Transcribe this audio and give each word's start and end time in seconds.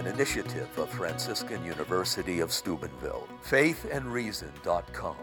an 0.00 0.06
initiative 0.06 0.66
of 0.78 0.88
Franciscan 0.88 1.62
University 1.62 2.40
of 2.40 2.50
Steubenville. 2.50 3.28
Faithandreason.com. 3.44 5.16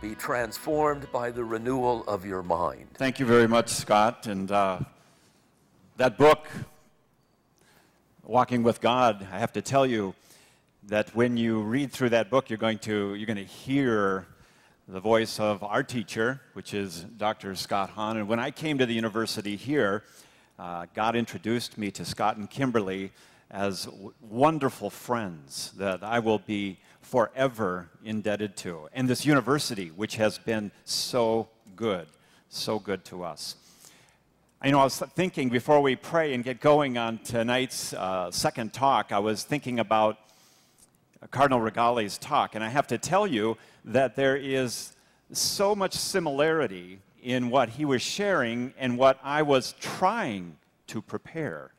Be 0.00 0.16
transformed 0.16 1.06
by 1.12 1.30
the 1.30 1.44
renewal 1.44 2.02
of 2.08 2.26
your 2.26 2.42
mind. 2.42 2.88
Thank 2.94 3.20
you 3.20 3.26
very 3.26 3.46
much, 3.46 3.68
Scott. 3.68 4.26
And 4.26 4.50
uh, 4.50 4.80
that 5.96 6.18
book, 6.18 6.48
Walking 8.24 8.64
with 8.64 8.80
God, 8.80 9.24
I 9.32 9.38
have 9.38 9.52
to 9.52 9.62
tell 9.62 9.86
you 9.86 10.14
that 10.88 11.14
when 11.14 11.36
you 11.36 11.60
read 11.62 11.92
through 11.92 12.08
that 12.08 12.30
book, 12.30 12.50
you're 12.50 12.58
going 12.58 12.78
to, 12.80 13.14
you're 13.14 13.26
going 13.26 13.36
to 13.36 13.44
hear 13.44 14.26
the 14.88 14.98
voice 14.98 15.38
of 15.38 15.62
our 15.62 15.84
teacher, 15.84 16.40
which 16.54 16.74
is 16.74 17.04
Dr. 17.16 17.54
Scott 17.54 17.90
Hahn. 17.90 18.16
And 18.16 18.28
when 18.28 18.40
I 18.40 18.50
came 18.50 18.78
to 18.78 18.86
the 18.86 18.94
university 18.94 19.54
here, 19.54 20.02
uh, 20.58 20.86
God 20.94 21.14
introduced 21.14 21.78
me 21.78 21.92
to 21.92 22.04
Scott 22.04 22.38
and 22.38 22.50
Kimberly 22.50 23.12
as 23.50 23.88
wonderful 24.20 24.90
friends 24.90 25.72
that 25.76 26.02
I 26.02 26.20
will 26.20 26.38
be 26.38 26.78
forever 27.02 27.90
indebted 28.04 28.56
to. 28.58 28.88
And 28.92 29.08
this 29.08 29.26
university, 29.26 29.88
which 29.88 30.16
has 30.16 30.38
been 30.38 30.70
so 30.84 31.48
good, 31.74 32.06
so 32.48 32.78
good 32.78 33.04
to 33.06 33.24
us. 33.24 33.56
I 34.62 34.70
know 34.70 34.80
I 34.80 34.84
was 34.84 34.98
thinking 34.98 35.48
before 35.48 35.80
we 35.80 35.96
pray 35.96 36.34
and 36.34 36.44
get 36.44 36.60
going 36.60 36.98
on 36.98 37.18
tonight's 37.18 37.94
uh, 37.94 38.30
second 38.30 38.72
talk, 38.72 39.10
I 39.10 39.18
was 39.18 39.42
thinking 39.42 39.80
about 39.80 40.18
Cardinal 41.30 41.60
Rigali's 41.60 42.18
talk, 42.18 42.54
and 42.54 42.62
I 42.62 42.68
have 42.68 42.86
to 42.88 42.98
tell 42.98 43.26
you 43.26 43.56
that 43.84 44.16
there 44.16 44.36
is 44.36 44.94
so 45.32 45.74
much 45.74 45.94
similarity 45.94 47.00
in 47.22 47.50
what 47.50 47.70
he 47.70 47.84
was 47.84 48.02
sharing 48.02 48.72
and 48.78 48.96
what 48.96 49.18
I 49.22 49.42
was 49.42 49.74
trying 49.80 50.56
to 50.88 51.02
prepare 51.02 51.72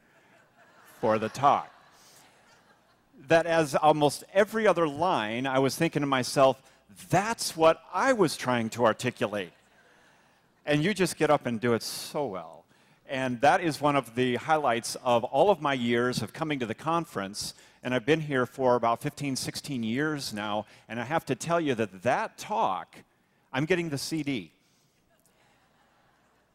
for 1.02 1.18
the 1.18 1.30
talk. 1.30 1.70
That 3.28 3.46
as 3.48 3.76
almost 3.76 4.24
every 4.34 4.68
other 4.68 4.88
line, 4.88 5.48
I 5.48 5.60
was 5.60 5.76
thinking 5.76 6.02
to 6.02 6.08
myself, 6.08 6.62
that's 7.10 7.58
what 7.58 7.82
I 7.94 8.14
was 8.14 8.38
trying 8.38 8.70
to 8.72 8.86
articulate. 8.86 9.52
And 10.66 10.84
you 10.84 10.94
just 10.94 11.18
get 11.18 11.32
up 11.32 11.48
and 11.48 11.60
do 11.60 11.74
it 11.74 11.82
so 11.82 12.28
well. 12.28 12.66
And 13.10 13.42
that 13.42 13.62
is 13.62 13.82
one 13.82 13.96
of 13.96 14.16
the 14.16 14.36
highlights 14.36 14.96
of 15.04 15.24
all 15.24 15.50
of 15.50 15.60
my 15.60 15.74
years 15.74 16.22
of 16.22 16.32
coming 16.32 16.60
to 16.60 16.66
the 16.66 16.76
conference. 16.76 17.56
And 17.84 17.94
I've 17.94 18.06
been 18.06 18.22
here 18.22 18.46
for 18.46 18.76
about 18.76 19.02
15, 19.02 19.36
16 19.36 19.84
years 19.84 20.34
now. 20.34 20.66
And 20.88 21.00
I 21.00 21.04
have 21.04 21.26
to 21.26 21.36
tell 21.36 21.60
you 21.60 21.76
that 21.76 22.04
that 22.04 22.38
talk, 22.38 22.96
I'm 23.52 23.66
getting 23.66 23.90
the 23.90 23.98
CD. 23.98 24.52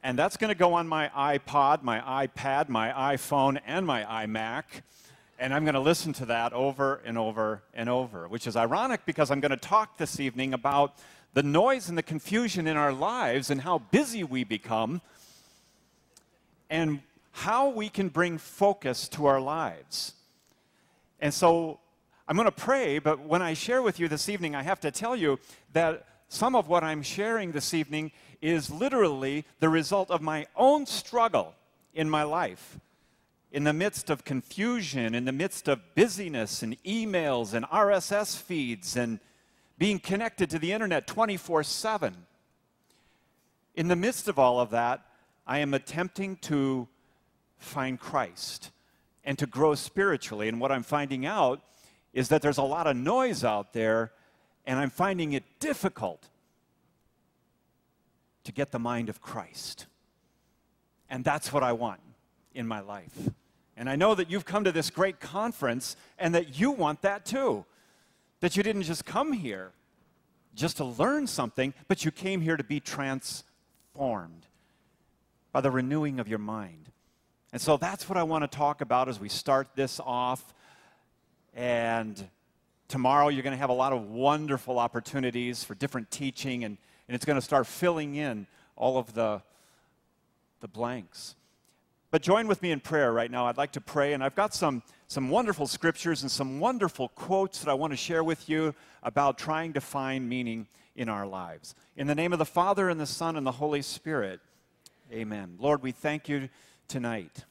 And 0.07 0.17
that's 0.17 0.37
going 0.37 0.51
to 0.51 0.55
go 0.55 0.75
on 0.75 0.87
my 0.87 1.09
iPod, 1.09 1.83
my 1.83 2.29
iPad, 2.29 2.69
my 2.69 3.17
iPhone, 3.17 3.59
and 3.67 3.85
my 3.85 4.05
iMac. 4.05 4.62
And 5.37 5.53
I'm 5.53 5.65
going 5.65 5.75
to 5.75 5.81
listen 5.81 6.12
to 6.12 6.27
that 6.27 6.53
over 6.53 7.03
and 7.05 7.19
over 7.19 7.65
and 7.75 7.89
over, 7.89 8.29
which 8.29 8.47
is 8.47 8.55
ironic 8.55 9.05
because 9.05 9.33
I'm 9.33 9.41
going 9.41 9.51
to 9.51 9.57
talk 9.57 9.99
this 9.99 10.21
evening 10.21 10.55
about 10.55 10.95
the 11.34 11.43
noise 11.43 11.89
and 11.89 11.99
the 11.99 12.05
confusion 12.05 12.69
in 12.69 12.77
our 12.77 12.93
lives 12.93 13.51
and 13.51 13.62
how 13.62 13.79
busy 13.79 14.23
we 14.23 14.45
become 14.45 15.01
and 16.71 17.01
how 17.33 17.71
we 17.71 17.89
can 17.89 18.09
bring 18.09 18.39
focus 18.39 19.09
to 19.09 19.27
our 19.27 19.41
lives. 19.41 20.12
And 21.21 21.34
so 21.34 21.81
I'm 22.29 22.37
going 22.37 22.47
to 22.47 22.53
pray, 22.53 23.01
but 23.01 23.19
when 23.19 23.43
I 23.43 23.55
share 23.55 23.83
with 23.83 23.99
you 23.99 24.07
this 24.07 24.29
evening, 24.29 24.55
I 24.55 24.62
have 24.62 24.79
to 24.83 24.93
tell 24.93 25.17
you 25.17 25.41
that 25.73 26.07
some 26.29 26.57
of 26.57 26.69
what 26.69 26.83
I'm 26.83 27.03
sharing 27.03 27.53
this 27.53 27.73
evening 27.73 28.13
is 28.41 28.71
literally 28.71 29.45
the 29.61 29.69
result 29.69 30.11
of 30.11 30.21
my 30.23 30.47
own 30.57 30.87
struggle 30.87 31.55
in 31.95 32.11
my 32.11 32.23
life. 32.23 32.79
In 33.53 33.65
the 33.65 33.73
midst 33.73 34.11
of 34.11 34.25
confusion, 34.25 35.15
in 35.15 35.25
the 35.25 35.33
midst 35.33 35.69
of 35.69 35.95
busyness 35.95 36.63
and 36.63 36.83
emails 36.83 37.55
and 37.55 37.65
RSS 37.67 38.37
feeds 38.37 38.97
and 38.97 39.21
being 39.79 39.99
connected 39.99 40.51
to 40.51 40.59
the 40.59 40.73
internet 40.73 41.07
24 41.07 41.63
7. 41.63 42.15
In 43.75 43.89
the 43.89 43.97
midst 43.97 44.27
of 44.29 44.39
all 44.39 44.59
of 44.59 44.71
that, 44.71 45.06
I 45.47 45.59
am 45.59 45.75
attempting 45.75 46.37
to 46.37 46.89
find 47.59 48.00
Christ 48.00 48.71
and 49.25 49.39
to 49.39 49.47
grow 49.47 49.75
spiritually. 49.75 50.49
And 50.49 50.61
what 50.61 50.73
I'm 50.73 50.83
finding 50.83 51.27
out 51.27 51.62
is 52.12 52.29
that 52.29 52.43
there's 52.43 52.59
a 52.59 52.62
lot 52.62 52.87
of 52.87 52.97
noise 52.97 53.45
out 53.45 53.73
there, 53.73 54.12
and 54.66 54.78
I'm 54.78 54.91
finding 54.91 55.32
it 55.32 55.44
difficult 55.60 56.28
to 58.44 58.53
get 58.53 58.72
the 58.72 58.78
mind 58.78 59.09
of 59.09 59.21
Christ. 59.21 59.87
And 61.09 61.25
that's 61.25 61.53
what 61.53 61.62
I 61.62 61.72
want 61.72 62.00
in 62.54 62.66
my 62.66 62.81
life. 62.81 63.31
And 63.76 63.88
I 63.91 63.97
know 63.97 64.15
that 64.15 64.31
you've 64.31 64.44
come 64.44 64.65
to 64.65 64.72
this 64.72 64.91
great 64.91 65.21
conference 65.21 65.97
and 66.19 66.34
that 66.34 66.59
you 66.59 66.71
want 66.71 67.03
that 67.03 67.25
too. 67.25 67.65
That 68.41 68.56
you 68.56 68.62
didn't 68.62 68.82
just 68.82 69.05
come 69.05 69.32
here 69.32 69.72
just 70.55 70.78
to 70.78 70.84
learn 70.84 71.26
something, 71.26 71.75
but 71.87 72.05
you 72.05 72.10
came 72.10 72.41
here 72.41 72.56
to 72.56 72.65
be 72.65 72.81
transformed 72.81 74.47
by 75.53 75.60
the 75.60 75.71
renewing 75.71 76.19
of 76.19 76.28
your 76.28 76.38
mind. 76.38 76.91
And 77.53 77.60
so 77.60 77.76
that's 77.76 78.09
what 78.09 78.19
I 78.19 78.22
want 78.22 78.50
to 78.50 78.56
talk 78.56 78.81
about 78.81 79.09
as 79.09 79.21
we 79.21 79.28
start 79.28 79.69
this 79.75 80.00
off. 80.05 80.55
And 81.55 82.28
tomorrow 82.89 83.29
you're 83.29 83.43
going 83.43 83.53
to 83.53 83.59
have 83.59 83.71
a 83.71 83.75
lot 83.75 83.93
of 83.93 84.11
wonderful 84.11 84.79
opportunities 84.79 85.65
for 85.65 85.75
different 85.75 86.11
teaching 86.11 86.65
and 86.65 86.79
and 87.09 87.15
it's 87.15 87.25
going 87.25 87.37
to 87.37 87.43
start 87.43 87.67
filling 87.67 88.17
in 88.17 88.47
all 88.75 88.99
of 88.99 89.15
the, 89.15 89.43
the 90.61 90.69
blanks. 90.69 91.37
But 92.11 92.23
join 92.23 92.47
with 92.47 92.63
me 92.63 92.71
in 92.71 92.81
prayer 92.81 93.13
right 93.13 93.31
now. 93.31 93.47
I'd 93.47 93.57
like 93.57 93.73
to 93.73 93.81
pray, 93.81 94.13
and 94.13 94.23
I've 94.23 94.35
got 94.35 94.55
some, 94.55 94.83
some 95.07 95.29
wonderful 95.29 95.67
scriptures 95.67 96.23
and 96.23 96.31
some 96.31 96.61
wonderful 96.61 97.09
quotes 97.09 97.61
that 97.61 97.71
I 97.71 97.75
want 97.75 97.93
to 97.93 97.97
share 97.97 98.25
with 98.25 98.49
you 98.49 98.75
about 99.03 99.39
trying 99.39 99.73
to 99.75 99.81
find 99.81 100.29
meaning 100.29 100.67
in 100.95 101.09
our 101.09 101.27
lives. 101.27 101.75
In 101.97 102.07
the 102.07 102.15
name 102.15 102.33
of 102.33 102.39
the 102.39 102.45
Father, 102.45 102.89
and 102.89 103.01
the 103.01 103.07
Son, 103.07 103.37
and 103.37 103.47
the 103.47 103.53
Holy 103.53 103.83
Spirit, 103.83 104.41
amen. 105.13 105.57
Lord, 105.61 105.83
we 105.83 105.93
thank 105.93 106.29
you 106.29 106.49
tonight 106.89 107.45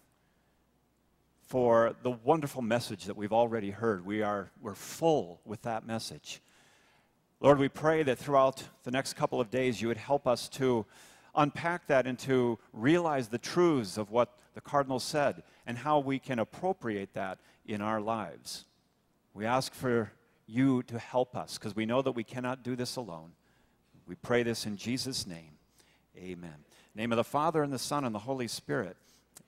for 1.56 1.96
the 2.04 2.12
wonderful 2.12 2.62
message 2.62 3.06
that 3.06 3.16
we've 3.16 3.32
already 3.32 3.72
heard. 3.72 4.06
We 4.06 4.22
are, 4.22 4.52
we're 4.62 4.76
full 4.76 5.40
with 5.46 5.62
that 5.62 5.88
message. 5.88 6.42
Lord, 7.40 7.60
we 7.60 7.70
pray 7.70 8.04
that 8.04 8.20
throughout 8.20 8.62
the 8.84 8.92
next 8.92 9.14
couple 9.14 9.40
of 9.40 9.50
days 9.50 9.82
you 9.82 9.88
would 9.88 9.96
help 9.96 10.28
us 10.28 10.50
to 10.50 10.86
unpack 11.34 11.88
that 11.88 12.08
and 12.08 12.20
to 12.20 12.60
realize 12.74 13.30
the 13.30 13.38
truths 13.38 13.98
of 13.98 14.12
what 14.12 14.38
the 14.54 14.60
Cardinal 14.60 15.00
said 15.00 15.44
and 15.66 15.78
how 15.78 16.00
we 16.00 16.20
can 16.20 16.40
appropriate 16.40 17.14
that 17.14 17.38
in 17.66 17.80
our 17.80 18.02
lives. 18.02 18.66
We 19.34 19.46
ask 19.46 19.74
for 19.74 20.12
you 20.48 20.84
to 20.84 21.00
help 21.00 21.38
us 21.38 21.58
because 21.58 21.74
we 21.74 21.86
know 21.86 22.02
that 22.02 22.12
we 22.12 22.26
cannot 22.26 22.64
do 22.64 22.76
this 22.76 22.98
alone. 22.98 23.32
We 24.06 24.16
pray 24.16 24.44
this 24.44 24.66
in 24.66 24.76
Jesus' 24.76 25.26
name. 25.26 25.52
Amen. 26.18 26.66
name 26.96 27.14
of 27.14 27.16
the 27.16 27.24
Father 27.24 27.64
and 27.64 27.72
the 27.72 27.80
Son 27.80 28.04
and 28.04 28.14
the 28.14 28.20
Holy 28.20 28.50
Spirit. 28.50 28.98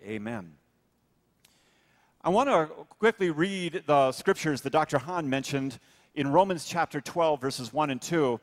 Amen. 0.02 0.54
I 2.28 2.30
want 2.30 2.50
to 2.50 2.66
quickly 3.00 3.32
read 3.32 3.84
the 3.86 4.12
scriptures 4.12 4.60
that 4.64 4.72
Dr. 4.72 4.98
Hahn 4.98 5.30
mentioned 5.30 5.80
in 6.14 6.28
Romans 6.28 6.66
chapter 6.66 7.00
12, 7.00 7.40
verses 7.40 7.72
1 7.72 7.90
and 7.90 8.02
2, 8.02 8.38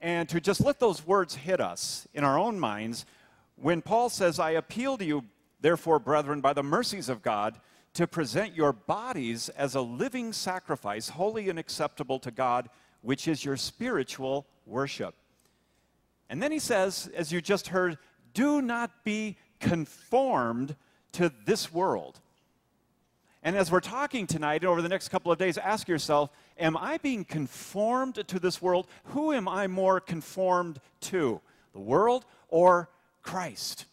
and 0.00 0.28
to 0.28 0.40
just 0.40 0.60
let 0.60 0.80
those 0.80 1.06
words 1.06 1.36
hit 1.36 1.60
us 1.60 2.08
in 2.12 2.24
our 2.24 2.36
own 2.36 2.58
minds 2.58 3.06
when 3.54 3.82
Paul 3.82 4.08
says, 4.08 4.40
I 4.40 4.50
appeal 4.50 4.98
to 4.98 5.04
you, 5.04 5.22
therefore, 5.60 6.00
brethren, 6.00 6.40
by 6.40 6.54
the 6.54 6.64
mercies 6.64 7.08
of 7.08 7.22
God, 7.22 7.60
to 7.92 8.08
present 8.08 8.56
your 8.56 8.72
bodies 8.72 9.48
as 9.50 9.76
a 9.76 9.80
living 9.80 10.32
sacrifice, 10.32 11.10
holy 11.10 11.48
and 11.48 11.56
acceptable 11.56 12.18
to 12.18 12.32
God, 12.32 12.68
which 13.00 13.28
is 13.28 13.44
your 13.44 13.56
spiritual 13.56 14.44
worship. 14.66 15.14
And 16.28 16.42
then 16.42 16.50
he 16.50 16.58
says, 16.58 17.08
as 17.14 17.30
you 17.30 17.40
just 17.40 17.68
heard, 17.68 17.96
do 18.32 18.60
not 18.60 19.04
be 19.04 19.36
conformed 19.60 20.74
to 21.12 21.32
this 21.46 21.72
world. 21.72 22.18
And 23.44 23.56
as 23.56 23.70
we're 23.70 23.80
talking 23.80 24.26
tonight, 24.26 24.62
and 24.62 24.70
over 24.70 24.80
the 24.80 24.88
next 24.88 25.10
couple 25.10 25.30
of 25.30 25.38
days, 25.38 25.58
ask 25.58 25.86
yourself 25.86 26.30
Am 26.58 26.76
I 26.76 26.96
being 26.98 27.24
conformed 27.24 28.26
to 28.26 28.38
this 28.40 28.62
world? 28.62 28.86
Who 29.06 29.32
am 29.32 29.46
I 29.46 29.66
more 29.66 30.00
conformed 30.00 30.80
to? 31.02 31.40
The 31.74 31.80
world 31.80 32.24
or 32.48 32.88
Christ? 33.22 33.84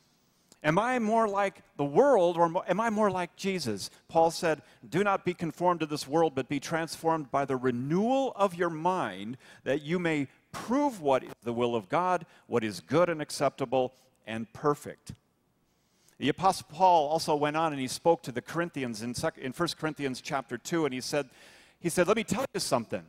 Am 0.63 0.77
I 0.77 0.99
more 0.99 1.27
like 1.27 1.63
the 1.75 1.83
world 1.83 2.37
or 2.37 2.45
am 2.67 2.79
I 2.79 2.89
more 2.91 3.09
like 3.09 3.35
Jesus? 3.35 3.89
Paul 4.07 4.31
said, 4.31 4.61
Do 4.87 5.03
not 5.03 5.25
be 5.25 5.33
conformed 5.33 5.79
to 5.79 5.85
this 5.85 6.07
world, 6.07 6.33
but 6.35 6.47
be 6.47 6.59
transformed 6.59 7.31
by 7.31 7.45
the 7.45 7.57
renewal 7.57 8.31
of 8.35 8.53
your 8.53 8.69
mind, 8.69 9.37
that 9.63 9.81
you 9.81 9.97
may 9.97 10.27
prove 10.51 11.01
what 11.01 11.23
is 11.23 11.31
the 11.43 11.53
will 11.53 11.75
of 11.75 11.89
God, 11.89 12.25
what 12.45 12.63
is 12.63 12.79
good 12.79 13.09
and 13.09 13.21
acceptable 13.21 13.93
and 14.27 14.51
perfect. 14.53 15.13
The 16.21 16.29
Apostle 16.29 16.67
Paul 16.69 17.07
also 17.07 17.35
went 17.35 17.57
on 17.57 17.73
and 17.73 17.81
he 17.81 17.87
spoke 17.87 18.21
to 18.23 18.31
the 18.31 18.43
Corinthians 18.43 19.01
in, 19.01 19.15
1 19.15 19.69
Corinthians 19.79 20.21
chapter 20.21 20.55
2, 20.55 20.85
and 20.85 20.93
he 20.93 21.01
said, 21.01 21.27
he 21.79 21.89
said, 21.89 22.07
Let 22.07 22.15
me 22.15 22.23
tell 22.23 22.45
you 22.53 22.59
something. 22.59 23.01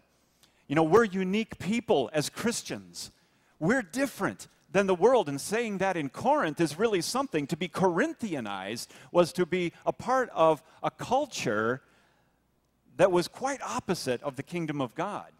You 0.66 0.76
know, 0.76 0.82
we're 0.82 1.04
unique 1.04 1.58
people 1.58 2.08
as 2.14 2.30
Christians. 2.30 3.10
We're 3.58 3.82
different 3.82 4.48
than 4.72 4.86
the 4.86 4.94
world. 4.94 5.28
And 5.28 5.38
saying 5.38 5.76
that 5.76 5.94
in 5.94 6.08
Corinth 6.08 6.58
is 6.58 6.78
really 6.78 7.02
something. 7.02 7.46
To 7.48 7.56
be 7.56 7.68
Corinthianized 7.68 8.86
was 9.10 9.30
to 9.34 9.44
be 9.44 9.74
a 9.84 9.92
part 9.92 10.30
of 10.30 10.62
a 10.82 10.90
culture 10.90 11.82
that 12.96 13.12
was 13.12 13.28
quite 13.28 13.60
opposite 13.60 14.22
of 14.22 14.36
the 14.36 14.42
kingdom 14.42 14.80
of 14.80 14.94
God. 14.94 15.32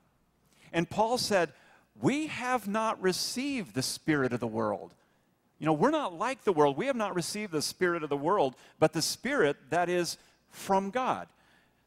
And 0.74 0.90
Paul 0.90 1.16
said, 1.16 1.54
We 1.98 2.26
have 2.26 2.68
not 2.68 3.00
received 3.00 3.74
the 3.74 3.82
spirit 3.82 4.34
of 4.34 4.40
the 4.40 4.46
world. 4.46 4.92
You 5.62 5.66
know, 5.66 5.74
we're 5.74 5.92
not 5.92 6.18
like 6.18 6.42
the 6.42 6.52
world. 6.52 6.76
We 6.76 6.86
have 6.86 6.96
not 6.96 7.14
received 7.14 7.52
the 7.52 7.62
spirit 7.62 8.02
of 8.02 8.08
the 8.08 8.16
world, 8.16 8.56
but 8.80 8.92
the 8.92 9.00
spirit 9.00 9.56
that 9.70 9.88
is 9.88 10.16
from 10.50 10.90
God. 10.90 11.28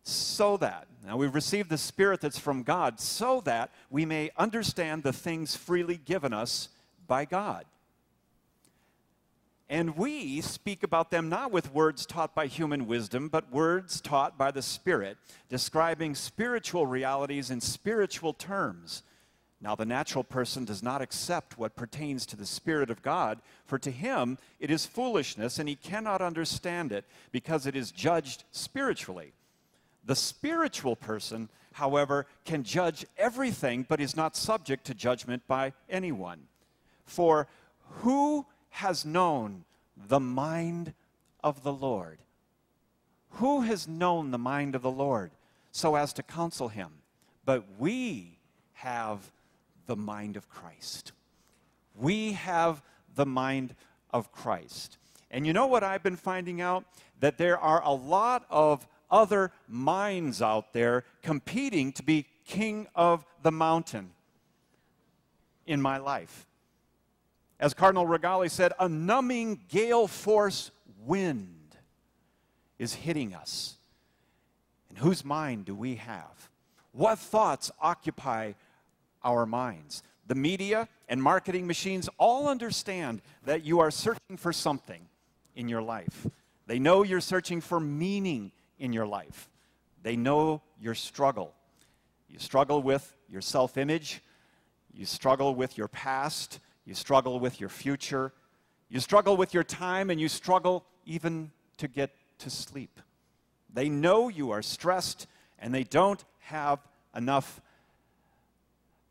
So 0.01 0.55
that, 0.55 0.87
now 1.05 1.17
we've 1.17 1.35
received 1.35 1.69
the 1.69 1.77
spirit 1.77 2.21
that's 2.21 2.39
from 2.39 2.63
God, 2.63 3.01
so 3.01 3.41
that 3.41 3.71
we 3.89 4.05
may 4.05 4.31
understand 4.37 5.03
the 5.03 5.11
things 5.11 5.57
freely 5.57 5.97
given 5.97 6.31
us 6.31 6.69
by 7.05 7.25
God. 7.25 7.65
And 9.69 9.97
we 9.97 10.39
speak 10.39 10.81
about 10.81 11.11
them 11.11 11.27
not 11.27 11.51
with 11.51 11.73
words 11.73 12.05
taught 12.05 12.33
by 12.33 12.47
human 12.47 12.87
wisdom, 12.87 13.27
but 13.27 13.51
words 13.51 13.99
taught 13.99 14.37
by 14.37 14.51
the 14.51 14.61
Spirit, 14.61 15.17
describing 15.49 16.15
spiritual 16.15 16.87
realities 16.87 17.51
in 17.51 17.59
spiritual 17.59 18.31
terms. 18.31 19.03
Now, 19.61 19.73
the 19.73 19.85
natural 19.85 20.23
person 20.23 20.65
does 20.65 20.83
not 20.83 21.01
accept 21.01 21.57
what 21.57 21.75
pertains 21.75 22.25
to 22.27 22.35
the 22.35 22.45
Spirit 22.45 22.89
of 22.89 23.01
God, 23.01 23.39
for 23.65 23.79
to 23.79 23.89
him 23.89 24.37
it 24.59 24.69
is 24.69 24.85
foolishness, 24.85 25.57
and 25.57 25.67
he 25.67 25.75
cannot 25.75 26.21
understand 26.21 26.91
it, 26.91 27.05
because 27.31 27.65
it 27.65 27.75
is 27.75 27.91
judged 27.91 28.43
spiritually. 28.51 29.33
The 30.05 30.15
spiritual 30.15 30.95
person, 30.95 31.49
however, 31.73 32.27
can 32.43 32.63
judge 32.63 33.05
everything, 33.17 33.85
but 33.87 34.01
is 34.01 34.15
not 34.15 34.35
subject 34.35 34.85
to 34.85 34.93
judgment 34.93 35.47
by 35.47 35.73
anyone. 35.89 36.41
For 37.05 37.47
who 38.01 38.45
has 38.69 39.05
known 39.05 39.63
the 39.95 40.19
mind 40.19 40.93
of 41.43 41.63
the 41.63 41.73
Lord? 41.73 42.19
Who 43.31 43.61
has 43.61 43.87
known 43.87 44.31
the 44.31 44.37
mind 44.37 44.75
of 44.75 44.81
the 44.81 44.91
Lord 44.91 45.31
so 45.71 45.95
as 45.95 46.13
to 46.13 46.23
counsel 46.23 46.67
him? 46.67 46.89
But 47.45 47.63
we 47.79 48.37
have 48.73 49.31
the 49.85 49.95
mind 49.95 50.37
of 50.37 50.49
Christ. 50.49 51.11
We 51.95 52.33
have 52.33 52.81
the 53.15 53.25
mind 53.25 53.75
of 54.11 54.31
Christ. 54.31 54.97
And 55.31 55.45
you 55.45 55.53
know 55.53 55.67
what 55.67 55.83
I've 55.83 56.03
been 56.03 56.15
finding 56.15 56.61
out? 56.61 56.85
That 57.19 57.37
there 57.37 57.57
are 57.57 57.81
a 57.83 57.93
lot 57.93 58.45
of 58.49 58.87
other 59.09 59.51
minds 59.67 60.41
out 60.41 60.73
there 60.73 61.03
competing 61.21 61.91
to 61.93 62.03
be 62.03 62.25
king 62.45 62.87
of 62.95 63.25
the 63.43 63.51
mountain 63.51 64.11
in 65.65 65.81
my 65.81 65.97
life. 65.97 66.45
As 67.59 67.73
Cardinal 67.73 68.05
Rigali 68.05 68.51
said, 68.51 68.73
a 68.79 68.89
numbing 68.89 69.61
gale 69.69 70.07
force 70.07 70.71
wind 71.05 71.77
is 72.77 72.93
hitting 72.93 73.33
us. 73.33 73.77
And 74.89 74.97
whose 74.97 75.23
mind 75.23 75.65
do 75.65 75.73
we 75.73 75.95
have? 75.95 76.49
What 76.91 77.19
thoughts 77.19 77.71
occupy 77.81 78.53
our 79.25 79.45
minds? 79.45 80.03
The 80.27 80.35
media 80.35 80.87
and 81.09 81.21
marketing 81.21 81.67
machines 81.67 82.07
all 82.17 82.47
understand 82.47 83.21
that 83.43 83.65
you 83.65 83.79
are 83.81 83.91
searching 83.91 84.37
for 84.37 84.53
something 84.53 85.07
in 85.55 85.67
your 85.67 85.81
life. 85.81 86.27
They 86.67 86.79
know 86.79 87.03
you're 87.03 87.19
searching 87.19 87.59
for 87.59 87.79
meaning 87.79 88.51
in 88.79 88.93
your 88.93 89.05
life. 89.05 89.49
They 90.01 90.15
know 90.15 90.61
your 90.79 90.95
struggle. 90.95 91.53
You 92.29 92.39
struggle 92.39 92.81
with 92.81 93.13
your 93.29 93.41
self 93.41 93.77
image, 93.77 94.21
you 94.93 95.05
struggle 95.05 95.53
with 95.53 95.77
your 95.77 95.87
past, 95.87 96.59
you 96.85 96.93
struggle 96.93 97.39
with 97.39 97.59
your 97.59 97.69
future. 97.69 98.31
You 98.89 98.99
struggle 98.99 99.35
with 99.35 99.53
your 99.53 99.63
time, 99.63 100.09
and 100.09 100.21
you 100.21 100.29
struggle 100.29 100.85
even 101.05 101.51
to 101.77 101.87
get 101.87 102.11
to 102.39 102.49
sleep. 102.49 102.99
They 103.73 103.89
know 103.89 104.29
you 104.29 104.51
are 104.51 104.61
stressed, 104.61 105.27
and 105.59 105.73
they 105.73 105.83
don't 105.83 106.23
have 106.39 106.79
enough 107.15 107.61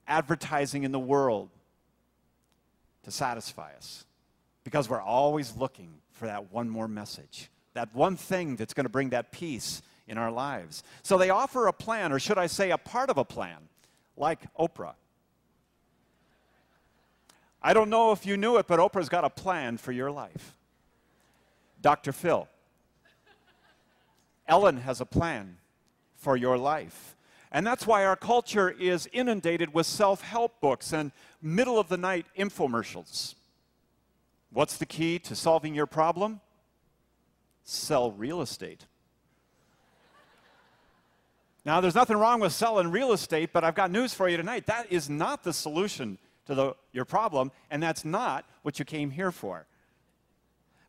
advertising 0.06 0.85
in 0.85 0.93
the 0.93 0.99
world 0.99 1.51
to 3.05 3.11
satisfy 3.11 3.73
us 3.77 4.05
because 4.65 4.89
we're 4.89 5.01
always 5.01 5.56
looking 5.56 5.95
for 6.12 6.27
that 6.27 6.53
one 6.53 6.69
more 6.69 6.89
message, 6.89 7.51
that 7.75 7.95
one 7.95 8.17
thing 8.17 8.56
that's 8.56 8.75
going 8.75 8.85
to 8.85 8.91
bring 8.91 9.11
that 9.11 9.33
peace 9.33 9.83
in 10.06 10.19
our 10.19 10.31
lives. 10.31 10.83
So 11.03 11.19
they 11.19 11.31
offer 11.31 11.67
a 11.67 11.73
plan, 11.73 12.12
or 12.12 12.19
should 12.19 12.39
I 12.39 12.47
say, 12.47 12.71
a 12.71 12.79
part 12.79 13.11
of 13.11 13.19
a 13.19 13.25
plan, 13.25 13.56
like 14.17 14.41
Oprah. 14.59 14.95
I 17.62 17.73
don't 17.73 17.89
know 17.89 18.12
if 18.12 18.27
you 18.27 18.37
knew 18.37 18.59
it, 18.59 18.67
but 18.67 18.79
Oprah's 18.79 19.09
got 19.09 19.25
a 19.25 19.31
plan 19.31 19.79
for 19.79 19.93
your 19.93 20.11
life. 20.11 20.55
Dr. 21.81 22.12
Phil. 22.12 22.49
Ellen 24.47 24.77
has 24.79 25.01
a 25.01 25.06
plan 25.06 25.56
for 26.17 26.37
your 26.37 26.59
life. 26.59 27.14
And 27.55 27.65
that's 27.65 27.87
why 27.87 28.05
our 28.05 28.17
culture 28.17 28.69
is 28.69 29.09
inundated 29.12 29.73
with 29.73 29.87
self 29.87 30.23
help 30.23 30.61
books 30.61 30.93
and 30.93 31.12
middle 31.41 31.79
of 31.79 31.89
the 31.89 31.97
night 31.97 32.27
infomercials. 32.37 33.37
What's 34.51 34.77
the 34.77 34.87
key 34.87 35.21
to 35.21 35.37
solving 35.37 35.73
your 35.73 35.87
problem? 35.87 36.41
Sell 37.62 38.11
real 38.11 38.43
estate. 38.43 38.87
Now, 41.65 41.81
there's 41.81 41.95
nothing 41.95 42.17
wrong 42.17 42.41
with 42.41 42.53
selling 42.53 42.91
real 42.91 43.12
estate, 43.12 43.51
but 43.53 43.62
I've 43.62 43.77
got 43.77 43.91
news 43.91 44.12
for 44.12 44.29
you 44.29 44.37
tonight. 44.37 44.67
That 44.67 44.93
is 44.93 45.09
not 45.09 45.45
the 45.45 45.53
solution 45.53 46.19
to 46.47 46.55
the, 46.56 46.75
your 46.93 47.05
problem, 47.05 47.53
and 47.71 47.81
that's 47.81 48.05
not 48.05 48.45
what 48.62 48.81
you 48.81 48.85
came 48.85 49.11
here 49.11 49.31
for. 49.31 49.67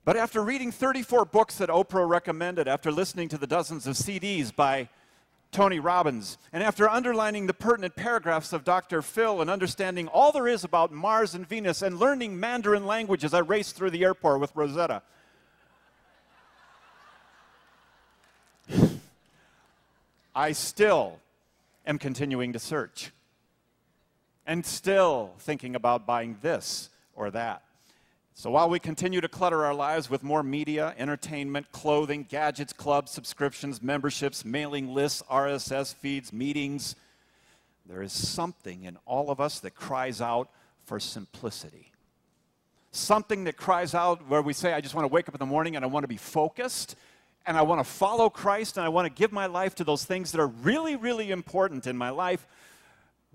But 0.04 0.18
after 0.18 0.42
reading 0.44 0.72
34 0.72 1.26
books 1.26 1.56
that 1.60 1.70
Oprah 1.70 2.10
recommended, 2.10 2.68
after 2.68 2.92
listening 2.92 3.30
to 3.30 3.38
the 3.38 3.48
dozens 3.48 3.86
of 3.88 3.96
CDs 3.96 4.54
by 4.54 4.90
Tony 5.56 5.80
Robbins, 5.80 6.38
and 6.52 6.62
after 6.62 6.90
underlining 6.90 7.48
the 7.48 7.54
pertinent 7.54 7.96
paragraphs 7.96 8.52
of 8.52 8.66
Dr. 8.66 9.02
Phil 9.02 9.40
and 9.40 9.50
understanding 9.50 10.10
all 10.10 10.34
there 10.34 10.50
is 10.50 10.66
about 10.66 10.92
Mars 10.92 11.34
and 11.34 11.48
Venus 11.48 11.82
and 11.82 11.98
learning 11.98 12.38
Mandarin 12.38 12.86
language 12.86 13.24
as 13.24 13.34
I 13.34 13.40
raced 13.40 13.78
through 13.78 13.92
the 13.92 14.04
airport 14.04 14.42
with 14.42 14.54
Rosetta, 14.54 15.02
I 20.36 20.52
still 20.52 21.20
am 21.88 22.00
continuing 22.00 22.52
to 22.52 22.60
search 22.60 23.14
and 24.46 24.66
still 24.66 25.36
thinking 25.40 25.74
about 25.74 26.06
buying 26.06 26.36
this 26.42 26.90
or 27.16 27.32
that. 27.32 27.64
So 28.38 28.52
while 28.52 28.70
we 28.70 28.80
continue 28.80 29.22
to 29.22 29.30
clutter 29.30 29.64
our 29.64 29.74
lives 29.74 30.10
with 30.10 30.22
more 30.22 30.44
media, 30.44 30.94
entertainment, 30.98 31.72
clothing, 31.72 32.26
gadgets, 32.28 32.74
clubs, 32.74 33.12
subscriptions, 33.12 33.82
memberships, 33.82 34.44
mailing 34.44 34.94
lists, 34.94 35.24
RSS 35.32 35.96
feeds, 35.96 36.34
meetings, 36.34 36.98
there 37.86 38.02
is 38.02 38.12
something 38.12 38.84
in 38.84 38.98
all 39.06 39.32
of 39.32 39.40
us 39.40 39.62
that 39.62 39.74
cries 39.74 40.20
out 40.20 40.50
for 40.84 41.00
simplicity. 41.00 41.94
Something 42.92 43.46
that 43.46 43.56
cries 43.56 43.96
out 43.96 44.28
where 44.28 44.42
we 44.42 44.52
say, 44.52 44.74
I 44.74 44.82
just 44.82 44.96
want 44.96 45.06
to 45.06 45.14
wake 45.14 45.30
up 45.30 45.36
in 45.36 45.40
the 45.40 45.46
morning 45.46 45.78
and 45.78 45.86
I 45.86 45.88
want 45.88 46.04
to 46.04 46.10
be 46.10 46.18
focused 46.18 46.98
and 47.46 47.56
I 47.56 47.62
want 47.62 47.80
to 47.80 47.90
follow 47.90 48.30
Christ 48.30 48.76
and 48.76 48.86
I 48.86 48.90
want 48.90 49.06
to 49.06 49.18
give 49.18 49.32
my 49.32 49.46
life 49.46 49.76
to 49.76 49.86
those 49.86 50.04
things 50.04 50.34
that 50.34 50.42
are 50.42 50.48
really, 50.48 50.98
really 50.98 51.32
important 51.32 51.88
in 51.88 51.96
my 51.96 52.10
life 52.10 52.46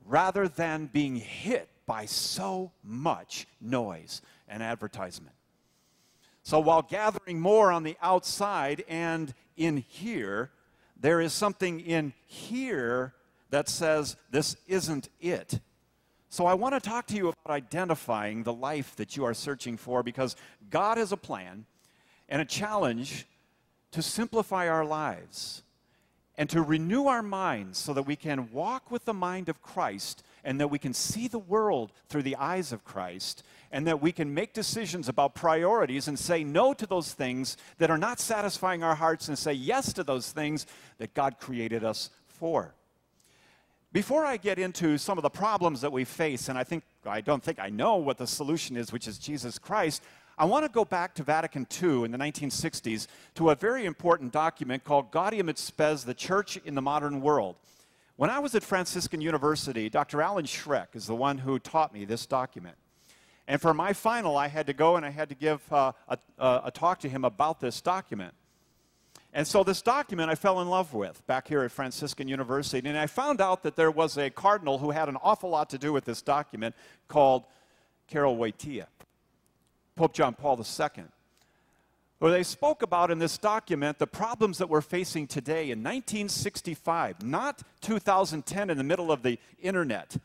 rather 0.07 0.47
than 0.47 0.91
being 0.93 1.17
hit 1.17 1.71
by 1.87 2.05
so 2.05 2.71
much 2.85 3.47
noise 3.63 4.21
and 4.51 4.63
advertisement. 4.63 5.35
So 6.43 6.59
while 6.61 6.83
gathering 6.83 7.41
more 7.41 7.71
on 7.71 7.85
the 7.85 7.97
outside 8.03 8.85
and 8.89 9.33
in 9.57 9.79
here, 9.79 10.51
there 10.99 11.21
is 11.21 11.33
something 11.33 11.81
in 11.81 12.13
here 12.27 13.15
that 13.51 13.69
says 13.69 14.17
this 14.31 14.57
isn't 14.67 15.09
it. 15.21 15.61
So 16.29 16.47
I 16.47 16.55
want 16.55 16.75
to 16.75 16.81
talk 16.81 17.07
to 17.09 17.17
you 17.17 17.29
about 17.29 17.55
identifying 17.55 18.43
the 18.43 18.53
life 18.53 18.95
that 18.97 19.17
you 19.17 19.25
are 19.25 19.35
searching 19.35 19.77
for 19.77 20.03
because 20.03 20.37
God 20.71 20.97
has 20.99 21.13
a 21.13 21.17
plan 21.17 21.67
and 22.29 22.41
a 22.41 22.45
challenge 22.45 23.27
to 23.91 24.03
simplify 24.03 24.69
our 24.69 24.85
lives 24.85 25.63
and 26.39 26.49
to 26.51 26.63
renew 26.63 27.07
our 27.07 27.23
minds 27.23 27.79
so 27.79 27.93
that 27.93 28.05
we 28.05 28.17
can 28.17 28.51
walk 28.53 28.91
with 28.91 29.05
the 29.05 29.13
mind 29.13 29.49
of 29.49 29.61
Christ 29.61 30.23
and 30.45 30.61
that 30.61 30.69
we 30.69 30.79
can 30.79 30.95
see 30.95 31.29
the 31.29 31.39
world 31.39 31.93
through 32.09 32.23
the 32.23 32.37
eyes 32.37 32.73
of 32.73 32.85
Christ 32.85 33.43
and 33.71 33.87
that 33.87 34.03
we 34.03 34.13
can 34.13 34.35
make 34.35 34.53
decisions 34.53 35.09
about 35.09 35.35
priorities 35.35 36.09
and 36.09 36.19
say 36.19 36.43
no 36.43 36.73
to 36.75 36.87
those 36.87 37.13
things 37.13 37.57
that 37.79 37.91
are 37.91 37.99
not 37.99 38.19
satisfying 38.19 38.83
our 38.83 38.95
hearts 38.95 39.29
and 39.29 39.39
say 39.39 39.53
yes 39.53 39.93
to 39.93 40.03
those 40.03 40.33
things 40.33 40.67
that 40.99 41.15
God 41.15 41.39
created 41.39 41.85
us 41.85 42.11
for. 42.27 42.75
Before 43.93 44.25
I 44.25 44.37
get 44.37 44.59
into 44.59 44.99
some 44.99 45.19
of 45.19 45.23
the 45.23 45.31
problems 45.31 45.81
that 45.81 45.91
we 45.91 46.05
face, 46.05 46.49
and 46.49 46.57
I 46.57 46.65
think 46.65 46.85
I 47.05 47.21
don't 47.21 47.43
think 47.43 47.59
I 47.59 47.71
know 47.71 47.97
what 47.97 48.19
the 48.19 48.27
solution 48.27 48.77
is, 48.77 48.93
which 48.93 49.09
is 49.09 49.19
Jesus 49.19 49.59
Christ, 49.59 50.03
I 50.39 50.45
want 50.45 50.65
to 50.65 50.71
go 50.71 50.85
back 50.85 51.15
to 51.17 51.23
Vatican 51.23 51.67
II 51.83 52.05
in 52.05 52.13
the 52.13 52.19
1960s 52.19 53.09
to 53.35 53.51
a 53.51 53.55
very 53.55 53.85
important 53.85 54.33
document 54.33 54.85
called 54.85 55.11
Gaudium 55.11 55.49
et 55.49 55.59
Spes, 55.59 56.05
the 56.05 56.15
Church 56.15 56.57
in 56.65 56.75
the 56.75 56.81
Modern 56.83 57.21
World. 57.21 57.57
When 58.17 58.31
I 58.31 58.39
was 58.39 58.55
at 58.55 58.63
Franciscan 58.63 59.21
University, 59.21 59.89
Dr. 59.89 60.23
Alan 60.23 60.45
Schreck 60.45 60.95
is 60.95 61.07
the 61.07 61.15
one 61.15 61.39
who 61.39 61.59
taught 61.59 61.93
me 61.93 62.05
this 62.05 62.27
document. 62.27 62.77
And 63.51 63.61
for 63.61 63.75
my 63.75 63.95
final, 63.95 64.37
I 64.37 64.47
had 64.47 64.69
to 64.69 64.73
go 64.73 64.95
and 64.95 65.05
I 65.05 65.11
had 65.11 65.29
to 65.31 65.35
give 65.35 65.61
uh, 65.73 65.91
a, 66.07 66.19
a 66.39 66.71
talk 66.71 67.01
to 67.01 67.09
him 67.09 67.25
about 67.25 67.59
this 67.59 67.81
document. 67.81 68.33
And 69.33 69.45
so 69.45 69.65
this 69.65 69.83
document 69.83 70.31
I 70.31 70.37
fell 70.37 70.61
in 70.61 70.69
love 70.69 70.95
with 70.95 71.27
back 71.27 71.49
here 71.49 71.63
at 71.63 71.73
Franciscan 71.73 72.29
University. 72.29 72.89
And 72.89 72.97
I 72.97 73.09
found 73.09 73.41
out 73.41 73.65
that 73.65 73.75
there 73.75 73.91
was 73.91 74.17
a 74.17 74.31
cardinal 74.31 74.79
who 74.79 74.93
had 74.93 75.09
an 75.09 75.17
awful 75.21 75.51
lot 75.51 75.69
to 75.71 75.79
do 75.79 75.93
with 75.93 76.05
this 76.05 76.23
document 76.23 76.77
called 77.09 77.43
Karol 78.07 78.37
Wojtyla, 78.37 78.87
Pope 79.97 80.15
John 80.15 80.35
Paul 80.35 80.57
II. 80.57 81.07
Where 82.21 82.31
they 82.31 82.45
spoke 82.45 82.83
about 82.83 83.11
in 83.11 83.19
this 83.19 83.37
document 83.37 83.99
the 83.99 84.07
problems 84.07 84.59
that 84.59 84.69
we're 84.69 84.81
facing 84.81 85.27
today 85.27 85.73
in 85.73 85.81
1965, 85.81 87.25
not 87.25 87.63
2010 87.81 88.71
in 88.71 88.79
the 88.79 88.85
middle 88.85 89.11
of 89.11 89.25
the 89.25 89.41
internet 89.61 90.17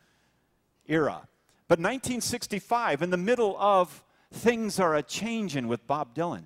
era, 0.86 1.27
but 1.67 1.79
1965 1.79 3.01
in 3.01 3.10
the 3.10 3.17
middle 3.17 3.57
of 3.60 4.03
things 4.31 4.79
are 4.79 4.95
a 4.95 5.03
changing 5.03 5.67
with 5.67 5.86
Bob 5.88 6.15
Dylan 6.15 6.45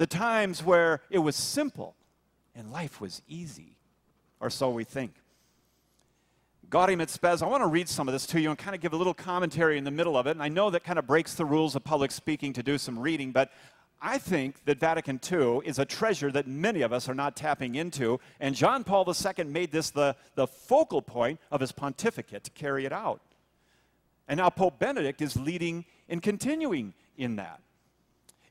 the 0.00 0.06
times 0.06 0.64
where 0.64 1.02
it 1.10 1.18
was 1.18 1.36
simple 1.36 1.94
and 2.54 2.72
life 2.72 3.02
was 3.02 3.20
easy, 3.28 3.76
or 4.40 4.48
so 4.48 4.70
we 4.70 4.82
think. 4.82 5.12
Gaudium 6.70 7.02
et 7.02 7.18
I 7.22 7.46
want 7.46 7.62
to 7.62 7.66
read 7.66 7.86
some 7.86 8.08
of 8.08 8.12
this 8.12 8.24
to 8.28 8.40
you 8.40 8.48
and 8.48 8.58
kind 8.58 8.74
of 8.74 8.80
give 8.80 8.94
a 8.94 8.96
little 8.96 9.12
commentary 9.12 9.76
in 9.76 9.84
the 9.84 9.90
middle 9.90 10.16
of 10.16 10.26
it. 10.26 10.30
And 10.30 10.42
I 10.42 10.48
know 10.48 10.70
that 10.70 10.84
kind 10.84 10.98
of 10.98 11.06
breaks 11.06 11.34
the 11.34 11.44
rules 11.44 11.76
of 11.76 11.84
public 11.84 12.12
speaking 12.12 12.54
to 12.54 12.62
do 12.62 12.78
some 12.78 12.98
reading, 12.98 13.30
but 13.30 13.52
I 14.00 14.16
think 14.16 14.64
that 14.64 14.80
Vatican 14.80 15.20
II 15.30 15.60
is 15.66 15.78
a 15.78 15.84
treasure 15.84 16.32
that 16.32 16.46
many 16.46 16.80
of 16.80 16.94
us 16.94 17.06
are 17.06 17.14
not 17.14 17.36
tapping 17.36 17.74
into. 17.74 18.20
And 18.40 18.54
John 18.54 18.84
Paul 18.84 19.06
II 19.06 19.44
made 19.44 19.70
this 19.70 19.90
the, 19.90 20.16
the 20.34 20.46
focal 20.46 21.02
point 21.02 21.40
of 21.50 21.60
his 21.60 21.72
pontificate 21.72 22.44
to 22.44 22.50
carry 22.52 22.86
it 22.86 22.92
out. 22.92 23.20
And 24.30 24.38
now 24.38 24.48
Pope 24.48 24.78
Benedict 24.78 25.20
is 25.22 25.34
leading 25.34 25.84
and 26.08 26.22
continuing 26.22 26.94
in 27.16 27.34
that. 27.36 27.60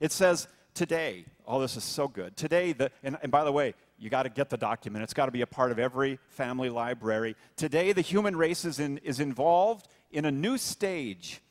It 0.02 0.12
says, 0.12 0.50
today, 0.74 1.24
oh, 1.48 1.62
this 1.62 1.78
is 1.78 1.86
so 1.86 2.10
good. 2.10 2.36
Today, 2.36 2.74
the, 2.74 2.92
and, 3.02 3.18
and 3.24 3.32
by 3.32 3.46
the 3.46 3.52
way, 3.54 3.74
you 3.98 4.10
got 4.10 4.24
to 4.24 4.30
get 4.30 4.50
the 4.50 4.58
document. 4.58 5.04
It's 5.04 5.14
got 5.14 5.28
to 5.28 5.32
be 5.32 5.40
a 5.40 5.48
part 5.48 5.72
of 5.72 5.80
every 5.80 6.20
family 6.28 6.70
library. 6.70 7.38
Today, 7.56 7.94
the 7.94 8.02
human 8.02 8.36
race 8.36 8.66
is, 8.66 8.80
in, 8.80 8.98
is 8.98 9.22
involved 9.22 9.88
in 10.12 10.26
a 10.26 10.32
new 10.32 10.58
stage 10.58 11.42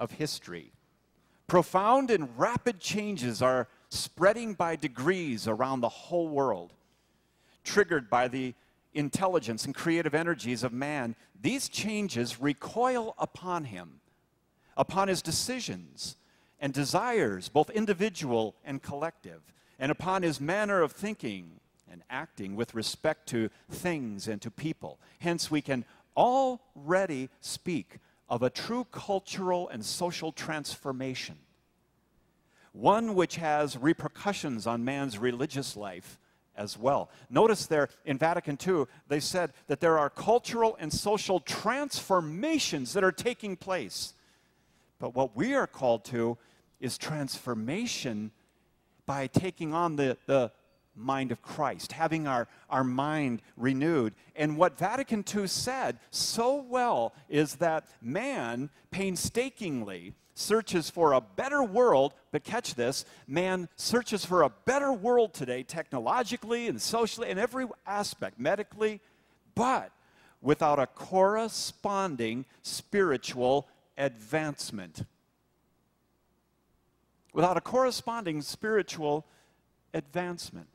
of 0.00 0.12
history. 0.12 0.72
Profound 1.46 2.10
and 2.10 2.30
rapid 2.38 2.80
changes 2.80 3.42
are 3.42 3.68
spreading 3.90 4.54
by 4.54 4.76
degrees 4.76 5.46
around 5.46 5.82
the 5.82 5.90
whole 5.90 6.28
world. 6.28 6.72
Triggered 7.64 8.08
by 8.08 8.28
the 8.28 8.54
intelligence 8.94 9.66
and 9.66 9.74
creative 9.74 10.14
energies 10.14 10.62
of 10.62 10.72
man, 10.72 11.16
these 11.44 11.68
changes 11.68 12.40
recoil 12.40 13.14
upon 13.18 13.64
him, 13.64 14.00
upon 14.78 15.08
his 15.08 15.20
decisions, 15.20 16.16
and 16.58 16.72
desires, 16.72 17.50
both 17.50 17.68
individual 17.68 18.54
and 18.64 18.82
collective, 18.82 19.42
and 19.78 19.92
upon 19.92 20.22
his 20.22 20.40
manner 20.40 20.80
of 20.80 20.92
thinking 20.92 21.60
and 21.92 22.02
acting 22.08 22.56
with 22.56 22.74
respect 22.74 23.28
to 23.28 23.50
things 23.70 24.26
and 24.26 24.40
to 24.40 24.50
people. 24.50 24.98
Hence, 25.18 25.50
we 25.50 25.60
can 25.60 25.84
already 26.16 27.28
speak 27.42 27.98
of 28.30 28.42
a 28.42 28.48
true 28.48 28.86
cultural 28.90 29.68
and 29.68 29.84
social 29.84 30.32
transformation, 30.32 31.36
one 32.72 33.14
which 33.14 33.36
has 33.36 33.76
repercussions 33.76 34.66
on 34.66 34.82
man's 34.82 35.18
religious 35.18 35.76
life 35.76 36.18
as 36.56 36.78
well. 36.78 37.10
Notice 37.30 37.66
there 37.66 37.88
in 38.04 38.18
Vatican 38.18 38.58
II, 38.66 38.84
they 39.08 39.20
said 39.20 39.52
that 39.66 39.80
there 39.80 39.98
are 39.98 40.10
cultural 40.10 40.76
and 40.78 40.92
social 40.92 41.40
transformations 41.40 42.92
that 42.92 43.04
are 43.04 43.12
taking 43.12 43.56
place. 43.56 44.14
But 44.98 45.14
what 45.14 45.36
we 45.36 45.54
are 45.54 45.66
called 45.66 46.04
to 46.06 46.38
is 46.80 46.98
transformation 46.98 48.30
by 49.06 49.26
taking 49.26 49.74
on 49.74 49.96
the, 49.96 50.16
the 50.26 50.50
mind 50.96 51.32
of 51.32 51.42
Christ, 51.42 51.92
having 51.92 52.26
our, 52.26 52.48
our 52.70 52.84
mind 52.84 53.42
renewed. 53.56 54.14
And 54.36 54.56
what 54.56 54.78
Vatican 54.78 55.24
II 55.34 55.46
said 55.46 55.98
so 56.10 56.56
well 56.56 57.14
is 57.28 57.56
that 57.56 57.88
man 58.00 58.70
painstakingly 58.90 60.14
searches 60.34 60.90
for 60.90 61.12
a 61.12 61.20
better 61.20 61.62
world, 61.62 62.14
but 62.32 62.44
catch 62.44 62.74
this 62.74 63.04
man 63.26 63.68
searches 63.76 64.24
for 64.24 64.42
a 64.42 64.50
better 64.50 64.92
world 64.92 65.32
today, 65.32 65.62
technologically 65.62 66.68
and 66.68 66.80
socially, 66.80 67.30
in 67.30 67.38
every 67.38 67.66
aspect, 67.86 68.38
medically, 68.38 69.00
but 69.54 69.90
without 70.42 70.78
a 70.78 70.86
corresponding 70.86 72.44
spiritual 72.62 73.68
advancement 73.96 75.04
without 77.34 77.56
a 77.58 77.60
corresponding 77.60 78.40
spiritual 78.40 79.26
advancement. 79.92 80.68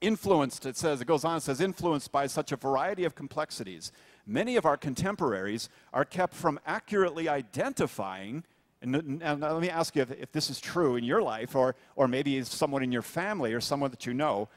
Influenced, 0.00 0.66
it 0.66 0.76
says, 0.76 1.00
it 1.00 1.06
goes 1.06 1.24
on, 1.24 1.38
it 1.38 1.42
says, 1.42 1.60
influenced 1.60 2.12
by 2.12 2.26
such 2.26 2.52
a 2.52 2.56
variety 2.56 3.04
of 3.04 3.14
complexities, 3.14 3.90
many 4.26 4.56
of 4.56 4.66
our 4.66 4.76
contemporaries 4.76 5.68
are 5.92 6.04
kept 6.04 6.34
from 6.34 6.60
accurately 6.66 7.28
identifying. 7.28 8.44
And, 8.82 9.22
and 9.22 9.40
let 9.40 9.60
me 9.60 9.70
ask 9.70 9.96
you 9.96 10.02
if, 10.02 10.10
if 10.10 10.32
this 10.32 10.50
is 10.50 10.60
true 10.60 10.96
in 10.96 11.04
your 11.04 11.22
life, 11.22 11.54
or, 11.54 11.76
or 11.96 12.08
maybe 12.08 12.42
someone 12.42 12.82
in 12.82 12.92
your 12.92 13.02
family 13.02 13.54
or 13.54 13.60
someone 13.60 13.90
that 13.90 14.06
you 14.06 14.14
know. 14.14 14.48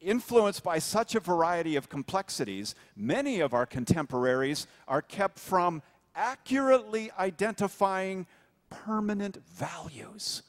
Influenced 0.00 0.62
by 0.62 0.78
such 0.78 1.14
a 1.14 1.20
variety 1.20 1.76
of 1.76 1.88
complexities, 1.88 2.74
many 2.96 3.40
of 3.40 3.54
our 3.54 3.64
contemporaries 3.66 4.66
are 4.88 5.00
kept 5.00 5.38
from 5.38 5.82
accurately 6.14 7.10
identifying 7.18 8.26
permanent 8.70 9.38
values 9.46 10.42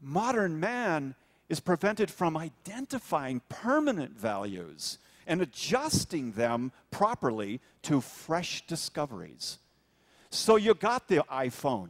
modern 0.00 0.58
man 0.60 1.14
is 1.48 1.60
prevented 1.60 2.10
from 2.10 2.36
identifying 2.36 3.40
permanent 3.48 4.16
values 4.18 4.98
and 5.26 5.42
adjusting 5.42 6.32
them 6.32 6.72
properly 6.90 7.60
to 7.82 8.00
fresh 8.00 8.66
discoveries. 8.66 9.58
So 10.30 10.56
you 10.56 10.74
got 10.74 11.08
the 11.08 11.24
iPhone, 11.30 11.88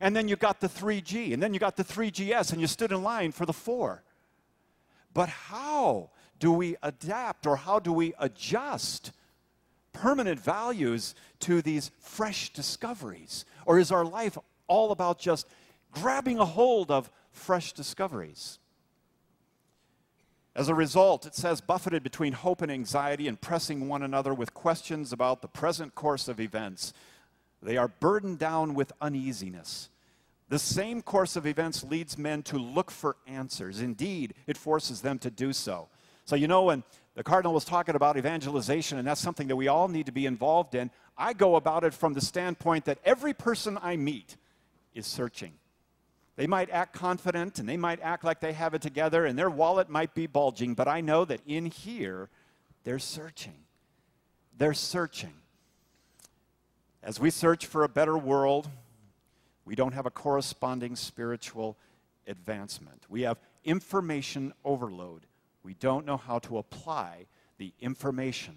and 0.00 0.14
then 0.14 0.28
you 0.28 0.36
got 0.36 0.60
the 0.60 0.68
3G, 0.68 1.32
and 1.32 1.42
then 1.42 1.52
you 1.54 1.60
got 1.60 1.76
the 1.76 1.84
3GS, 1.84 2.52
and 2.52 2.60
you 2.60 2.66
stood 2.66 2.92
in 2.92 3.02
line 3.02 3.32
for 3.32 3.46
the 3.46 3.52
4. 3.52 4.02
But 5.14 5.28
how 5.28 6.10
do 6.38 6.52
we 6.52 6.76
adapt 6.82 7.46
or 7.46 7.56
how 7.56 7.78
do 7.78 7.92
we 7.92 8.14
adjust 8.18 9.12
permanent 9.92 10.40
values 10.40 11.14
to 11.40 11.60
these 11.62 11.90
fresh 12.00 12.52
discoveries? 12.52 13.44
Or 13.66 13.78
is 13.78 13.92
our 13.92 14.04
life 14.04 14.38
all 14.66 14.90
about 14.90 15.18
just 15.18 15.46
grabbing 15.92 16.38
a 16.38 16.44
hold 16.44 16.90
of 16.90 17.10
fresh 17.30 17.72
discoveries. 17.72 18.58
As 20.54 20.68
a 20.68 20.74
result, 20.74 21.26
it 21.26 21.34
says, 21.34 21.60
buffeted 21.60 22.02
between 22.02 22.34
hope 22.34 22.60
and 22.60 22.70
anxiety 22.70 23.26
and 23.26 23.40
pressing 23.40 23.88
one 23.88 24.02
another 24.02 24.34
with 24.34 24.52
questions 24.52 25.12
about 25.12 25.40
the 25.40 25.48
present 25.48 25.94
course 25.94 26.28
of 26.28 26.40
events, 26.40 26.92
they 27.62 27.76
are 27.76 27.88
burdened 27.88 28.38
down 28.38 28.74
with 28.74 28.92
uneasiness. 29.00 29.88
The 30.48 30.58
same 30.58 31.00
course 31.00 31.36
of 31.36 31.46
events 31.46 31.82
leads 31.82 32.18
men 32.18 32.42
to 32.44 32.58
look 32.58 32.90
for 32.90 33.16
answers. 33.26 33.80
Indeed, 33.80 34.34
it 34.46 34.58
forces 34.58 35.00
them 35.00 35.18
to 35.20 35.30
do 35.30 35.52
so. 35.52 35.88
So, 36.24 36.36
you 36.36 36.46
know, 36.46 36.64
when 36.64 36.82
the 37.14 37.22
Cardinal 37.22 37.54
was 37.54 37.64
talking 37.64 37.94
about 37.94 38.16
evangelization, 38.16 38.98
and 38.98 39.06
that's 39.06 39.20
something 39.20 39.48
that 39.48 39.56
we 39.56 39.68
all 39.68 39.88
need 39.88 40.06
to 40.06 40.12
be 40.12 40.26
involved 40.26 40.74
in, 40.74 40.90
I 41.16 41.32
go 41.32 41.56
about 41.56 41.84
it 41.84 41.94
from 41.94 42.14
the 42.14 42.20
standpoint 42.20 42.84
that 42.86 42.98
every 43.04 43.32
person 43.32 43.78
I 43.80 43.96
meet 43.96 44.36
is 44.94 45.06
searching. 45.06 45.54
They 46.36 46.46
might 46.46 46.70
act 46.70 46.94
confident 46.94 47.58
and 47.58 47.68
they 47.68 47.76
might 47.76 48.00
act 48.00 48.24
like 48.24 48.40
they 48.40 48.54
have 48.54 48.74
it 48.74 48.82
together 48.82 49.26
and 49.26 49.38
their 49.38 49.50
wallet 49.50 49.90
might 49.90 50.14
be 50.14 50.26
bulging, 50.26 50.74
but 50.74 50.88
I 50.88 51.00
know 51.00 51.24
that 51.24 51.40
in 51.46 51.66
here, 51.66 52.30
they're 52.84 52.98
searching. 52.98 53.64
They're 54.56 54.74
searching. 54.74 55.34
As 57.02 57.18
we 57.18 57.30
search 57.30 57.66
for 57.66 57.84
a 57.84 57.88
better 57.88 58.16
world, 58.16 58.68
we 59.64 59.74
don't 59.74 59.94
have 59.94 60.06
a 60.06 60.10
corresponding 60.10 60.96
spiritual 60.96 61.76
advancement. 62.26 63.04
We 63.08 63.22
have 63.22 63.38
information 63.64 64.52
overload. 64.64 65.26
We 65.62 65.74
don't 65.74 66.06
know 66.06 66.16
how 66.16 66.38
to 66.40 66.58
apply 66.58 67.26
the 67.58 67.72
information 67.80 68.54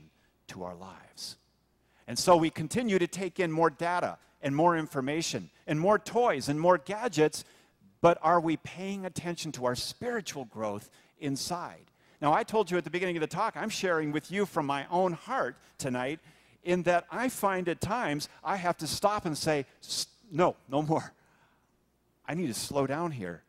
to 0.48 0.64
our 0.64 0.76
lives. 0.76 1.38
And 2.08 2.18
so 2.18 2.38
we 2.38 2.50
continue 2.50 3.00
to 3.00 3.08
take 3.08 3.40
in 3.40 3.52
more 3.52 3.70
data 3.70 4.18
and 4.42 4.56
more 4.56 4.78
information 4.78 5.50
and 5.66 5.80
more 5.80 5.98
toys 5.98 6.50
and 6.50 6.60
more 6.60 6.78
gadgets 6.78 7.44
but 8.06 8.20
are 8.22 8.40
we 8.40 8.58
paying 8.58 9.04
attention 9.08 9.52
to 9.54 9.66
our 9.66 9.74
spiritual 9.74 10.46
growth 10.46 10.92
inside? 11.20 11.90
Now, 12.22 12.34
I 12.34 12.44
told 12.44 12.70
you 12.70 12.78
at 12.78 12.84
the 12.84 12.92
beginning 12.92 13.18
of 13.18 13.22
the 13.22 13.26
talk, 13.26 13.58
I'm 13.58 13.72
sharing 13.72 14.12
with 14.12 14.32
you 14.32 14.46
from 14.46 14.68
my 14.68 14.86
own 14.92 15.14
heart 15.14 15.58
tonight, 15.80 16.20
in 16.66 16.84
that 16.84 17.06
I 17.10 17.30
find 17.30 17.70
at 17.70 17.80
times 17.80 18.28
I 18.44 18.58
have 18.58 18.78
to 18.78 18.88
stop 18.88 19.26
and 19.26 19.38
say, 19.38 19.66
no, 20.32 20.56
no 20.68 20.82
more. 20.82 21.14
I 22.28 22.34
need 22.34 22.48
to 22.48 22.54
slow 22.54 22.88
down 22.88 23.12
here. 23.12 23.44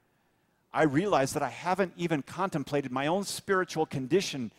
I 0.72 0.84
realize 0.84 1.32
that 1.32 1.42
I 1.42 1.48
haven't 1.48 1.94
even 1.96 2.22
contemplated 2.22 2.92
my 2.92 3.06
own 3.06 3.24
spiritual 3.24 3.86
condition 3.86 4.52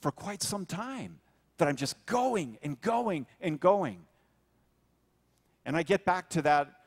for 0.00 0.10
quite 0.10 0.42
some 0.42 0.66
time, 0.66 1.20
that 1.58 1.68
I'm 1.68 1.76
just 1.76 2.04
going 2.04 2.58
and 2.62 2.80
going 2.80 3.26
and 3.40 3.60
going. 3.60 4.00
And 5.64 5.76
I 5.76 5.84
get 5.84 6.04
back 6.04 6.28
to 6.30 6.42
that 6.42 6.82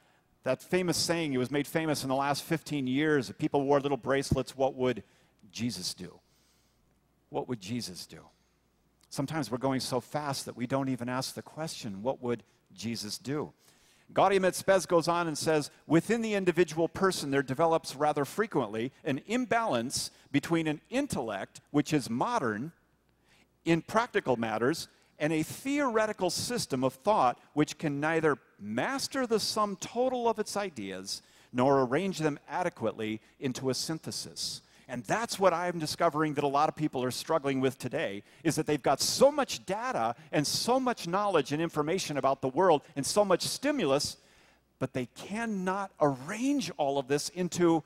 that 0.45 0.61
famous 0.61 0.95
saying, 0.95 1.33
it 1.33 1.39
was 1.39 1.49
made 1.49 1.65
famous 1.65 2.03
in 2.03 2.09
the 2.09 2.15
last 2.15 2.43
15 2.43 2.85
years. 2.85 3.31
If 3.31 3.37
people 3.39 3.63
wore 3.63 3.79
little 3.79 3.97
bracelets, 3.97 4.55
what 4.55 4.75
would 4.75 5.01
Jesus 5.51 5.95
do? 5.95 6.19
What 7.29 7.49
would 7.49 7.59
Jesus 7.59 8.05
do? 8.05 8.19
Sometimes 9.09 9.49
we're 9.49 9.57
going 9.57 9.79
so 9.79 9.99
fast 9.99 10.45
that 10.45 10.57
we 10.57 10.67
don't 10.67 10.89
even 10.89 11.09
ask 11.09 11.35
the 11.35 11.41
question, 11.41 12.03
what 12.03 12.21
would 12.21 12.43
Jesus 12.73 13.17
do? 13.17 13.53
Gaudium 14.13 14.45
et 14.45 14.55
Spes 14.55 14.85
goes 14.85 15.07
on 15.07 15.27
and 15.27 15.37
says, 15.37 15.71
within 15.87 16.21
the 16.21 16.35
individual 16.35 16.87
person, 16.87 17.31
there 17.31 17.41
develops 17.41 17.95
rather 17.95 18.23
frequently 18.23 18.91
an 19.03 19.21
imbalance 19.25 20.11
between 20.31 20.67
an 20.67 20.81
intellect, 20.89 21.61
which 21.71 21.91
is 21.91 22.09
modern 22.09 22.71
in 23.63 23.81
practical 23.81 24.37
matters, 24.37 24.87
and 25.17 25.33
a 25.33 25.43
theoretical 25.43 26.29
system 26.29 26.83
of 26.83 26.93
thought 26.93 27.39
which 27.53 27.77
can 27.77 27.99
neither 27.99 28.37
master 28.59 29.25
the 29.25 29.39
sum 29.39 29.75
total 29.77 30.27
of 30.27 30.39
its 30.39 30.55
ideas 30.55 31.21
nor 31.53 31.81
arrange 31.81 32.19
them 32.19 32.37
adequately 32.49 33.21
into 33.39 33.69
a 33.69 33.73
synthesis. 33.73 34.61
And 34.87 35.03
that's 35.03 35.39
what 35.39 35.53
I'm 35.53 35.79
discovering 35.79 36.35
that 36.35 36.43
a 36.43 36.47
lot 36.47 36.69
of 36.69 36.75
people 36.75 37.03
are 37.03 37.11
struggling 37.11 37.59
with 37.59 37.79
today 37.79 38.23
is 38.43 38.55
that 38.55 38.67
they've 38.67 38.81
got 38.81 39.01
so 39.01 39.31
much 39.31 39.65
data 39.65 40.15
and 40.31 40.45
so 40.45 40.79
much 40.79 41.07
knowledge 41.07 41.51
and 41.51 41.61
information 41.61 42.17
about 42.17 42.41
the 42.41 42.49
world 42.49 42.83
and 42.95 43.05
so 43.05 43.25
much 43.25 43.41
stimulus, 43.41 44.17
but 44.77 44.93
they 44.93 45.07
cannot 45.15 45.91
arrange 45.99 46.71
all 46.77 46.99
of 46.99 47.07
this 47.07 47.29
into 47.29 47.83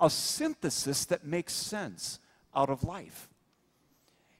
a 0.00 0.10
synthesis 0.10 1.04
that 1.04 1.24
makes 1.24 1.52
sense 1.52 2.18
out 2.54 2.70
of 2.70 2.82
life. 2.82 3.28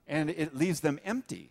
And 0.09 0.29
it 0.31 0.57
leaves 0.57 0.81
them 0.81 0.99
empty. 1.05 1.51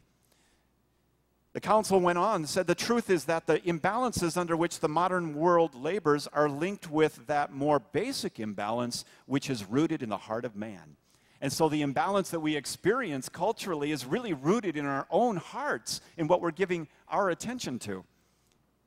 The 1.54 1.60
council 1.60 2.00
went 2.00 2.18
on 2.18 2.36
and 2.36 2.50
said 2.50 2.66
the 2.66 2.76
truth 2.76 3.10
is 3.10 3.26
that 3.26 3.46
the 3.46 3.60
imbalances 3.60 4.38
under 4.38 4.56
which 4.56 4.80
the 4.80 4.88
modern 4.88 5.36
world 5.36 5.76
labors 5.76 6.28
are 6.28 6.48
linked 6.48 6.90
with 6.90 7.28
that 7.28 7.52
more 7.52 7.80
basic 7.80 8.40
imbalance 8.40 9.04
which 9.26 9.50
is 9.50 9.66
rooted 9.66 10.02
in 10.02 10.08
the 10.08 10.18
heart 10.18 10.46
of 10.46 10.56
man. 10.56 10.96
And 11.42 11.52
so 11.52 11.68
the 11.68 11.82
imbalance 11.82 12.30
that 12.30 12.40
we 12.40 12.56
experience 12.56 13.28
culturally 13.28 13.92
is 13.92 14.06
really 14.06 14.32
rooted 14.32 14.78
in 14.78 14.86
our 14.86 15.08
own 15.10 15.38
hearts, 15.38 16.00
in 16.16 16.28
what 16.28 16.40
we're 16.40 16.52
giving 16.52 16.88
our 17.10 17.30
attention 17.30 17.80
to. 17.80 18.06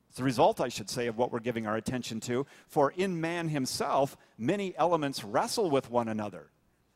It's 0.07 0.17
the 0.17 0.23
result, 0.23 0.61
I 0.61 0.69
should 0.69 0.89
say, 0.89 1.07
of 1.07 1.17
what 1.17 1.31
we're 1.31 1.39
giving 1.39 1.67
our 1.67 1.75
attention 1.75 2.21
to. 2.21 2.47
For 2.67 2.91
in 2.91 3.19
man 3.19 3.49
himself, 3.49 4.17
many 4.37 4.73
elements 4.77 5.23
wrestle 5.23 5.69
with 5.69 5.91
one 5.91 6.07
another. 6.07 6.47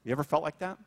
You 0.06 0.14
ever 0.14 0.24
felt 0.24 0.42
like 0.42 0.60
that? 0.60 0.80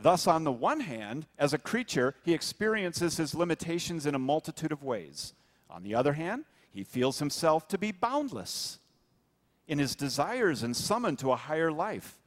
Thus, 0.00 0.28
on 0.28 0.44
the 0.44 0.52
one 0.52 0.80
hand, 0.80 1.26
as 1.38 1.52
a 1.52 1.58
creature, 1.58 2.14
he 2.24 2.32
experiences 2.32 3.16
his 3.16 3.34
limitations 3.34 4.06
in 4.06 4.14
a 4.14 4.18
multitude 4.18 4.70
of 4.70 4.84
ways. 4.84 5.34
On 5.68 5.82
the 5.82 5.94
other 5.94 6.12
hand, 6.12 6.44
he 6.72 6.84
feels 6.84 7.18
himself 7.18 7.66
to 7.68 7.78
be 7.78 7.90
boundless 7.90 8.78
in 9.66 9.80
his 9.80 9.96
desires 9.96 10.62
and 10.62 10.76
summoned 10.76 11.18
to 11.18 11.32
a 11.32 11.36
higher 11.36 11.72
life. 11.72 12.18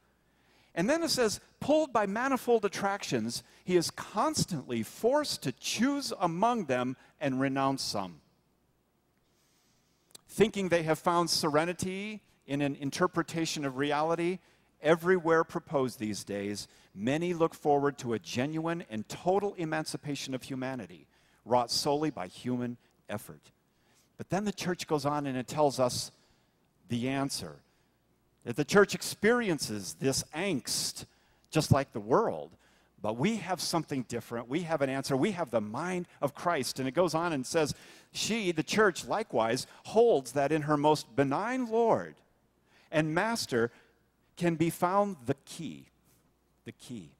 And 0.74 0.88
then 0.88 1.02
it 1.02 1.10
says, 1.10 1.40
pulled 1.60 1.92
by 1.92 2.06
manifold 2.06 2.64
attractions, 2.64 3.42
he 3.64 3.76
is 3.76 3.90
constantly 3.90 4.82
forced 4.82 5.42
to 5.42 5.52
choose 5.52 6.12
among 6.20 6.66
them 6.66 6.96
and 7.20 7.40
renounce 7.40 7.82
some. 7.82 8.20
Thinking 10.28 10.68
they 10.68 10.82
have 10.82 10.98
found 10.98 11.30
serenity 11.30 12.22
in 12.46 12.60
an 12.62 12.74
interpretation 12.76 13.64
of 13.64 13.76
reality, 13.76 14.38
everywhere 14.82 15.44
proposed 15.44 15.98
these 15.98 16.24
days, 16.24 16.68
many 16.94 17.34
look 17.34 17.54
forward 17.54 17.98
to 17.98 18.12
a 18.12 18.18
genuine 18.18 18.84
and 18.90 19.08
total 19.08 19.54
emancipation 19.54 20.34
of 20.34 20.42
humanity, 20.42 21.06
wrought 21.44 21.70
solely 21.70 22.10
by 22.10 22.26
human 22.26 22.76
effort. 23.08 23.50
But 24.18 24.30
then 24.30 24.44
the 24.44 24.52
church 24.52 24.86
goes 24.86 25.04
on 25.04 25.26
and 25.26 25.36
it 25.36 25.48
tells 25.48 25.80
us 25.80 26.10
the 26.88 27.08
answer 27.08 27.56
that 28.44 28.56
the 28.56 28.64
church 28.64 28.94
experiences 28.94 29.94
this 30.00 30.24
angst 30.34 31.06
just 31.50 31.70
like 31.70 31.92
the 31.92 32.00
world. 32.00 32.50
But 33.00 33.16
we 33.16 33.36
have 33.36 33.60
something 33.60 34.04
different. 34.08 34.48
We 34.48 34.60
have 34.62 34.80
an 34.80 34.88
answer. 34.88 35.16
We 35.16 35.32
have 35.32 35.50
the 35.50 35.60
mind 35.60 36.06
of 36.20 36.34
Christ. 36.34 36.78
And 36.78 36.88
it 36.88 36.94
goes 36.94 37.14
on 37.14 37.32
and 37.32 37.44
says, 37.44 37.74
She, 38.12 38.52
the 38.52 38.62
church, 38.62 39.06
likewise 39.06 39.66
holds 39.86 40.32
that 40.32 40.52
in 40.52 40.62
her 40.62 40.76
most 40.76 41.14
benign 41.16 41.68
Lord 41.68 42.14
and 42.92 43.14
Master 43.14 43.72
can 44.36 44.56
be 44.56 44.70
found 44.70 45.16
the 45.26 45.34
key. 45.44 45.86
The 46.64 46.72
key. 46.72 47.10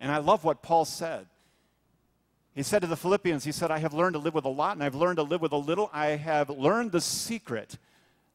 And 0.00 0.10
I 0.10 0.18
love 0.18 0.44
what 0.44 0.62
Paul 0.62 0.84
said. 0.84 1.26
He 2.54 2.62
said 2.62 2.82
to 2.82 2.88
the 2.88 2.96
Philippians, 2.96 3.44
He 3.44 3.52
said, 3.52 3.70
I 3.70 3.78
have 3.78 3.94
learned 3.94 4.14
to 4.14 4.18
live 4.18 4.34
with 4.34 4.44
a 4.44 4.48
lot 4.48 4.74
and 4.74 4.82
I've 4.82 4.94
learned 4.94 5.16
to 5.16 5.22
live 5.22 5.40
with 5.40 5.52
a 5.52 5.56
little. 5.56 5.90
I 5.92 6.08
have 6.08 6.50
learned 6.50 6.92
the 6.92 7.00
secret 7.00 7.78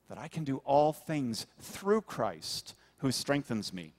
that 0.10 0.18
I 0.18 0.28
can 0.28 0.44
do 0.44 0.62
all 0.66 0.94
things 0.94 1.48
through 1.60 2.02
Christ 2.02 2.76
who 2.98 3.12
strengthens 3.12 3.74
me. 3.74 3.94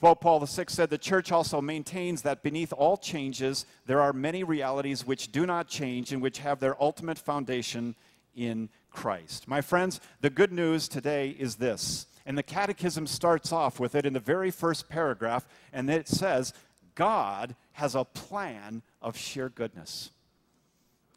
Pope 0.00 0.20
Paul 0.20 0.40
VI 0.46 0.64
said 0.68 0.90
the 0.90 0.98
church 0.98 1.32
also 1.32 1.60
maintains 1.60 2.22
that 2.22 2.42
beneath 2.42 2.72
all 2.72 2.96
changes, 2.96 3.66
there 3.86 4.00
are 4.00 4.12
many 4.12 4.44
realities 4.44 5.04
which 5.04 5.32
do 5.32 5.44
not 5.44 5.66
change 5.66 6.12
and 6.12 6.22
which 6.22 6.38
have 6.38 6.60
their 6.60 6.80
ultimate 6.80 7.18
foundation 7.18 7.96
in 8.38 8.68
Christ. 8.90 9.48
My 9.48 9.60
friends, 9.60 10.00
the 10.20 10.30
good 10.30 10.52
news 10.52 10.88
today 10.88 11.30
is 11.30 11.56
this, 11.56 12.06
and 12.24 12.38
the 12.38 12.42
Catechism 12.42 13.06
starts 13.06 13.52
off 13.52 13.80
with 13.80 13.94
it 13.94 14.06
in 14.06 14.12
the 14.12 14.20
very 14.20 14.50
first 14.50 14.88
paragraph, 14.88 15.46
and 15.72 15.90
it 15.90 16.08
says, 16.08 16.54
God 16.94 17.56
has 17.72 17.94
a 17.94 18.04
plan 18.04 18.82
of 19.02 19.16
sheer 19.16 19.48
goodness. 19.48 20.10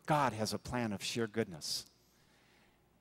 God 0.05 0.33
has 0.33 0.53
a 0.53 0.57
plan 0.59 0.93
of 0.93 1.03
sheer 1.03 1.27
goodness. 1.27 1.85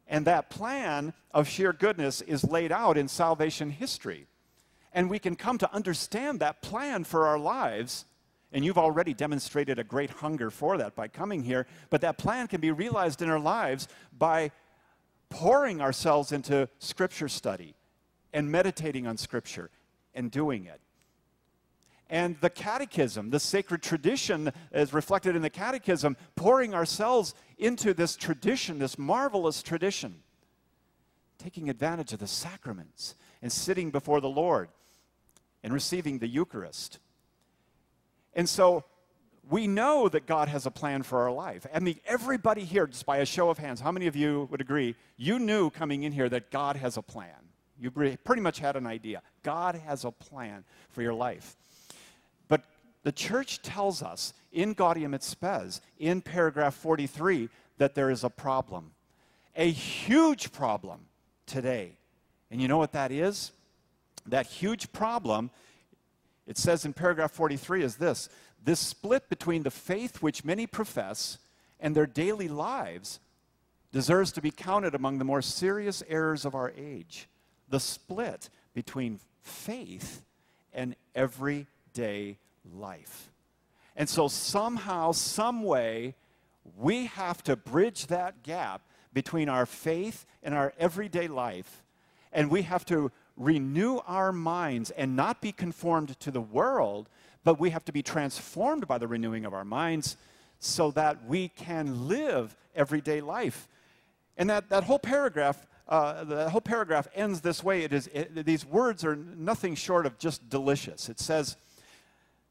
And 0.07 0.27
that 0.27 0.51
plan 0.51 1.15
of 1.33 1.49
sheer 1.49 1.73
goodness 1.73 2.21
is 2.21 2.45
laid 2.45 2.73
out 2.73 2.99
in 2.99 3.09
salvation 3.09 3.71
history. 3.71 4.27
And 4.93 5.09
we 5.09 5.19
can 5.19 5.37
come 5.37 5.57
to 5.59 5.73
understand 5.73 6.41
that 6.41 6.63
plan 6.63 7.05
for 7.05 7.27
our 7.27 7.39
lives 7.39 8.05
and 8.53 8.65
you've 8.65 8.79
already 8.79 9.15
demonstrated 9.15 9.79
a 9.79 9.85
great 9.85 10.11
hunger 10.11 10.51
for 10.51 10.77
that 10.79 10.95
by 10.95 11.09
coming 11.09 11.43
here. 11.43 11.67
But 11.89 12.01
that 12.01 12.19
plan 12.19 12.49
can 12.49 12.61
be 12.61 12.71
realized 12.71 13.23
in 13.23 13.31
our 13.31 13.39
lives 13.39 13.89
by 14.17 14.51
pouring 15.29 15.81
ourselves 15.81 16.33
into 16.33 16.69
Scripture 16.79 17.29
study 17.29 17.75
and 18.33 18.51
meditating 18.51 19.07
on 19.07 19.17
Scripture 19.17 19.71
and 20.15 20.31
doing 20.31 20.67
it. 20.67 20.81
And 22.09 22.37
the 22.41 22.51
catechism, 22.51 23.31
the 23.31 23.39
sacred 23.39 23.83
tradition, 23.83 24.53
is 24.73 24.93
reflected 24.93 25.37
in 25.37 25.43
the 25.43 25.51
catechism, 25.51 26.17
pouring 26.35 26.75
ourselves 26.75 27.35
into 27.57 27.95
this 27.95 28.17
tradition, 28.17 28.81
this 28.81 28.99
marvelous 28.99 29.63
tradition, 29.63 30.23
taking 31.39 31.71
advantage 31.71 32.13
of 32.13 32.19
the 32.19 32.27
sacraments 32.27 33.15
and 33.41 33.53
sitting 33.53 33.93
before 33.93 34.21
the 34.21 34.29
Lord 34.29 34.71
and 35.63 35.73
receiving 35.73 36.19
the 36.19 36.27
Eucharist. 36.27 36.99
And 38.35 38.49
so 38.49 38.85
we 39.49 39.67
know 39.67 40.09
that 40.09 40.27
God 40.27 40.49
has 40.49 40.67
a 40.67 40.71
plan 40.71 41.03
for 41.03 41.21
our 41.21 41.33
life. 41.33 41.67
I 41.75 41.81
mean, 41.81 41.99
everybody 42.07 42.65
here, 42.65 42.87
just 42.87 43.07
by 43.07 43.19
a 43.19 43.27
show 43.27 43.51
of 43.51 43.59
hands, 43.59 43.81
how 43.81 43.91
many 43.91 44.07
of 44.07 44.15
you 44.15 44.47
would 44.51 44.61
agree 44.61 44.95
you 45.17 45.39
knew 45.39 45.71
coming 45.71 46.05
in 46.05 46.13
here 46.13 46.29
that 46.29 46.51
God 46.51 46.77
has 46.77 46.97
a 46.97 47.03
plan? 47.03 47.35
You 47.79 47.91
pretty 47.91 48.43
much 48.43 48.59
had 48.61 48.77
an 48.77 48.87
idea. 48.87 49.23
God 49.43 49.75
has 49.75 50.05
a 50.05 50.11
plan 50.11 50.65
for 50.91 51.03
your 51.03 51.15
life. 51.15 51.57
But 52.47 52.63
the 53.03 53.13
church 53.13 53.63
tells 53.63 54.03
us 54.03 54.35
in 54.53 54.75
Gaudium 54.75 55.15
et 55.15 55.23
Spes, 55.23 55.81
in 55.99 56.21
paragraph 56.21 56.75
43, 56.75 57.49
that 57.79 57.95
there 57.95 58.11
is 58.11 58.23
a 58.23 58.29
problem, 58.29 58.91
a 59.57 59.71
huge 59.71 60.53
problem 60.53 61.01
today. 61.47 61.97
And 62.51 62.61
you 62.61 62.69
know 62.69 62.79
what 62.79 62.93
that 62.93 63.11
is? 63.11 63.53
That 64.27 64.47
huge 64.47 64.93
problem 64.93 65.51
it 66.51 66.59
says 66.59 66.85
in 66.85 66.93
paragraph 66.93 67.31
43 67.31 67.85
is 67.85 67.97
this 67.97 68.29
this 68.63 68.81
split 68.81 69.29
between 69.29 69.63
the 69.63 69.71
faith 69.71 70.21
which 70.21 70.45
many 70.45 70.67
profess 70.67 71.39
and 71.79 71.95
their 71.95 72.07
daily 72.07 72.49
lives 72.49 73.21
deserves 73.93 74.33
to 74.33 74.43
be 74.43 74.51
counted 74.51 74.95
among 74.95 75.19
the 75.19 75.25
more 75.25 75.43
serious 75.43 76.03
errors 76.09 76.45
of 76.45 76.55
our 76.55 76.73
age. 76.77 77.29
The 77.69 77.81
split 77.81 78.51
between 78.75 79.21
faith 79.43 80.23
and 80.73 80.95
everyday 81.15 82.39
life. 82.75 83.31
And 83.97 84.09
so, 84.09 84.29
somehow, 84.29 85.13
some 85.13 85.63
way, 85.63 86.15
we 86.77 87.07
have 87.07 87.43
to 87.45 87.57
bridge 87.57 88.07
that 88.09 88.43
gap 88.43 88.83
between 89.13 89.49
our 89.49 89.67
faith 89.67 90.27
and 90.43 90.55
our 90.55 90.73
everyday 90.79 91.29
life. 91.29 91.83
And 92.33 92.51
we 92.51 92.63
have 92.63 92.85
to 92.87 93.11
renew 93.41 93.97
our 94.07 94.33
minds 94.33 94.91
and 94.91 95.17
not 95.17 95.41
be 95.41 95.51
conformed 95.51 96.21
to 96.21 96.31
the 96.31 96.41
world, 96.41 97.09
but 97.43 97.59
we 97.59 97.71
have 97.71 97.85
to 97.87 97.93
be 97.93 98.03
transformed 98.03 98.87
by 98.87 98.99
the 98.99 99.09
renewing 99.09 99.47
of 99.47 99.55
our 99.55 99.65
minds 99.65 100.19
so 100.59 100.91
that 100.91 101.25
we 101.27 101.49
can 101.49 102.07
live 102.07 102.55
everyday 102.77 103.23
life. 103.23 103.67
And 104.37 104.51
that, 104.51 104.69
that 104.69 104.85
whole 104.85 104.99
paragraph, 104.99 105.67
uh, 105.89 106.23
the 106.25 106.51
whole 106.51 106.61
paragraph 106.61 107.09
ends 107.15 107.41
this 107.41 107.65
way. 107.65 107.83
It 107.83 107.95
is, 107.95 108.09
it, 108.13 108.45
these 108.45 108.67
words 108.67 109.05
are 109.07 109.17
nothing 109.17 109.75
short 109.75 110.05
of 110.05 110.19
just 110.19 110.49
delicious. 110.51 111.09
It 111.09 111.19
says, 111.19 111.57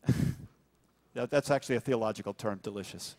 that, 1.14 1.30
that's 1.30 1.52
actually 1.52 1.76
a 1.76 1.82
theological 1.82 2.34
term, 2.34 2.60
delicious. 2.64 3.16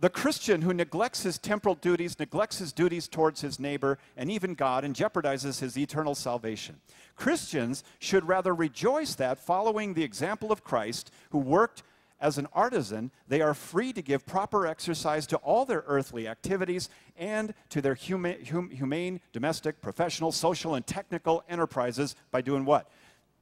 The 0.00 0.10
Christian 0.10 0.62
who 0.62 0.72
neglects 0.72 1.22
his 1.24 1.38
temporal 1.38 1.74
duties, 1.74 2.18
neglects 2.18 2.58
his 2.58 2.72
duties 2.72 3.08
towards 3.08 3.40
his 3.40 3.58
neighbor 3.58 3.98
and 4.16 4.30
even 4.30 4.54
God, 4.54 4.84
and 4.84 4.94
jeopardizes 4.94 5.60
his 5.60 5.76
eternal 5.76 6.14
salvation. 6.14 6.80
Christians 7.16 7.82
should 7.98 8.28
rather 8.28 8.54
rejoice 8.54 9.14
that, 9.16 9.38
following 9.38 9.94
the 9.94 10.04
example 10.04 10.52
of 10.52 10.62
Christ, 10.62 11.10
who 11.30 11.38
worked 11.38 11.82
as 12.20 12.38
an 12.38 12.48
artisan, 12.52 13.10
they 13.28 13.40
are 13.40 13.54
free 13.54 13.92
to 13.92 14.02
give 14.02 14.26
proper 14.26 14.66
exercise 14.66 15.26
to 15.28 15.36
all 15.38 15.64
their 15.64 15.84
earthly 15.86 16.26
activities 16.26 16.88
and 17.16 17.54
to 17.68 17.80
their 17.80 17.94
huma- 17.94 18.46
hum- 18.48 18.70
humane, 18.70 19.20
domestic, 19.32 19.80
professional, 19.80 20.32
social, 20.32 20.74
and 20.74 20.86
technical 20.86 21.44
enterprises 21.48 22.16
by 22.30 22.40
doing 22.40 22.64
what? 22.64 22.90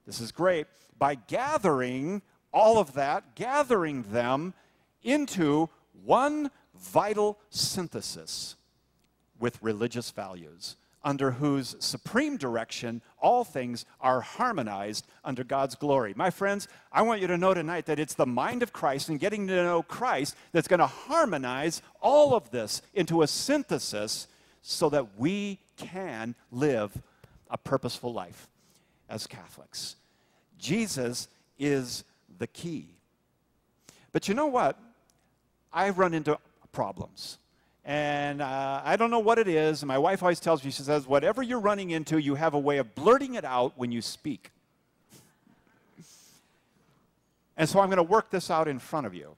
This 0.07 0.21
is 0.21 0.31
great. 0.31 0.67
By 0.99 1.15
gathering 1.15 2.23
all 2.53 2.79
of 2.79 2.93
that, 2.95 3.35
gathering 3.35 4.03
them 4.05 4.55
into 5.03 5.71
one 6.05 6.51
vital 6.75 7.39
synthesis 7.51 8.57
with 9.39 9.63
religious 9.63 10.11
values 10.11 10.77
under 11.07 11.31
whose 11.31 11.77
supreme 11.79 12.37
direction 12.37 13.01
all 13.23 13.45
things 13.45 13.85
are 14.01 14.21
harmonized 14.21 15.07
under 15.25 15.45
God's 15.45 15.77
glory. 15.77 16.13
My 16.17 16.31
friends, 16.31 16.67
I 16.91 17.03
want 17.03 17.21
you 17.21 17.29
to 17.29 17.39
know 17.39 17.55
tonight 17.55 17.87
that 17.87 18.01
it's 18.01 18.15
the 18.15 18.27
mind 18.27 18.65
of 18.65 18.73
Christ 18.73 19.09
and 19.09 19.21
getting 19.21 19.47
to 19.47 19.55
know 19.55 19.85
Christ 19.85 20.35
that's 20.51 20.67
going 20.67 20.81
to 20.81 20.87
harmonize 20.87 21.81
all 22.01 22.35
of 22.35 22.51
this 22.51 22.83
into 22.93 23.23
a 23.23 23.29
synthesis 23.29 24.27
so 24.63 24.89
that 24.91 25.17
we 25.17 25.61
can 25.77 26.35
live 26.51 27.01
a 27.49 27.57
purposeful 27.57 28.13
life 28.13 28.49
as 29.09 29.29
Catholics. 29.29 29.95
Jesus 30.59 31.29
is 31.57 32.03
the 32.39 32.49
key. 32.49 32.89
But 34.11 34.27
you 34.27 34.35
know 34.35 34.49
what? 34.49 34.77
I've 35.73 35.99
run 35.99 36.15
into 36.15 36.39
problems. 36.73 37.39
And 37.85 38.43
uh, 38.43 38.83
I 38.85 38.97
don't 38.97 39.11
know 39.13 39.21
what 39.21 39.39
it 39.39 39.47
is. 39.47 39.83
And 39.83 39.89
my 39.89 39.99
wife 39.99 40.23
always 40.23 40.41
tells 40.41 40.65
me, 40.65 40.73
she 40.73 40.83
says, 40.83 41.07
whatever 41.07 41.43
you're 41.43 41.61
running 41.61 41.91
into, 41.91 42.19
you 42.19 42.35
have 42.35 42.55
a 42.55 42.59
way 42.59 42.79
of 42.79 42.95
blurting 42.97 43.35
it 43.35 43.45
out 43.45 43.75
when 43.77 43.93
you 43.93 44.03
speak. 44.03 44.51
and 47.57 47.69
so 47.69 47.79
I'm 47.79 47.87
going 47.87 47.99
to 47.99 48.03
work 48.03 48.31
this 48.31 48.51
out 48.51 48.67
in 48.67 48.81
front 48.81 49.07
of 49.07 49.15
you. 49.15 49.37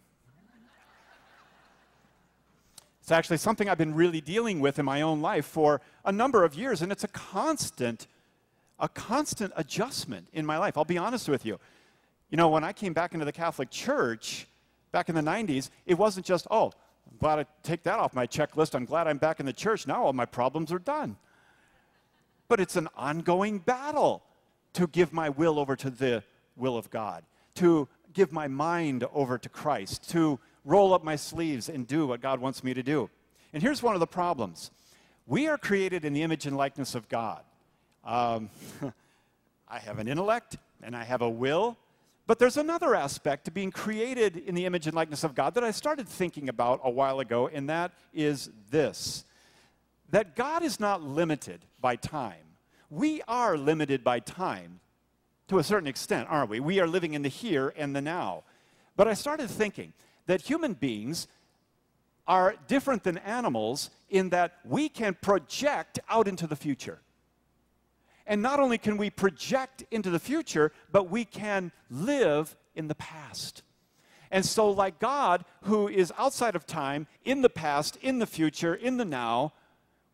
It's 3.03 3.13
actually 3.13 3.39
something 3.39 3.69
I've 3.69 3.79
been 3.79 3.95
really 3.95 4.21
dealing 4.21 4.61
with 4.61 4.79
in 4.79 4.85
my 4.85 5.01
own 5.03 5.23
life 5.23 5.47
for 5.47 5.81
a 6.05 6.13
number 6.13 6.45
of 6.45 6.55
years, 6.55 6.83
and 6.83 6.93
it's 6.93 7.05
a 7.05 7.09
constant, 7.09 8.07
a 8.79 8.87
constant 8.87 9.53
adjustment 9.57 10.29
in 10.35 10.45
my 10.45 10.59
life. 10.59 10.77
I'll 10.77 10.85
be 10.85 10.99
honest 10.99 11.27
with 11.27 11.47
you. 11.47 11.59
You 12.31 12.37
know, 12.37 12.49
when 12.49 12.65
I 12.65 12.75
came 12.75 12.93
back 12.93 13.15
into 13.15 13.25
the 13.25 13.33
Catholic 13.33 13.71
Church 13.71 14.47
back 14.93 15.09
in 15.09 15.15
the 15.15 15.21
90s, 15.21 15.71
it 15.87 15.95
wasn't 15.95 16.27
just, 16.27 16.47
oh, 16.51 16.73
I'm 17.11 17.17
glad 17.19 17.39
I 17.39 17.47
take 17.63 17.83
that 17.85 17.99
off 17.99 18.15
my 18.15 18.27
checklist. 18.27 18.75
I'm 18.75 18.85
glad 18.85 19.07
I'm 19.07 19.19
back 19.19 19.41
in 19.41 19.47
the 19.47 19.53
church. 19.53 19.87
Now 19.87 20.05
all 20.05 20.13
my 20.13 20.27
problems 20.27 20.73
are 20.73 20.79
done. 20.79 21.17
But 22.49 22.61
it's 22.61 22.77
an 22.77 22.89
ongoing 22.97 23.59
battle 23.59 24.23
to 24.75 24.87
give 24.87 25.13
my 25.13 25.29
will 25.29 25.59
over 25.59 25.77
to 25.77 25.91
the 25.91 26.23
will 26.57 26.77
of 26.77 26.91
God, 26.91 27.25
to 27.57 27.89
give 28.13 28.33
my 28.33 28.49
mind 28.49 29.05
over 29.13 29.39
to 29.39 29.49
Christ, 29.49 30.11
to 30.11 30.39
roll 30.65 30.93
up 30.93 31.05
my 31.05 31.17
sleeves 31.17 31.69
and 31.69 31.87
do 31.87 32.07
what 32.07 32.21
God 32.21 32.41
wants 32.41 32.63
me 32.63 32.75
to 32.75 32.83
do. 32.83 33.11
And 33.53 33.63
here's 33.63 33.83
one 33.83 33.95
of 33.95 34.01
the 34.01 34.07
problems 34.07 34.71
we 35.27 35.47
are 35.47 35.59
created 35.59 36.05
in 36.05 36.15
the 36.15 36.23
image 36.23 36.47
and 36.47 36.57
likeness 36.57 36.95
of 36.95 37.09
God. 37.09 37.43
Um, 38.05 38.49
I 39.69 39.79
have 39.79 39.99
an 39.99 40.09
intellect 40.09 40.57
and 40.83 40.97
I 40.97 41.05
have 41.05 41.21
a 41.21 41.29
will 41.29 41.77
but 42.29 42.39
there's 42.39 42.59
another 42.59 42.95
aspect 42.95 43.47
to 43.47 43.51
being 43.51 43.71
created 43.71 44.37
in 44.37 44.55
the 44.55 44.67
image 44.67 44.87
and 44.87 44.95
likeness 44.95 45.25
of 45.25 45.35
God 45.35 45.55
that 45.55 45.65
I 45.65 45.71
started 45.71 46.07
thinking 46.07 46.51
about 46.51 46.79
a 46.85 46.91
while 46.91 47.21
ago, 47.21 47.49
and 47.49 47.71
that 47.71 47.93
is 48.13 48.51
this 48.71 49.25
that 50.11 50.37
God 50.37 50.63
is 50.63 50.79
not 50.79 51.03
limited 51.03 51.65
by 51.81 51.97
time. 51.97 52.45
We 52.91 53.23
are 53.29 53.57
limited 53.57 54.05
by 54.05 54.21
time 54.21 54.81
to 55.49 55.59
a 55.59 55.65
certain 55.65 55.87
extent, 55.87 56.29
aren't 56.31 56.51
we? 56.51 56.61
We 56.61 56.81
are 56.81 56.87
living 56.87 57.15
in 57.15 57.23
the 57.23 57.29
here 57.31 57.73
and 57.77 57.97
the 57.97 58.03
now. 58.03 58.45
But 58.95 59.09
I 59.09 59.15
started 59.15 59.49
thinking 59.49 59.95
that 60.27 60.43
human 60.43 60.75
beings 60.75 61.29
are 62.27 62.57
different 62.67 63.05
than 63.05 63.19
animals 63.19 63.89
in 64.11 64.29
that 64.31 64.59
we 64.65 64.91
can 64.91 65.15
project 65.15 65.99
out 66.11 66.29
into 66.29 66.47
the 66.47 66.57
future. 66.57 67.01
And 68.29 68.43
not 68.43 68.61
only 68.61 68.77
can 68.77 68.99
we 68.99 69.09
project 69.09 69.85
into 69.91 70.11
the 70.11 70.19
future, 70.19 70.71
but 70.93 71.11
we 71.11 71.25
can 71.25 71.73
live 71.91 72.57
in 72.77 72.87
the 72.87 72.95
past. 72.95 73.63
And 74.31 74.45
so, 74.45 74.71
like 74.71 74.99
God, 74.99 75.47
who 75.63 75.89
is 75.89 76.13
outside 76.19 76.55
of 76.55 76.67
time, 76.67 77.07
in 77.25 77.41
the 77.41 77.49
past, 77.49 77.97
in 78.03 78.19
the 78.19 78.27
future, 78.27 78.75
in 78.75 78.99
the 78.99 79.05
now, 79.07 79.55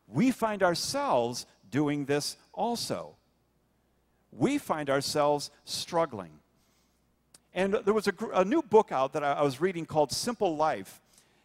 we 0.07 0.31
find 0.31 0.63
ourselves 0.63 1.45
doing 1.69 2.05
this 2.05 2.37
also. 2.53 3.17
We 4.31 4.59
find 4.59 4.89
ourselves 4.89 5.51
struggling. 5.65 6.39
And 7.53 7.75
there 7.85 7.95
was 7.95 8.07
a, 8.07 8.15
a 8.33 8.45
new 8.45 8.63
book 8.63 8.93
out 8.93 9.13
that 9.15 9.25
I, 9.25 9.33
I 9.33 9.43
was 9.43 9.61
reading 9.61 9.87
called 9.87 10.13
Simple 10.13 10.57
Life. 10.57 11.01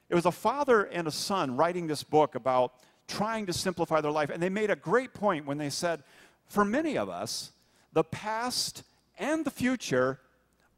It 0.08 0.13
was 0.13 0.27
a 0.27 0.32
father 0.32 0.84
and 0.84 1.08
a 1.08 1.12
son 1.12 1.58
writing 1.58 1.88
this 1.88 2.03
book 2.03 2.36
about 2.36 2.73
trying 3.10 3.47
to 3.47 3.53
simplify 3.53 3.99
their 4.01 4.12
life. 4.12 4.29
And 4.29 4.41
they 4.41 4.49
made 4.49 4.69
a 4.69 4.75
great 4.75 5.13
point 5.13 5.45
when 5.45 5.58
they 5.58 5.69
said, 5.69 6.03
for 6.49 6.65
many 6.65 6.97
of 6.97 7.07
us, 7.07 7.51
the 7.93 8.03
past 8.03 8.83
and 9.17 9.45
the 9.45 9.51
future 9.51 10.19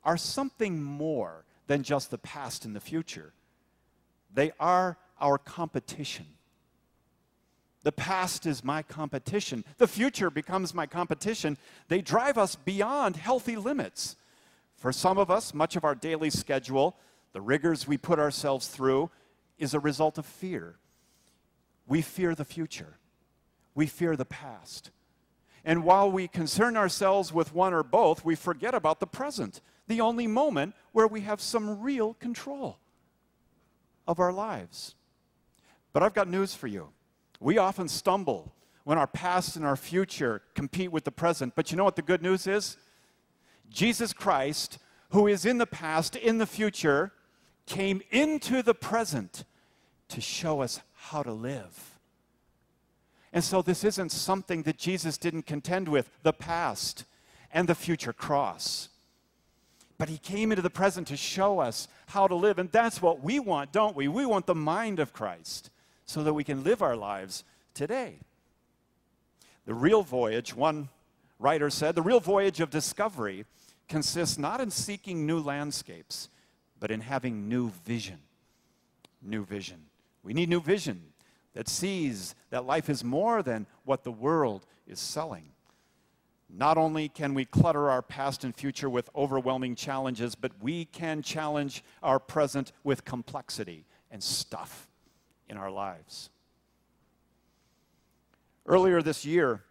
are 0.03 0.17
something 0.17 0.83
more 0.83 1.45
than 1.67 1.81
just 1.81 2.11
the 2.11 2.17
past 2.17 2.65
and 2.65 2.75
the 2.75 2.81
future. 2.81 3.33
They 4.33 4.51
are 4.59 4.97
our 5.19 5.37
competition. 5.37 6.25
The 7.83 7.91
past 7.91 8.45
is 8.45 8.63
my 8.63 8.83
competition. 8.83 9.63
The 9.77 9.87
future 9.87 10.29
becomes 10.29 10.73
my 10.73 10.85
competition. 10.85 11.57
They 11.87 12.01
drive 12.01 12.37
us 12.37 12.55
beyond 12.55 13.15
healthy 13.15 13.55
limits. 13.55 14.17
For 14.75 14.91
some 14.91 15.17
of 15.17 15.31
us, 15.31 15.53
much 15.53 15.75
of 15.75 15.83
our 15.83 15.95
daily 15.95 16.29
schedule, 16.29 16.97
the 17.33 17.41
rigors 17.41 17.87
we 17.87 17.97
put 17.97 18.19
ourselves 18.19 18.67
through, 18.67 19.09
is 19.57 19.73
a 19.73 19.79
result 19.79 20.17
of 20.17 20.25
fear. 20.25 20.75
We 21.87 22.01
fear 22.01 22.35
the 22.35 22.45
future, 22.45 22.97
we 23.73 23.87
fear 23.87 24.15
the 24.15 24.25
past. 24.25 24.91
And 25.63 25.83
while 25.83 26.11
we 26.11 26.27
concern 26.27 26.75
ourselves 26.75 27.31
with 27.31 27.53
one 27.53 27.73
or 27.73 27.83
both, 27.83 28.25
we 28.25 28.35
forget 28.35 28.73
about 28.73 28.99
the 28.99 29.07
present, 29.07 29.61
the 29.87 30.01
only 30.01 30.27
moment 30.27 30.73
where 30.91 31.07
we 31.07 31.21
have 31.21 31.39
some 31.39 31.81
real 31.81 32.15
control 32.15 32.79
of 34.07 34.19
our 34.19 34.33
lives. 34.33 34.95
But 35.93 36.03
I've 36.03 36.13
got 36.13 36.27
news 36.27 36.55
for 36.55 36.67
you. 36.67 36.89
We 37.39 37.57
often 37.57 37.87
stumble 37.87 38.53
when 38.83 38.97
our 38.97 39.07
past 39.07 39.55
and 39.55 39.65
our 39.65 39.75
future 39.75 40.41
compete 40.55 40.91
with 40.91 41.03
the 41.03 41.11
present. 41.11 41.53
But 41.55 41.71
you 41.71 41.77
know 41.77 41.83
what 41.83 41.95
the 41.95 42.01
good 42.01 42.21
news 42.21 42.47
is? 42.47 42.77
Jesus 43.69 44.13
Christ, 44.13 44.79
who 45.09 45.27
is 45.27 45.45
in 45.45 45.57
the 45.57 45.67
past, 45.67 46.15
in 46.15 46.39
the 46.39 46.45
future, 46.45 47.11
came 47.65 48.01
into 48.09 48.61
the 48.61 48.73
present 48.73 49.43
to 50.09 50.21
show 50.21 50.61
us 50.61 50.81
how 50.93 51.23
to 51.23 51.31
live. 51.31 51.90
And 53.33 53.43
so 53.43 53.61
this 53.61 53.83
isn't 53.83 54.11
something 54.11 54.63
that 54.63 54.77
Jesus 54.77 55.17
didn't 55.17 55.43
contend 55.43 55.87
with 55.87 56.09
the 56.23 56.33
past 56.33 57.05
and 57.53 57.67
the 57.67 57.75
future 57.75 58.13
cross. 58.13 58.89
But 59.97 60.09
he 60.09 60.17
came 60.17 60.51
into 60.51 60.61
the 60.61 60.69
present 60.69 61.07
to 61.07 61.17
show 61.17 61.59
us 61.59 61.87
how 62.07 62.27
to 62.27 62.35
live. 62.35 62.59
And 62.59 62.71
that's 62.71 63.01
what 63.01 63.23
we 63.23 63.39
want, 63.39 63.71
don't 63.71 63.95
we? 63.95 64.07
We 64.07 64.25
want 64.25 64.47
the 64.47 64.55
mind 64.55 64.99
of 64.99 65.13
Christ 65.13 65.69
so 66.05 66.23
that 66.23 66.33
we 66.33 66.43
can 66.43 66.63
live 66.63 66.81
our 66.81 66.95
lives 66.95 67.43
today. 67.73 68.19
The 69.65 69.73
real 69.73 70.01
voyage, 70.01 70.55
one 70.55 70.89
writer 71.39 71.69
said, 71.69 71.95
the 71.95 72.01
real 72.01 72.19
voyage 72.19 72.59
of 72.59 72.69
discovery 72.69 73.45
consists 73.87 74.37
not 74.37 74.59
in 74.59 74.71
seeking 74.71 75.25
new 75.25 75.39
landscapes, 75.39 76.29
but 76.79 76.91
in 76.91 77.01
having 77.01 77.47
new 77.47 77.69
vision. 77.85 78.19
New 79.21 79.45
vision. 79.45 79.85
We 80.23 80.33
need 80.33 80.49
new 80.49 80.61
vision 80.61 81.10
that 81.53 81.67
sees 81.67 82.35
that 82.49 82.65
life 82.65 82.89
is 82.89 83.03
more 83.03 83.43
than 83.43 83.67
what 83.83 84.03
the 84.03 84.11
world 84.11 84.65
is 84.87 84.99
selling. 84.99 85.51
Not 86.49 86.77
only 86.77 87.07
can 87.07 87.33
we 87.33 87.45
clutter 87.45 87.89
our 87.89 88.01
past 88.01 88.43
and 88.43 88.55
future 88.55 88.89
with 88.89 89.09
overwhelming 89.15 89.75
challenges, 89.75 90.35
but 90.35 90.51
we 90.61 90.85
can 90.85 91.21
challenge 91.21 91.83
our 92.03 92.19
present 92.19 92.73
with 92.83 93.05
complexity 93.05 93.85
and 94.09 94.21
stuff 94.21 94.89
in 95.47 95.57
our 95.57 95.71
lives. 95.71 96.29
Earlier 98.65 99.01
this 99.01 99.25
year, 99.25 99.63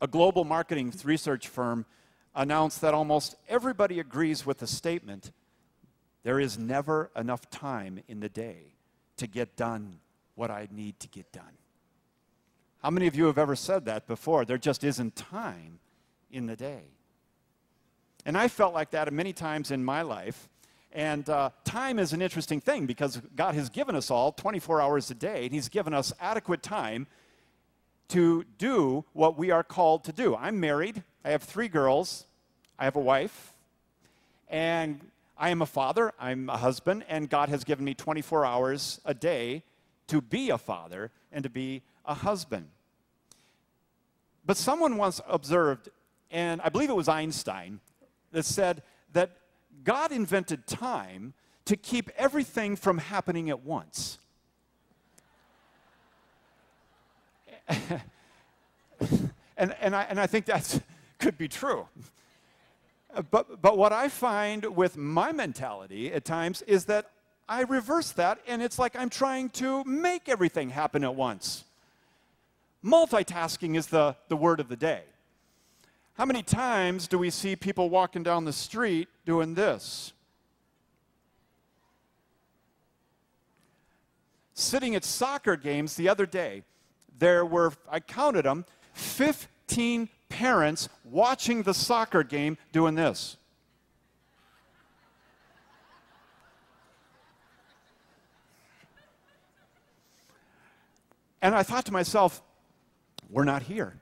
a 0.00 0.06
global 0.06 0.44
marketing 0.44 0.92
research 1.04 1.48
firm 1.48 1.86
announced 2.34 2.80
that 2.80 2.94
almost 2.94 3.36
everybody 3.48 4.00
agrees 4.00 4.44
with 4.44 4.58
the 4.58 4.66
statement 4.66 5.32
there 6.24 6.40
is 6.40 6.58
never 6.58 7.10
enough 7.16 7.48
time 7.50 8.00
in 8.08 8.20
the 8.20 8.28
day 8.28 8.74
to 9.16 9.26
get 9.26 9.56
done 9.56 10.00
what 10.38 10.50
I 10.50 10.68
need 10.70 10.98
to 11.00 11.08
get 11.08 11.30
done. 11.32 11.58
How 12.82 12.90
many 12.90 13.08
of 13.08 13.16
you 13.16 13.26
have 13.26 13.38
ever 13.38 13.56
said 13.56 13.86
that 13.86 14.06
before? 14.06 14.44
There 14.44 14.56
just 14.56 14.84
isn't 14.84 15.16
time 15.16 15.80
in 16.30 16.46
the 16.46 16.54
day. 16.54 16.84
And 18.24 18.38
I 18.38 18.46
felt 18.46 18.72
like 18.72 18.90
that 18.90 19.12
many 19.12 19.32
times 19.32 19.72
in 19.72 19.84
my 19.84 20.02
life. 20.02 20.48
And 20.92 21.28
uh, 21.28 21.50
time 21.64 21.98
is 21.98 22.12
an 22.12 22.22
interesting 22.22 22.60
thing 22.60 22.86
because 22.86 23.20
God 23.34 23.56
has 23.56 23.68
given 23.68 23.96
us 23.96 24.10
all 24.10 24.32
24 24.32 24.80
hours 24.80 25.10
a 25.10 25.14
day, 25.14 25.44
and 25.44 25.52
He's 25.52 25.68
given 25.68 25.92
us 25.92 26.12
adequate 26.20 26.62
time 26.62 27.08
to 28.08 28.44
do 28.58 29.04
what 29.12 29.36
we 29.36 29.50
are 29.50 29.64
called 29.64 30.04
to 30.04 30.12
do. 30.12 30.36
I'm 30.36 30.60
married, 30.60 31.02
I 31.24 31.30
have 31.30 31.42
three 31.42 31.68
girls, 31.68 32.26
I 32.78 32.84
have 32.84 32.96
a 32.96 33.00
wife, 33.00 33.52
and 34.48 35.00
I 35.36 35.50
am 35.50 35.60
a 35.60 35.66
father, 35.66 36.12
I'm 36.18 36.48
a 36.48 36.56
husband, 36.56 37.04
and 37.08 37.28
God 37.28 37.48
has 37.50 37.64
given 37.64 37.84
me 37.84 37.92
24 37.92 38.46
hours 38.46 39.00
a 39.04 39.12
day 39.12 39.62
to 40.08 40.20
be 40.20 40.50
a 40.50 40.58
father 40.58 41.10
and 41.32 41.44
to 41.44 41.50
be 41.50 41.82
a 42.04 42.14
husband. 42.14 42.68
But 44.44 44.56
someone 44.56 44.96
once 44.96 45.20
observed, 45.28 45.88
and 46.30 46.60
I 46.62 46.68
believe 46.70 46.90
it 46.90 46.96
was 46.96 47.08
Einstein, 47.08 47.80
that 48.32 48.44
said 48.44 48.82
that 49.12 49.36
God 49.84 50.10
invented 50.10 50.66
time 50.66 51.34
to 51.66 51.76
keep 51.76 52.10
everything 52.16 52.76
from 52.76 52.98
happening 52.98 53.50
at 53.50 53.62
once. 53.62 54.18
and, 59.56 59.74
and, 59.80 59.94
I, 59.94 60.02
and 60.04 60.18
I 60.18 60.26
think 60.26 60.46
that 60.46 60.80
could 61.18 61.36
be 61.36 61.48
true. 61.48 61.86
But, 63.30 63.60
but 63.60 63.76
what 63.76 63.92
I 63.92 64.08
find 64.08 64.64
with 64.76 64.96
my 64.96 65.32
mentality 65.32 66.12
at 66.12 66.24
times 66.24 66.62
is 66.62 66.86
that 66.86 67.10
I 67.48 67.62
reverse 67.62 68.12
that, 68.12 68.40
and 68.46 68.62
it's 68.62 68.78
like 68.78 68.94
I'm 68.94 69.08
trying 69.08 69.48
to 69.50 69.82
make 69.84 70.28
everything 70.28 70.70
happen 70.70 71.02
at 71.02 71.14
once. 71.14 71.64
Multitasking 72.84 73.76
is 73.76 73.86
the, 73.86 74.16
the 74.28 74.36
word 74.36 74.60
of 74.60 74.68
the 74.68 74.76
day. 74.76 75.02
How 76.14 76.24
many 76.24 76.42
times 76.42 77.08
do 77.08 77.18
we 77.18 77.30
see 77.30 77.56
people 77.56 77.90
walking 77.90 78.22
down 78.22 78.44
the 78.44 78.52
street 78.52 79.08
doing 79.24 79.54
this? 79.54 80.12
Sitting 84.52 84.94
at 84.94 85.04
soccer 85.04 85.56
games 85.56 85.94
the 85.94 86.08
other 86.08 86.26
day, 86.26 86.64
there 87.18 87.46
were, 87.46 87.72
I 87.90 88.00
counted 88.00 88.44
them, 88.44 88.64
15 88.94 90.08
parents 90.28 90.88
watching 91.04 91.62
the 91.62 91.74
soccer 91.74 92.24
game 92.24 92.58
doing 92.72 92.96
this. 92.96 93.36
And 101.40 101.54
I 101.54 101.62
thought 101.62 101.86
to 101.86 101.92
myself, 101.92 102.42
we're 103.30 103.44
not 103.44 103.62
here. 103.62 103.94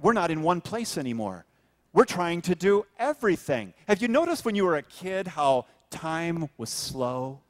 We're 0.00 0.12
not 0.12 0.30
in 0.30 0.42
one 0.42 0.60
place 0.60 0.96
anymore. 0.96 1.44
We're 1.92 2.04
trying 2.04 2.42
to 2.42 2.54
do 2.54 2.86
everything. 2.98 3.74
Have 3.86 4.00
you 4.02 4.08
noticed 4.08 4.44
when 4.44 4.54
you 4.54 4.64
were 4.64 4.76
a 4.76 4.82
kid 4.82 5.26
how 5.26 5.66
time 5.90 6.48
was 6.56 6.70
slow? 6.70 7.40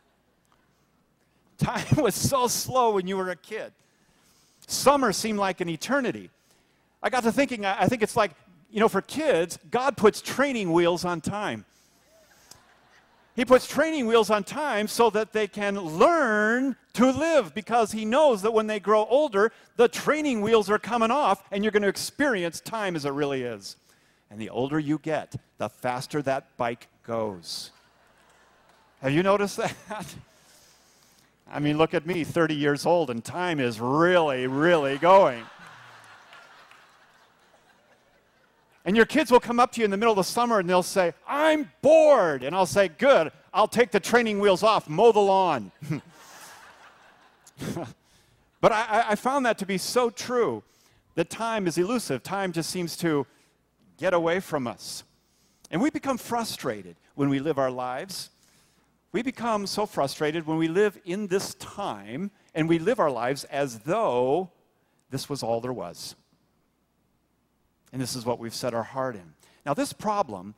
Time 1.58 2.02
was 2.02 2.14
so 2.14 2.46
slow 2.46 2.94
when 2.94 3.06
you 3.06 3.18
were 3.18 3.28
a 3.28 3.36
kid. 3.36 3.72
Summer 4.66 5.12
seemed 5.12 5.38
like 5.38 5.60
an 5.60 5.68
eternity. 5.68 6.30
I 7.02 7.10
got 7.10 7.22
to 7.24 7.32
thinking, 7.32 7.66
I 7.66 7.86
think 7.86 8.02
it's 8.02 8.16
like, 8.16 8.30
you 8.70 8.80
know, 8.80 8.88
for 8.88 9.02
kids, 9.02 9.58
God 9.70 9.96
puts 9.96 10.22
training 10.22 10.72
wheels 10.72 11.04
on 11.04 11.20
time. 11.20 11.66
He 13.36 13.44
puts 13.44 13.66
training 13.66 14.06
wheels 14.06 14.28
on 14.30 14.44
time 14.44 14.88
so 14.88 15.08
that 15.10 15.32
they 15.32 15.46
can 15.46 15.78
learn 15.78 16.76
to 16.94 17.10
live 17.10 17.54
because 17.54 17.92
he 17.92 18.04
knows 18.04 18.42
that 18.42 18.52
when 18.52 18.66
they 18.66 18.80
grow 18.80 19.06
older, 19.06 19.52
the 19.76 19.88
training 19.88 20.40
wheels 20.40 20.68
are 20.68 20.78
coming 20.78 21.10
off 21.10 21.44
and 21.50 21.64
you're 21.64 21.70
going 21.70 21.82
to 21.82 21.88
experience 21.88 22.60
time 22.60 22.96
as 22.96 23.04
it 23.04 23.12
really 23.12 23.42
is. 23.42 23.76
And 24.30 24.40
the 24.40 24.50
older 24.50 24.78
you 24.78 24.98
get, 24.98 25.34
the 25.58 25.68
faster 25.68 26.22
that 26.22 26.56
bike 26.56 26.88
goes. 27.04 27.70
Have 29.02 29.12
you 29.12 29.22
noticed 29.22 29.56
that? 29.56 29.74
I 31.52 31.58
mean, 31.58 31.78
look 31.78 31.94
at 31.94 32.06
me, 32.06 32.22
30 32.22 32.54
years 32.54 32.86
old, 32.86 33.10
and 33.10 33.24
time 33.24 33.58
is 33.58 33.80
really, 33.80 34.46
really 34.46 34.98
going. 34.98 35.44
And 38.90 38.96
your 38.96 39.06
kids 39.06 39.30
will 39.30 39.38
come 39.38 39.60
up 39.60 39.70
to 39.74 39.80
you 39.80 39.84
in 39.84 39.92
the 39.92 39.96
middle 39.96 40.10
of 40.10 40.16
the 40.16 40.24
summer 40.24 40.58
and 40.58 40.68
they'll 40.68 40.82
say, 40.82 41.14
I'm 41.24 41.70
bored. 41.80 42.42
And 42.42 42.56
I'll 42.56 42.66
say, 42.66 42.88
Good, 42.88 43.30
I'll 43.54 43.68
take 43.68 43.92
the 43.92 44.00
training 44.00 44.40
wheels 44.40 44.64
off, 44.64 44.88
mow 44.88 45.12
the 45.12 45.20
lawn. 45.20 45.70
but 48.60 48.72
I, 48.72 49.04
I, 49.10 49.14
found 49.14 49.46
that 49.46 49.58
to 49.58 49.64
be 49.64 49.78
so 49.78 50.10
true 50.10 50.64
that 51.14 51.30
time 51.30 51.68
is 51.68 51.78
elusive. 51.78 52.24
Time 52.24 52.50
just 52.50 52.68
seems 52.68 52.96
to 52.96 53.28
get 53.96 54.12
away 54.12 54.40
from 54.40 54.66
us. 54.66 55.04
And 55.70 55.80
we 55.80 55.90
become 55.90 56.18
frustrated 56.18 56.96
when 57.14 57.28
we 57.28 57.38
live 57.38 57.60
our 57.60 57.70
lives. 57.70 58.30
We 59.12 59.22
become 59.22 59.68
so 59.68 59.86
frustrated 59.86 60.48
when 60.48 60.58
we 60.58 60.66
live 60.66 60.98
in 61.04 61.28
this 61.28 61.54
time 61.54 62.32
and 62.56 62.68
we 62.68 62.80
live 62.80 62.98
our 62.98 63.12
lives 63.12 63.44
as 63.44 63.78
though 63.78 64.50
this 65.10 65.28
was 65.28 65.44
all 65.44 65.60
there 65.60 65.72
was. 65.72 66.16
And 67.92 68.00
this 68.00 68.14
is 68.14 68.24
what 68.24 68.38
we've 68.38 68.54
set 68.54 68.74
our 68.74 68.82
heart 68.82 69.16
in. 69.16 69.34
Now, 69.66 69.74
this 69.74 69.92
problem 69.92 70.54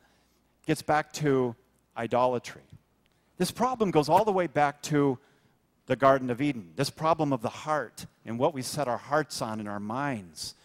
gets 0.65 0.81
back 0.81 1.11
to 1.13 1.55
idolatry. 1.97 2.61
This 3.37 3.51
problem 3.51 3.91
goes 3.91 4.09
all 4.09 4.25
the 4.25 4.31
way 4.31 4.47
back 4.47 4.81
to 4.83 5.17
the 5.85 5.95
Garden 5.95 6.29
of 6.29 6.41
Eden, 6.41 6.71
this 6.75 6.89
problem 6.89 7.33
of 7.33 7.41
the 7.41 7.49
heart 7.49 8.05
and 8.25 8.39
what 8.39 8.53
we 8.53 8.61
set 8.61 8.87
our 8.87 8.97
hearts 8.97 9.41
on 9.41 9.59
in 9.59 9.67
our 9.67 9.79
minds. 9.79 10.55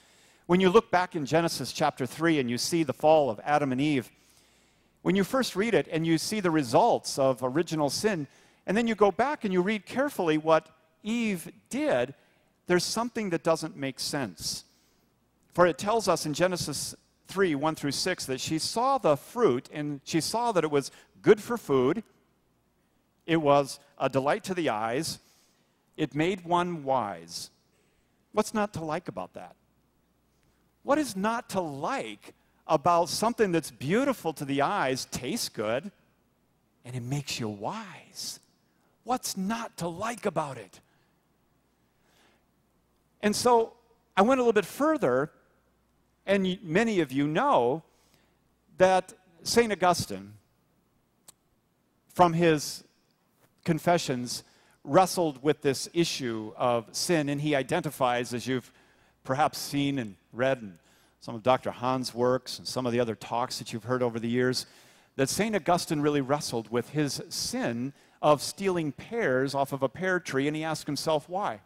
When 0.46 0.61
you 0.61 0.70
look 0.70 0.90
back 0.90 1.16
in 1.16 1.26
Genesis 1.26 1.72
chapter 1.72 2.07
3 2.07 2.38
and 2.38 2.48
you 2.48 2.57
see 2.57 2.83
the 2.83 2.92
fall 2.92 3.28
of 3.28 3.40
Adam 3.44 3.72
and 3.72 3.81
Eve, 3.81 4.11
when 5.02 5.16
you 5.16 5.24
first 5.24 5.57
read 5.57 5.74
it 5.74 5.88
and 5.90 6.07
you 6.07 6.18
see 6.18 6.40
the 6.40 6.50
results 6.50 7.18
of 7.18 7.40
original 7.42 7.90
sin, 7.90 8.26
and 8.66 8.76
then 8.76 8.87
you 8.87 8.94
go 8.94 9.11
back 9.11 9.44
and 9.44 9.52
you 9.52 9.61
read 9.61 9.87
carefully 9.87 10.38
what 10.38 10.68
Eve 11.02 11.50
did, 11.70 12.14
there's 12.66 12.85
something 12.85 13.31
that 13.31 13.42
doesn't 13.42 13.76
make 13.76 13.98
sense. 13.98 14.64
For 15.59 15.66
it 15.66 15.77
tells 15.77 16.07
us 16.07 16.25
in 16.25 16.35
Genesis 16.35 16.94
3 17.27 17.57
1 17.57 17.75
through 17.75 17.90
6 17.90 18.27
that 18.27 18.40
she 18.40 18.61
saw 18.61 18.97
the 18.97 19.16
fruit 19.16 19.68
and 19.73 20.01
she 20.05 20.21
saw 20.21 20.53
that 20.53 20.62
it 20.62 20.71
was 20.71 20.92
good 21.21 21.42
for 21.42 21.59
food, 21.59 22.05
it 23.27 23.38
was 23.38 23.81
a 23.99 24.09
delight 24.09 24.44
to 24.44 24.55
the 24.55 24.68
eyes, 24.68 25.18
it 25.97 26.14
made 26.14 26.44
one 26.44 26.85
wise. 26.85 27.51
What's 28.31 28.55
not 28.55 28.73
to 28.75 28.85
like 28.85 29.09
about 29.09 29.35
that? 29.35 29.57
What 30.85 30.97
is 30.97 31.16
not 31.16 31.49
to 31.49 31.61
like 31.61 32.35
about 32.68 33.09
something 33.09 33.51
that's 33.51 33.73
beautiful 33.73 34.33
to 34.35 34.44
the 34.44 34.62
eyes, 34.62 35.07
tastes 35.07 35.49
good, 35.49 35.90
and 36.85 36.94
it 36.94 37.03
makes 37.03 37.40
you 37.40 37.49
wise? 37.49 38.38
What's 39.03 39.37
not 39.37 39.77
to 39.79 39.88
like 39.88 40.25
about 40.25 40.57
it? 40.57 40.79
And 43.21 43.35
so 43.35 43.73
I 44.16 44.23
went 44.23 44.38
a 44.38 44.44
little 44.44 44.53
bit 44.53 44.64
further 44.64 45.33
and 46.29 46.59
many 46.62 47.01
of 47.01 47.11
you 47.11 47.27
know 47.27 47.83
that 48.77 49.14
St. 49.43 49.73
Augustine, 49.73 50.35
from 52.14 52.35
his 52.35 52.85
confessions, 53.64 54.45
wrestled 54.85 55.43
with 55.43 55.62
this 55.62 55.88
issue 55.95 56.53
of 56.57 56.87
sin, 56.93 57.31
and 57.31 57.41
he 57.41 57.55
identifies, 57.55 58.35
as 58.35 58.47
you've 58.47 58.71
perhaps 59.25 59.59
seen 59.59 59.99
and 59.99 60.17
read 60.33 60.59
in 60.59 60.79
some 61.21 61.35
of 61.35 61.43
Dr. 61.43 61.71
Hahn's 61.71 62.14
works 62.14 62.59
and 62.59 62.69
some 62.69 62.87
of 62.87 62.93
the 62.93 63.01
other 63.01 63.14
talks 63.14 63.59
that 63.59 63.73
you've 63.73 63.85
heard 63.85 64.03
over 64.03 64.21
the 64.21 64.29
years, 64.29 64.67
that 65.17 65.29
St. 65.29 65.57
Augustine 65.57 66.01
really 66.01 66.21
wrestled 66.21 66.71
with 66.71 66.91
his 66.91 67.23
sin 67.31 67.95
of 68.21 68.43
stealing 68.43 68.93
pears 68.93 69.55
off 69.55 69.73
of 69.73 69.83
a 69.83 69.88
pear 69.88 70.21
tree, 70.21 70.47
and 70.47 70.55
he 70.55 70.62
asked 70.62 70.87
himself 70.87 71.27
why. 71.29 71.61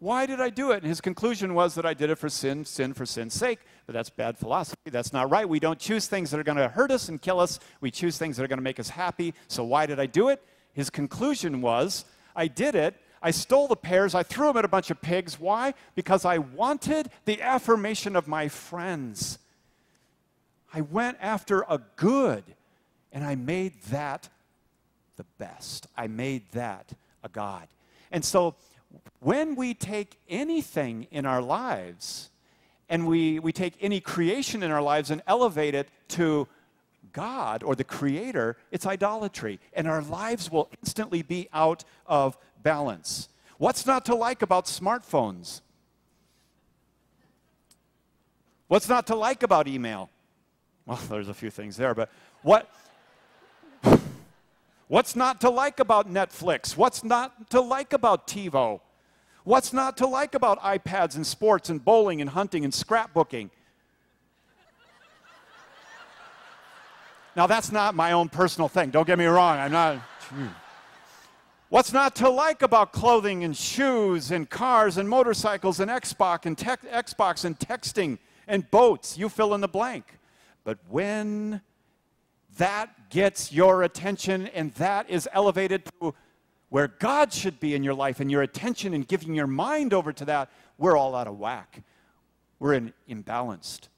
Why 0.00 0.26
did 0.26 0.40
I 0.40 0.50
do 0.50 0.70
it? 0.70 0.78
And 0.78 0.86
his 0.86 1.00
conclusion 1.00 1.54
was 1.54 1.74
that 1.74 1.84
I 1.84 1.92
did 1.92 2.08
it 2.08 2.16
for 2.16 2.28
sin, 2.28 2.64
sin 2.64 2.94
for 2.94 3.04
sin's 3.04 3.34
sake. 3.34 3.58
But 3.86 3.94
that's 3.94 4.10
bad 4.10 4.38
philosophy. 4.38 4.90
That's 4.90 5.12
not 5.12 5.30
right. 5.30 5.48
We 5.48 5.58
don't 5.58 5.78
choose 5.78 6.06
things 6.06 6.30
that 6.30 6.38
are 6.38 6.44
going 6.44 6.58
to 6.58 6.68
hurt 6.68 6.92
us 6.92 7.08
and 7.08 7.20
kill 7.20 7.40
us. 7.40 7.58
We 7.80 7.90
choose 7.90 8.16
things 8.16 8.36
that 8.36 8.44
are 8.44 8.48
going 8.48 8.58
to 8.58 8.62
make 8.62 8.78
us 8.78 8.90
happy. 8.90 9.34
So 9.48 9.64
why 9.64 9.86
did 9.86 9.98
I 9.98 10.06
do 10.06 10.28
it? 10.28 10.40
His 10.72 10.88
conclusion 10.88 11.60
was 11.60 12.04
I 12.36 12.46
did 12.46 12.76
it. 12.76 12.94
I 13.20 13.32
stole 13.32 13.66
the 13.66 13.74
pears. 13.74 14.14
I 14.14 14.22
threw 14.22 14.46
them 14.46 14.58
at 14.58 14.64
a 14.64 14.68
bunch 14.68 14.90
of 14.92 15.00
pigs. 15.00 15.40
Why? 15.40 15.74
Because 15.96 16.24
I 16.24 16.38
wanted 16.38 17.10
the 17.24 17.42
affirmation 17.42 18.14
of 18.14 18.28
my 18.28 18.46
friends. 18.46 19.40
I 20.72 20.82
went 20.82 21.18
after 21.20 21.62
a 21.68 21.80
good, 21.96 22.44
and 23.10 23.24
I 23.24 23.34
made 23.34 23.82
that 23.84 24.28
the 25.16 25.24
best. 25.38 25.88
I 25.96 26.06
made 26.06 26.52
that 26.52 26.92
a 27.24 27.28
God. 27.28 27.66
And 28.12 28.24
so 28.24 28.54
when 29.20 29.56
we 29.56 29.74
take 29.74 30.18
anything 30.28 31.06
in 31.10 31.26
our 31.26 31.42
lives 31.42 32.30
and 32.88 33.06
we, 33.06 33.38
we 33.38 33.52
take 33.52 33.74
any 33.80 34.00
creation 34.00 34.62
in 34.62 34.70
our 34.70 34.82
lives 34.82 35.10
and 35.10 35.22
elevate 35.26 35.74
it 35.74 35.88
to 36.08 36.48
God 37.12 37.62
or 37.62 37.74
the 37.74 37.84
Creator, 37.84 38.56
it's 38.70 38.86
idolatry. 38.86 39.60
And 39.72 39.88
our 39.88 40.02
lives 40.02 40.50
will 40.50 40.68
instantly 40.82 41.22
be 41.22 41.48
out 41.52 41.84
of 42.06 42.36
balance. 42.62 43.28
What's 43.58 43.86
not 43.86 44.04
to 44.06 44.14
like 44.14 44.42
about 44.42 44.66
smartphones? 44.66 45.60
What's 48.68 48.88
not 48.88 49.06
to 49.08 49.16
like 49.16 49.42
about 49.42 49.66
email? 49.66 50.10
Well, 50.86 51.00
there's 51.08 51.28
a 51.28 51.34
few 51.34 51.50
things 51.50 51.76
there, 51.76 51.94
but 51.94 52.10
what? 52.42 52.70
What's 54.88 55.14
not 55.14 55.40
to 55.42 55.50
like 55.50 55.80
about 55.80 56.10
Netflix? 56.10 56.76
What's 56.76 57.04
not 57.04 57.50
to 57.50 57.60
like 57.60 57.92
about 57.92 58.26
TiVo? 58.26 58.80
What's 59.44 59.72
not 59.72 59.96
to 59.98 60.06
like 60.06 60.34
about 60.34 60.60
iPads 60.60 61.14
and 61.14 61.26
sports 61.26 61.68
and 61.70 61.82
bowling 61.82 62.20
and 62.20 62.30
hunting 62.30 62.64
and 62.64 62.72
scrapbooking? 62.72 63.50
Now, 67.36 67.46
that's 67.46 67.70
not 67.70 67.94
my 67.94 68.12
own 68.12 68.30
personal 68.30 68.68
thing. 68.68 68.90
Don't 68.90 69.06
get 69.06 69.18
me 69.18 69.26
wrong. 69.26 69.58
I'm 69.58 69.70
not. 69.70 69.98
Hmm. 69.98 70.46
What's 71.68 71.92
not 71.92 72.16
to 72.16 72.30
like 72.30 72.62
about 72.62 72.92
clothing 72.92 73.44
and 73.44 73.56
shoes 73.56 74.30
and 74.30 74.48
cars 74.48 74.96
and 74.96 75.08
motorcycles 75.08 75.80
and 75.80 75.90
Xbox 75.90 76.46
and, 76.46 76.56
Xbox 76.56 77.44
and 77.44 77.58
texting 77.58 78.18
and 78.46 78.68
boats? 78.70 79.18
You 79.18 79.28
fill 79.28 79.54
in 79.54 79.60
the 79.60 79.68
blank. 79.68 80.18
But 80.64 80.78
when 80.88 81.60
that 82.58 83.10
gets 83.10 83.52
your 83.52 83.82
attention 83.82 84.46
and 84.48 84.72
that 84.74 85.10
is 85.10 85.28
elevated 85.32 85.84
to 86.00 86.14
where 86.68 86.88
God 86.88 87.32
should 87.32 87.58
be 87.58 87.74
in 87.74 87.82
your 87.82 87.94
life 87.94 88.20
and 88.20 88.30
your 88.30 88.42
attention 88.42 88.92
and 88.92 89.08
giving 89.08 89.34
your 89.34 89.46
mind 89.46 89.94
over 89.94 90.12
to 90.12 90.24
that, 90.26 90.50
we're 90.76 90.96
all 90.96 91.14
out 91.14 91.26
of 91.26 91.38
whack. 91.38 91.82
We're 92.58 92.74
in, 92.74 92.92
imbalanced. 93.08 93.88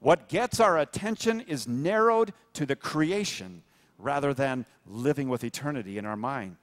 What 0.00 0.28
gets 0.28 0.60
our 0.60 0.78
attention 0.78 1.40
is 1.40 1.66
narrowed 1.66 2.34
to 2.52 2.66
the 2.66 2.76
creation 2.76 3.62
rather 3.98 4.34
than 4.34 4.66
living 4.86 5.28
with 5.28 5.44
eternity 5.44 5.96
in 5.96 6.04
our 6.04 6.16
mind. 6.16 6.56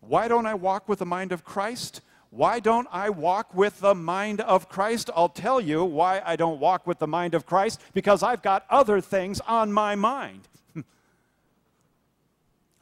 Why 0.00 0.26
don't 0.26 0.46
I 0.46 0.54
walk 0.54 0.88
with 0.88 0.98
the 0.98 1.06
mind 1.06 1.30
of 1.30 1.44
Christ? 1.44 2.00
Why 2.32 2.60
don't 2.60 2.88
I 2.90 3.10
walk 3.10 3.54
with 3.54 3.80
the 3.80 3.94
mind 3.94 4.40
of 4.40 4.70
Christ? 4.70 5.10
I'll 5.14 5.28
tell 5.28 5.60
you 5.60 5.84
why 5.84 6.22
I 6.24 6.34
don't 6.34 6.58
walk 6.58 6.86
with 6.86 6.98
the 6.98 7.06
mind 7.06 7.34
of 7.34 7.44
Christ 7.44 7.78
because 7.92 8.22
I've 8.22 8.40
got 8.40 8.64
other 8.70 9.02
things 9.02 9.38
on 9.40 9.70
my 9.70 9.96
mind. 9.96 10.48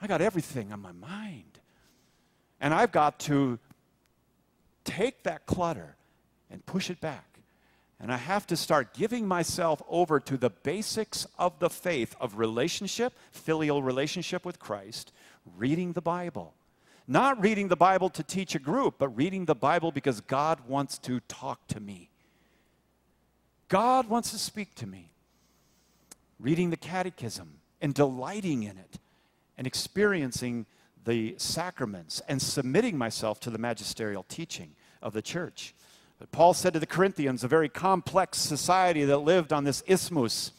I 0.01 0.07
got 0.07 0.21
everything 0.21 0.73
on 0.73 0.81
my 0.81 0.93
mind. 0.93 1.59
And 2.61 2.73
I've 2.73 2.93
got 2.93 3.19
to 3.21 3.59
take 4.85 5.25
that 5.25 5.47
clutter 5.47 5.97
and 6.49 6.65
push 6.65 6.89
it 6.89 7.01
back. 7.01 7.41
And 7.99 8.13
I 8.13 8.19
have 8.19 8.47
to 8.47 8.57
start 8.57 8.95
giving 8.95 9.27
myself 9.27 9.83
over 9.89 10.21
to 10.21 10.37
the 10.37 10.51
basics 10.51 11.27
of 11.41 11.59
the 11.59 11.71
faith 11.71 12.15
of 12.21 12.39
relationship, 12.39 13.15
filial 13.33 13.83
relationship 13.83 14.45
with 14.45 14.61
Christ, 14.61 15.11
reading 15.57 15.95
the 15.95 16.01
Bible. 16.01 16.55
Not 17.11 17.43
reading 17.43 17.67
the 17.67 17.75
Bible 17.75 18.09
to 18.11 18.23
teach 18.23 18.55
a 18.55 18.61
group, 18.61 18.95
but 19.01 19.09
reading 19.09 19.47
the 19.47 19.55
Bible 19.57 19.91
because 19.91 20.21
God 20.21 20.61
wants 20.69 20.97
to 20.99 21.19
talk 21.27 21.67
to 21.67 21.81
me. 21.81 22.09
God 23.67 24.09
wants 24.09 24.31
to 24.31 24.39
speak 24.39 24.77
to 24.77 24.87
me. 24.87 25.11
Reading 26.39 26.71
the 26.71 26.77
catechism 26.77 27.55
and 27.81 27.93
delighting 27.95 28.63
in 28.63 28.79
it 28.79 29.01
and 29.59 29.67
experiencing 29.67 30.67
the 31.05 31.35
sacraments 31.37 32.23
and 32.29 32.41
submitting 32.41 32.97
myself 32.97 33.41
to 33.41 33.51
the 33.51 33.59
magisterial 33.59 34.25
teaching 34.29 34.77
of 35.03 35.13
the 35.13 35.21
church. 35.21 35.75
But 36.21 36.31
Paul 36.31 36.55
said 36.55 36.75
to 36.75 36.79
the 36.79 36.87
Corinthians, 36.87 37.43
a 37.43 37.49
very 37.49 37.69
complex 37.69 38.39
society 38.39 39.03
that 39.07 39.19
lived 39.19 39.53
on 39.53 39.65
this 39.65 39.83
isthmus 39.89 40.53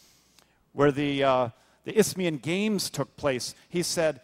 where 0.73 0.91
the, 0.91 1.23
uh, 1.23 1.49
the 1.85 1.97
Isthmian 1.97 2.39
Games 2.39 2.89
took 2.89 3.15
place, 3.15 3.55
he 3.69 3.81
said, 3.81 4.19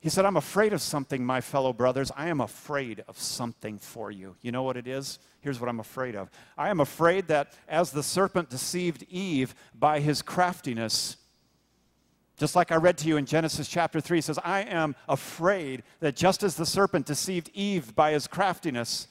he 0.00 0.08
said, 0.08 0.24
I'm 0.24 0.36
afraid 0.36 0.72
of 0.72 0.80
something, 0.80 1.24
my 1.24 1.40
fellow 1.40 1.72
brothers. 1.72 2.12
I 2.16 2.28
am 2.28 2.40
afraid 2.40 3.02
of 3.08 3.18
something 3.18 3.78
for 3.78 4.12
you. 4.12 4.36
You 4.42 4.52
know 4.52 4.62
what 4.62 4.76
it 4.76 4.86
is? 4.86 5.18
Here's 5.40 5.58
what 5.58 5.68
I'm 5.68 5.80
afraid 5.80 6.14
of. 6.14 6.30
I 6.56 6.68
am 6.70 6.78
afraid 6.78 7.26
that 7.28 7.52
as 7.68 7.90
the 7.90 8.04
serpent 8.04 8.48
deceived 8.48 9.04
Eve 9.10 9.56
by 9.74 9.98
his 9.98 10.22
craftiness, 10.22 11.16
just 12.36 12.54
like 12.54 12.70
I 12.70 12.76
read 12.76 12.96
to 12.98 13.08
you 13.08 13.16
in 13.16 13.26
Genesis 13.26 13.66
chapter 13.66 14.00
3, 14.00 14.20
says, 14.20 14.38
I 14.44 14.60
am 14.60 14.94
afraid 15.08 15.82
that 15.98 16.14
just 16.14 16.44
as 16.44 16.54
the 16.54 16.66
serpent 16.66 17.04
deceived 17.04 17.50
Eve 17.52 17.96
by 17.96 18.12
his 18.12 18.28
craftiness, 18.28 19.08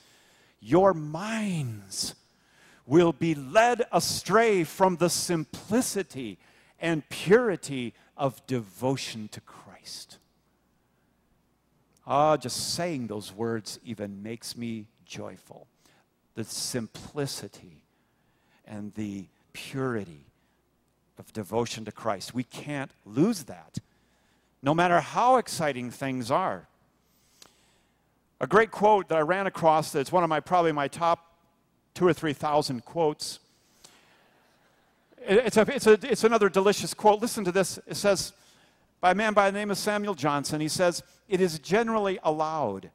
your 0.62 0.93
minds 0.93 2.15
will 2.86 3.12
be 3.12 3.36
led 3.36 3.84
astray 3.91 4.63
from 4.63 4.95
the 4.95 5.10
simplicity 5.10 6.39
and 6.80 7.08
purity 7.10 7.93
of 8.15 8.45
devotion 8.47 9.28
to 9.34 9.41
Christ. 9.41 10.19
Ah, 12.09 12.37
just 12.37 12.73
saying 12.73 13.07
those 13.07 13.33
words 13.33 13.79
even 13.83 14.23
makes 14.23 14.55
me 14.55 14.87
joyful. 15.05 15.67
The 16.35 16.45
simplicity 16.45 17.81
and 18.65 18.93
the 18.93 19.25
purity 19.51 20.25
of 21.19 21.33
devotion 21.33 21.83
to 21.85 21.91
Christ. 21.91 22.33
We 22.33 22.43
can't 22.43 22.91
lose 23.05 23.43
that, 23.43 23.79
no 24.63 24.73
matter 24.73 25.01
how 25.01 25.35
exciting 25.35 25.91
things 25.91 26.31
are. 26.31 26.67
A 28.39 28.47
great 28.47 28.71
quote 28.71 29.09
that 29.09 29.17
I 29.17 29.21
ran 29.21 29.47
across 29.47 29.91
that's 29.91 30.11
one 30.11 30.23
of 30.23 30.29
my 30.29 30.39
probably 30.39 30.71
my 30.71 30.87
top 30.87 31.33
two 31.93 32.07
or 32.07 32.13
three 32.13 32.33
thousand 32.33 32.85
quotes. 32.85 33.39
It's, 35.29 35.57
a, 35.57 35.61
it's, 35.73 35.87
a, 35.87 35.99
it's 36.03 36.23
another 36.23 36.47
delicious 36.47 36.93
quote. 36.93 37.19
Listen 37.19 37.43
to 37.43 37.51
this. 37.51 37.79
It 37.87 37.95
says, 37.95 38.31
by 38.99 39.12
a 39.12 39.15
man 39.15 39.33
by 39.33 39.51
the 39.51 39.57
name 39.57 39.71
of 39.71 39.77
Samuel 39.77 40.15
Johnson, 40.15 40.60
he 40.60 40.67
says, 40.67 41.03
It 41.27 41.41
is 41.41 41.60
generally 41.60 42.19
allowed 42.23 42.91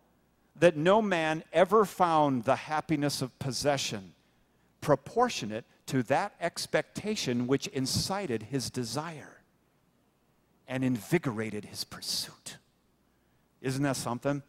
that 0.58 0.76
no 0.76 1.00
man 1.00 1.44
ever 1.52 1.84
found 1.84 2.44
the 2.44 2.56
happiness 2.56 3.22
of 3.22 3.36
possession 3.38 4.14
proportionate 4.80 5.64
to 5.86 6.02
that 6.04 6.34
expectation 6.40 7.46
which 7.46 7.68
incited 7.68 8.44
his 8.44 8.70
desire 8.70 9.42
and 10.68 10.84
invigorated 10.84 11.66
his 11.66 11.84
pursuit. 11.84 12.58
Isn't 13.60 13.82
that 13.84 13.96
something? 13.96 14.42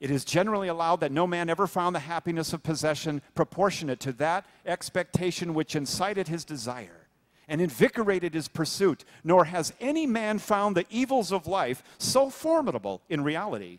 It 0.00 0.10
is 0.10 0.24
generally 0.24 0.68
allowed 0.68 1.00
that 1.00 1.12
no 1.12 1.26
man 1.26 1.48
ever 1.48 1.66
found 1.66 1.94
the 1.94 2.00
happiness 2.00 2.52
of 2.52 2.62
possession 2.62 3.22
proportionate 3.34 4.00
to 4.00 4.12
that 4.14 4.44
expectation 4.66 5.54
which 5.54 5.76
incited 5.76 6.28
his 6.28 6.44
desire 6.44 7.03
and 7.48 7.60
invigorated 7.60 8.34
his 8.34 8.48
pursuit, 8.48 9.04
nor 9.22 9.44
has 9.44 9.72
any 9.80 10.06
man 10.06 10.38
found 10.38 10.76
the 10.76 10.86
evils 10.90 11.32
of 11.32 11.46
life 11.46 11.82
so 11.98 12.30
formidable 12.30 13.00
in 13.08 13.22
reality 13.22 13.78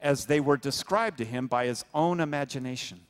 as 0.00 0.26
they 0.26 0.40
were 0.40 0.56
described 0.56 1.18
to 1.18 1.24
him 1.24 1.46
by 1.46 1.66
his 1.66 1.84
own 1.94 2.20
imagination. 2.20 3.00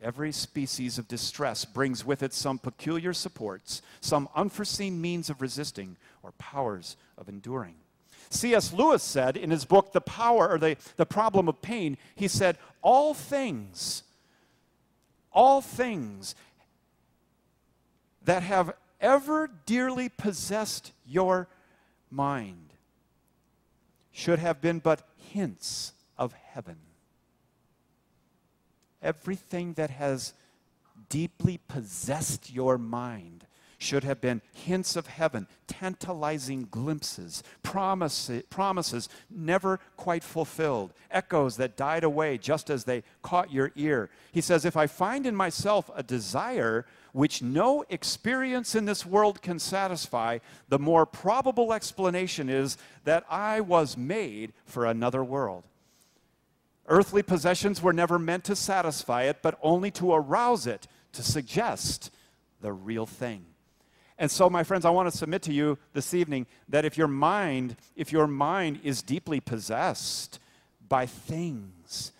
Every 0.00 0.30
species 0.30 0.96
of 0.96 1.08
distress 1.08 1.64
brings 1.64 2.04
with 2.04 2.22
it 2.22 2.32
some 2.32 2.58
peculiar 2.58 3.12
supports, 3.12 3.82
some 4.00 4.28
unforeseen 4.36 5.00
means 5.00 5.28
of 5.28 5.42
resisting, 5.42 5.96
or 6.22 6.30
powers 6.32 6.96
of 7.16 7.28
enduring. 7.28 7.74
C.S. 8.30 8.72
Lewis 8.72 9.02
said 9.02 9.36
in 9.36 9.50
his 9.50 9.64
book, 9.64 9.92
The 9.92 10.00
Power 10.00 10.50
or 10.50 10.58
the, 10.58 10.76
the 10.96 11.06
Problem 11.06 11.48
of 11.48 11.62
Pain, 11.62 11.96
he 12.14 12.28
said, 12.28 12.58
All 12.82 13.14
things, 13.14 14.04
all 15.32 15.60
things 15.60 16.34
that 18.24 18.42
have 18.42 18.74
ever 19.00 19.50
dearly 19.66 20.08
possessed 20.08 20.92
your 21.06 21.48
mind 22.10 22.72
should 24.10 24.38
have 24.38 24.60
been 24.60 24.78
but 24.78 25.02
hints 25.16 25.92
of 26.16 26.32
heaven. 26.32 26.76
Everything 29.00 29.74
that 29.74 29.90
has 29.90 30.34
deeply 31.08 31.60
possessed 31.68 32.52
your 32.52 32.78
mind 32.78 33.46
should 33.78 34.02
have 34.02 34.20
been 34.20 34.42
hints 34.52 34.96
of 34.96 35.06
heaven, 35.06 35.46
tantalizing 35.68 36.66
glimpses, 36.68 37.44
promises, 37.62 38.42
promises 38.50 39.08
never 39.30 39.78
quite 39.96 40.24
fulfilled, 40.24 40.92
echoes 41.12 41.56
that 41.56 41.76
died 41.76 42.02
away 42.02 42.36
just 42.36 42.70
as 42.70 42.84
they 42.84 43.04
caught 43.22 43.52
your 43.52 43.70
ear. 43.76 44.10
He 44.32 44.40
says, 44.40 44.64
If 44.64 44.76
I 44.76 44.88
find 44.88 45.26
in 45.26 45.36
myself 45.36 45.88
a 45.94 46.02
desire 46.02 46.86
which 47.12 47.42
no 47.42 47.84
experience 47.88 48.74
in 48.74 48.84
this 48.84 49.04
world 49.04 49.42
can 49.42 49.58
satisfy, 49.58 50.38
the 50.68 50.78
more 50.78 51.06
probable 51.06 51.72
explanation 51.72 52.48
is 52.48 52.76
that 53.04 53.24
I 53.30 53.60
was 53.60 53.96
made 53.96 54.52
for 54.64 54.84
another 54.84 55.24
world. 55.24 55.64
Earthly 56.86 57.22
possessions 57.22 57.82
were 57.82 57.92
never 57.92 58.18
meant 58.18 58.44
to 58.44 58.56
satisfy 58.56 59.24
it, 59.24 59.38
but 59.42 59.58
only 59.62 59.90
to 59.92 60.12
arouse 60.12 60.66
it, 60.66 60.86
to 61.12 61.22
suggest 61.22 62.10
the 62.60 62.72
real 62.72 63.06
thing. 63.06 63.44
And 64.18 64.30
so, 64.30 64.50
my 64.50 64.64
friends, 64.64 64.84
I 64.84 64.90
want 64.90 65.10
to 65.10 65.16
submit 65.16 65.42
to 65.42 65.52
you 65.52 65.78
this 65.92 66.12
evening 66.12 66.46
that 66.68 66.84
if 66.84 66.98
your 66.98 67.06
mind, 67.06 67.76
if 67.94 68.10
your 68.10 68.26
mind 68.26 68.80
is 68.82 69.00
deeply 69.00 69.38
possessed 69.38 70.40
by 70.88 71.06
things 71.06 72.12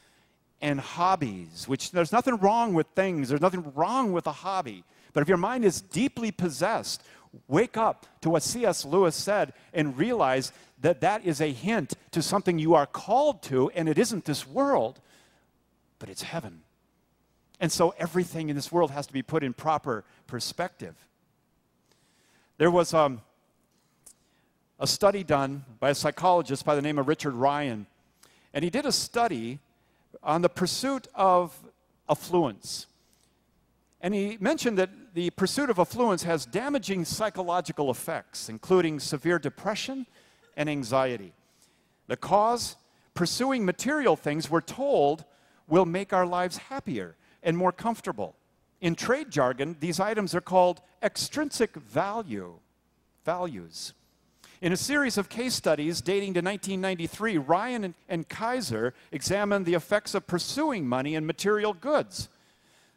and 0.61 0.81
hobbies, 0.81 1.67
which 1.69 1.91
there's 1.93 2.13
nothing 2.13 2.37
wrong 2.37 2.75
with 2.75 2.87
things, 2.89 3.29
there's 3.29 3.41
nothing 3.41 3.73
wrong 3.75 4.13
with 4.13 4.27
a 4.27 4.33
hobby, 4.33 4.85
but 5.13 5.23
if 5.23 5.29
your 5.29 5.39
mind 5.39 5.65
is 5.65 5.81
deeply 5.81 6.31
possessed, 6.31 7.03
wake 7.47 7.77
up 7.77 8.07
to 8.21 8.31
what 8.31 8.43
C.S. 8.43 8.85
Lewis 8.85 9.15
said 9.15 9.53
and 9.73 9.97
realize 9.97 10.53
that 10.81 11.01
that 11.01 11.25
is 11.25 11.41
a 11.41 11.53
hint 11.53 11.95
to 12.13 12.23
something 12.23 12.59
you 12.59 12.75
are 12.75 12.87
called 12.87 13.43
to, 13.45 13.71
and 13.71 13.89
it 13.89 13.99
isn't 13.99 14.25
this 14.25 14.47
world, 14.47 15.01
but 15.99 16.09
it's 16.09 16.23
heaven. 16.23 16.63
And 17.61 17.73
so 17.73 17.95
everything 17.99 18.49
in 18.49 18.57
this 18.57 18.71
world 18.71 18.91
has 18.93 19.07
to 19.09 19.13
be 19.13 19.23
put 19.23 19.43
in 19.43 19.53
proper 19.53 20.05
perspective. 20.27 20.95
There 22.57 22.71
was 22.71 22.95
um, 22.95 23.21
a 24.79 24.87
study 24.87 25.25
done 25.25 25.65
by 25.81 25.91
a 25.91 25.95
psychologist 25.95 26.65
by 26.65 26.75
the 26.75 26.83
name 26.83 26.99
of 26.99 27.09
Richard 27.09 27.35
Ryan, 27.35 27.87
and 28.55 28.63
he 28.63 28.71
did 28.71 28.87
a 28.87 28.93
study 28.93 29.59
on 30.23 30.43
the 30.43 30.49
pursuit 30.49 31.09
of 31.15 31.59
affluence. 32.09 32.87
And 34.01 34.15
he 34.15 34.37
mentioned 34.41 34.79
that 34.79 34.91
the 35.15 35.31
pursuit 35.31 35.71
of 35.71 35.79
affluence 35.79 36.23
has 36.23 36.47
damaging 36.47 37.05
psychological 37.05 37.91
effects, 37.91 38.49
including 38.49 39.01
severe 39.01 39.39
depression 39.39 40.07
and 40.57 40.69
anxiety. 40.69 41.33
The 42.07 42.17
cause? 42.17 42.77
Pursuing 43.15 43.65
material 43.65 44.15
things, 44.15 44.49
we're 44.49 44.61
told, 44.61 45.25
will 45.67 45.87
make 45.87 46.13
our 46.13 46.27
lives 46.27 46.57
happier 46.57 47.17
and 47.43 47.57
more 47.57 47.73
comfortable. 47.73 48.37
In 48.81 48.95
trade 48.95 49.31
jargon, 49.31 49.77
these 49.81 49.99
items 49.99 50.35
are 50.35 50.41
called 50.41 50.81
extrinsic 51.03 51.75
value, 51.75 52.55
values. 53.25 53.93
In 54.61 54.73
a 54.73 54.77
series 54.77 55.17
of 55.17 55.29
case 55.29 55.55
studies 55.55 56.01
dating 56.01 56.35
to 56.35 56.41
1993, 56.41 57.39
Ryan 57.39 57.95
and, 58.09 58.29
Kasser 58.29 58.93
examined 59.13 59.67
the 59.67 59.75
effects 59.75 60.15
of 60.15 60.27
pursuing 60.27 60.89
money 60.89 61.15
and 61.15 61.25
material 61.25 61.73
goods. 61.73 62.29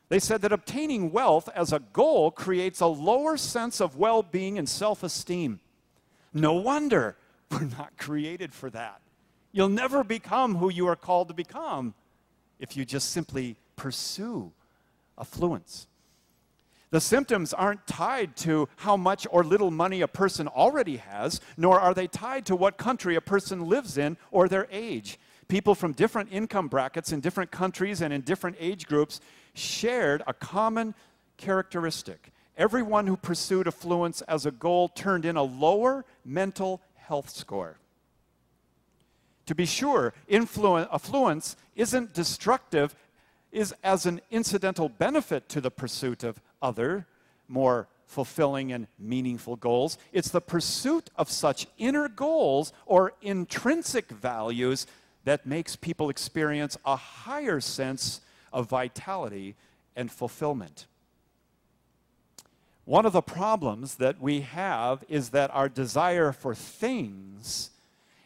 They 0.10 0.18
said 0.18 0.42
that 0.42 0.52
obtaining 0.52 1.12
wealth 1.12 1.50
as 1.56 1.72
a 1.72 1.80
goal 1.80 2.32
creates 2.32 2.82
a 2.82 2.88
lower 2.88 3.38
sense 3.38 3.80
of 3.80 3.96
well 3.96 4.24
being 4.24 4.58
and 4.58 4.68
self 4.68 5.04
esteem. 5.04 5.60
No 6.34 6.54
wonder 6.54 7.16
we're 7.52 7.62
not 7.62 7.96
created 7.98 8.54
for 8.54 8.72
that. 8.72 9.00
You'll 9.52 9.70
never 9.70 10.04
become 10.04 10.56
who 10.56 10.72
you 10.72 10.88
are 10.88 10.96
called 10.96 11.28
to 11.28 11.34
become 11.34 11.94
if 12.60 12.76
you 12.76 12.86
just 12.86 13.12
simply 13.12 13.56
pursue 13.76 14.52
affluence. 15.18 15.88
The 16.92 17.00
symptoms 17.02 17.54
aren't 17.54 17.88
tied 17.88 18.36
to 18.38 18.68
how 18.76 18.98
much 18.98 19.26
or 19.32 19.46
little 19.46 19.72
money 19.72 20.02
a 20.02 20.10
person 20.10 20.50
already 20.50 20.98
has, 20.98 21.40
nor 21.56 21.80
are 21.80 21.94
they 21.94 22.08
tied 22.08 22.46
to 22.48 22.56
what 22.56 22.78
country 22.78 23.16
a 23.16 23.22
person 23.22 23.68
lives 23.68 23.98
in 23.98 24.18
or 24.30 24.50
their 24.50 24.68
age. 24.70 25.18
People 25.48 25.74
from 25.74 25.94
different 25.94 26.32
income 26.34 26.68
brackets 26.68 27.14
in 27.14 27.22
different 27.22 27.50
countries 27.50 28.02
and 28.02 28.14
in 28.14 28.22
different 28.22 28.58
age 28.60 28.88
groups 28.88 29.22
shared 29.54 30.22
a 30.28 30.34
common 30.34 30.94
characteristic. 31.38 32.32
Everyone 32.58 33.08
who 33.08 33.16
pursued 33.16 33.68
affluence 33.68 34.22
as 34.24 34.46
a 34.46 34.52
goal 34.52 34.90
turned 34.90 35.24
in 35.26 35.38
a 35.38 35.44
lower 35.44 36.06
mental 36.26 36.82
health 36.96 37.30
score. 37.30 37.78
To 39.46 39.56
be 39.56 39.66
sure, 39.66 40.14
affluence 40.30 41.56
isn't 41.76 42.14
destructive 42.14 42.96
is 43.52 43.74
as 43.84 44.06
an 44.06 44.22
incidental 44.30 44.90
benefit 44.90 45.50
to 45.50 45.62
the 45.62 45.72
pursuit 45.72 46.24
of 46.24 46.40
other, 46.62 47.08
more 47.48 47.88
fulfilling 48.06 48.72
and 48.72 48.88
meaningful 49.00 49.56
goals. 49.56 49.98
It's 50.12 50.30
the 50.30 50.42
pursuit 50.42 51.10
of 51.16 51.30
such 51.30 51.68
inner 51.78 52.10
goals 52.10 52.74
or 52.86 53.14
intrinsic 53.22 54.10
values 54.10 54.86
that 55.24 55.46
makes 55.46 55.76
people 55.76 56.10
experience 56.10 56.78
a 56.86 56.96
higher 56.96 57.60
sense 57.60 58.22
of 58.52 58.70
vitality 58.70 59.56
and 59.96 60.12
fulfillment. 60.12 60.88
One 62.86 63.06
of 63.06 63.14
the 63.14 63.22
problems 63.22 63.96
that 63.96 64.20
we 64.20 64.42
have 64.42 65.04
is 65.08 65.30
that 65.30 65.54
our 65.54 65.70
desire 65.70 66.32
for 66.32 66.56
things 66.56 67.70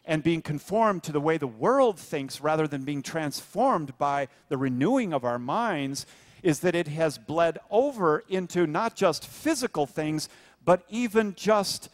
and 0.05 0.23
being 0.23 0.41
conformed 0.41 1.03
to 1.03 1.11
the 1.11 1.19
way 1.19 1.37
the 1.37 1.47
world 1.47 1.99
thinks 1.99 2.41
rather 2.41 2.67
than 2.67 2.83
being 2.83 3.03
transformed 3.03 3.97
by 3.97 4.27
the 4.49 4.57
renewing 4.57 5.13
of 5.13 5.23
our 5.23 5.39
minds 5.39 6.05
is 6.45 6.59
that 6.59 6.75
it 6.75 6.87
has 6.87 7.17
bled 7.17 7.57
over 7.71 8.23
into 8.29 8.67
not 8.67 8.95
just 8.95 9.25
physical 9.25 9.87
things, 9.87 10.29
but 10.63 10.83
even 10.89 11.33
just 11.33 11.89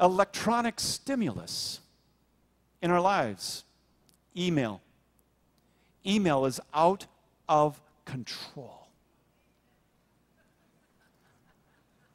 electronic 0.00 0.80
stimulus 0.80 1.78
in 2.82 2.90
our 2.90 3.00
lives. 3.00 3.62
Email. 4.36 4.80
Email 6.04 6.44
is 6.44 6.60
out 6.74 7.06
of 7.48 7.80
control. 8.04 8.88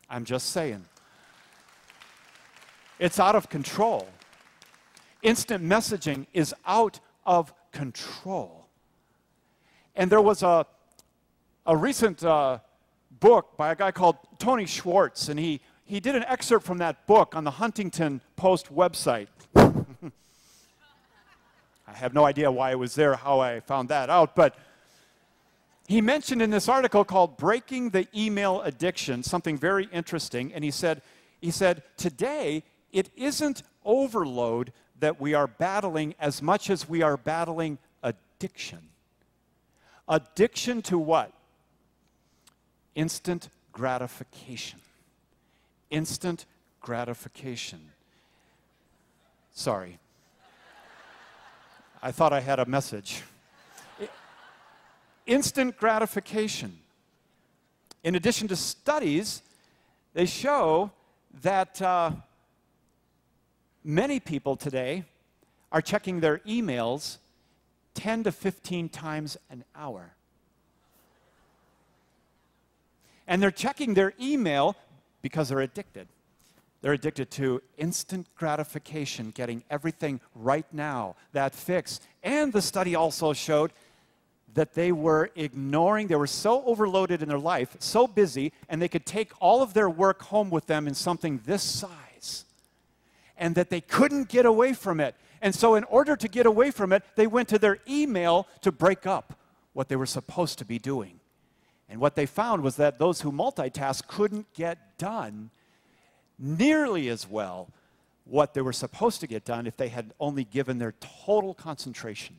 I'm 0.10 0.26
just 0.26 0.50
saying. 0.50 0.84
It's 3.00 3.22
out 3.22 3.36
of 3.36 3.48
control. 3.48 4.10
Instant 5.22 5.64
messaging 5.64 6.26
is 6.34 6.54
out 6.66 7.00
of 7.26 7.54
control. 7.72 8.68
And 9.96 10.12
there 10.12 10.22
was 10.22 10.44
a, 10.44 10.66
a 11.72 11.76
recent 11.78 12.22
uh, 12.26 12.60
book 13.22 13.56
by 13.56 13.72
a 13.72 13.76
guy 13.78 13.92
called 13.92 14.18
Tony 14.40 14.66
Schwartz, 14.66 15.30
and 15.30 15.40
he, 15.40 15.62
he 15.86 16.02
did 16.02 16.18
an 16.18 16.26
excerpt 16.26 16.66
from 16.66 16.80
that 16.80 17.08
book 17.08 17.34
on 17.34 17.46
the 17.46 17.52
Huffington 17.52 18.20
Post 18.36 18.76
website. 18.76 19.30
I 19.56 19.72
have 21.94 22.14
no 22.14 22.26
idea 22.26 22.52
why 22.52 22.72
it 22.72 22.78
was 22.78 22.96
there, 22.96 23.16
how 23.16 23.40
I 23.40 23.62
found 23.62 23.88
that 23.88 24.10
out, 24.10 24.36
but 24.36 24.58
he 25.88 26.02
mentioned 26.02 26.42
in 26.42 26.50
this 26.50 26.68
article 26.68 27.06
called 27.06 27.38
Breaking 27.38 27.92
the 27.92 28.06
Email 28.14 28.62
Addiction 28.64 29.24
something 29.24 29.58
very 29.58 29.88
interesting, 29.94 30.52
and 30.54 30.66
he 30.66 30.72
said, 30.72 31.02
he 31.40 31.52
said, 31.52 31.84
Today, 31.96 32.66
it 32.92 33.10
isn't 33.16 33.64
overload 33.86 34.74
that 35.00 35.22
we 35.22 35.34
are 35.34 35.48
battling 35.48 36.16
as 36.20 36.42
much 36.42 36.70
as 36.70 36.90
we 36.90 37.02
are 37.02 37.16
battling 37.16 37.78
addiction. 38.04 38.90
Addiction 40.10 40.82
to 40.82 40.98
what? 40.98 41.32
Instant 42.96 43.50
gratification. 43.72 44.80
Instant 45.90 46.46
gratification. 46.80 47.80
Sorry. 49.54 50.00
I 52.02 52.12
thought 52.12 52.34
I 52.34 52.40
had 52.40 52.60
a 52.60 52.66
message. 52.66 53.22
Instant 55.26 55.78
gratification. 55.78 56.80
In 58.04 58.16
addition 58.16 58.48
to 58.48 58.56
studies, 58.56 59.42
they 60.14 60.26
show 60.26 60.92
that. 61.42 61.82
Uh, 61.82 62.12
Many 63.84 64.20
people 64.20 64.56
today 64.56 65.06
are 65.72 65.82
checking 65.82 66.20
their 66.20 66.38
emails 66.40 67.18
10 67.96 68.26
to 68.26 68.32
15 68.32 68.90
times 68.90 69.38
an 69.50 69.64
hour. 69.76 70.14
And 73.32 73.42
they're 73.42 73.50
checking 73.50 73.94
their 73.94 74.14
email 74.20 74.76
because 75.22 75.48
they're 75.48 75.62
addicted. 75.62 76.10
They're 76.82 76.92
addicted 76.92 77.32
to 77.32 77.62
instant 77.78 78.28
gratification, 78.36 79.32
getting 79.32 79.64
everything 79.70 80.20
right 80.36 80.66
now, 80.74 81.16
that 81.32 81.56
fix. 81.56 82.02
And 82.24 82.52
the 82.52 82.62
study 82.62 82.94
also 82.94 83.32
showed 83.32 83.72
that 84.54 84.74
they 84.74 84.92
were 84.92 85.32
ignoring, 85.38 86.08
they 86.08 86.18
were 86.18 86.28
so 86.28 86.62
overloaded 86.66 87.22
in 87.24 87.30
their 87.30 87.40
life, 87.40 87.78
so 87.80 88.06
busy, 88.06 88.52
and 88.68 88.82
they 88.82 88.90
could 88.90 89.06
take 89.06 89.32
all 89.40 89.62
of 89.62 89.74
their 89.74 89.90
work 89.90 90.24
home 90.24 90.50
with 90.50 90.68
them 90.68 90.86
in 90.86 90.94
something 90.94 91.40
this 91.46 91.64
size 91.64 92.44
and 93.38 93.56
that 93.56 93.70
they 93.70 93.80
couldn't 93.80 94.28
get 94.28 94.46
away 94.46 94.74
from 94.74 95.00
it. 95.00 95.16
And 95.42 95.56
so, 95.56 95.76
in 95.76 95.86
order 95.86 96.18
to 96.18 96.28
get 96.28 96.46
away 96.46 96.70
from 96.70 96.92
it, 96.92 97.02
they 97.16 97.28
went 97.28 97.48
to 97.48 97.58
their 97.58 97.78
email 97.88 98.50
to 98.60 98.74
break 98.74 99.08
up 99.08 99.40
what 99.72 99.88
they 99.88 99.96
were 99.96 100.06
supposed 100.06 100.60
to 100.60 100.66
be 100.66 100.80
doing. 100.80 101.21
And 101.92 102.00
what 102.00 102.16
they 102.16 102.26
found 102.26 102.64
was 102.64 102.78
that 102.78 103.00
those 103.00 103.20
who 103.20 103.34
multitask 103.34 104.08
couldn't 104.08 104.52
get 104.54 104.98
done 104.98 105.50
nearly 106.40 107.10
as 107.10 107.30
well 107.30 107.68
what 108.24 108.54
they 108.54 108.62
were 108.62 108.72
supposed 108.72 109.20
to 109.20 109.28
get 109.28 109.44
done 109.44 109.68
if 109.68 109.76
they 109.76 109.90
had 109.90 110.14
only 110.18 110.46
given 110.46 110.78
their 110.78 110.94
total 111.26 111.54
concentration 111.54 112.38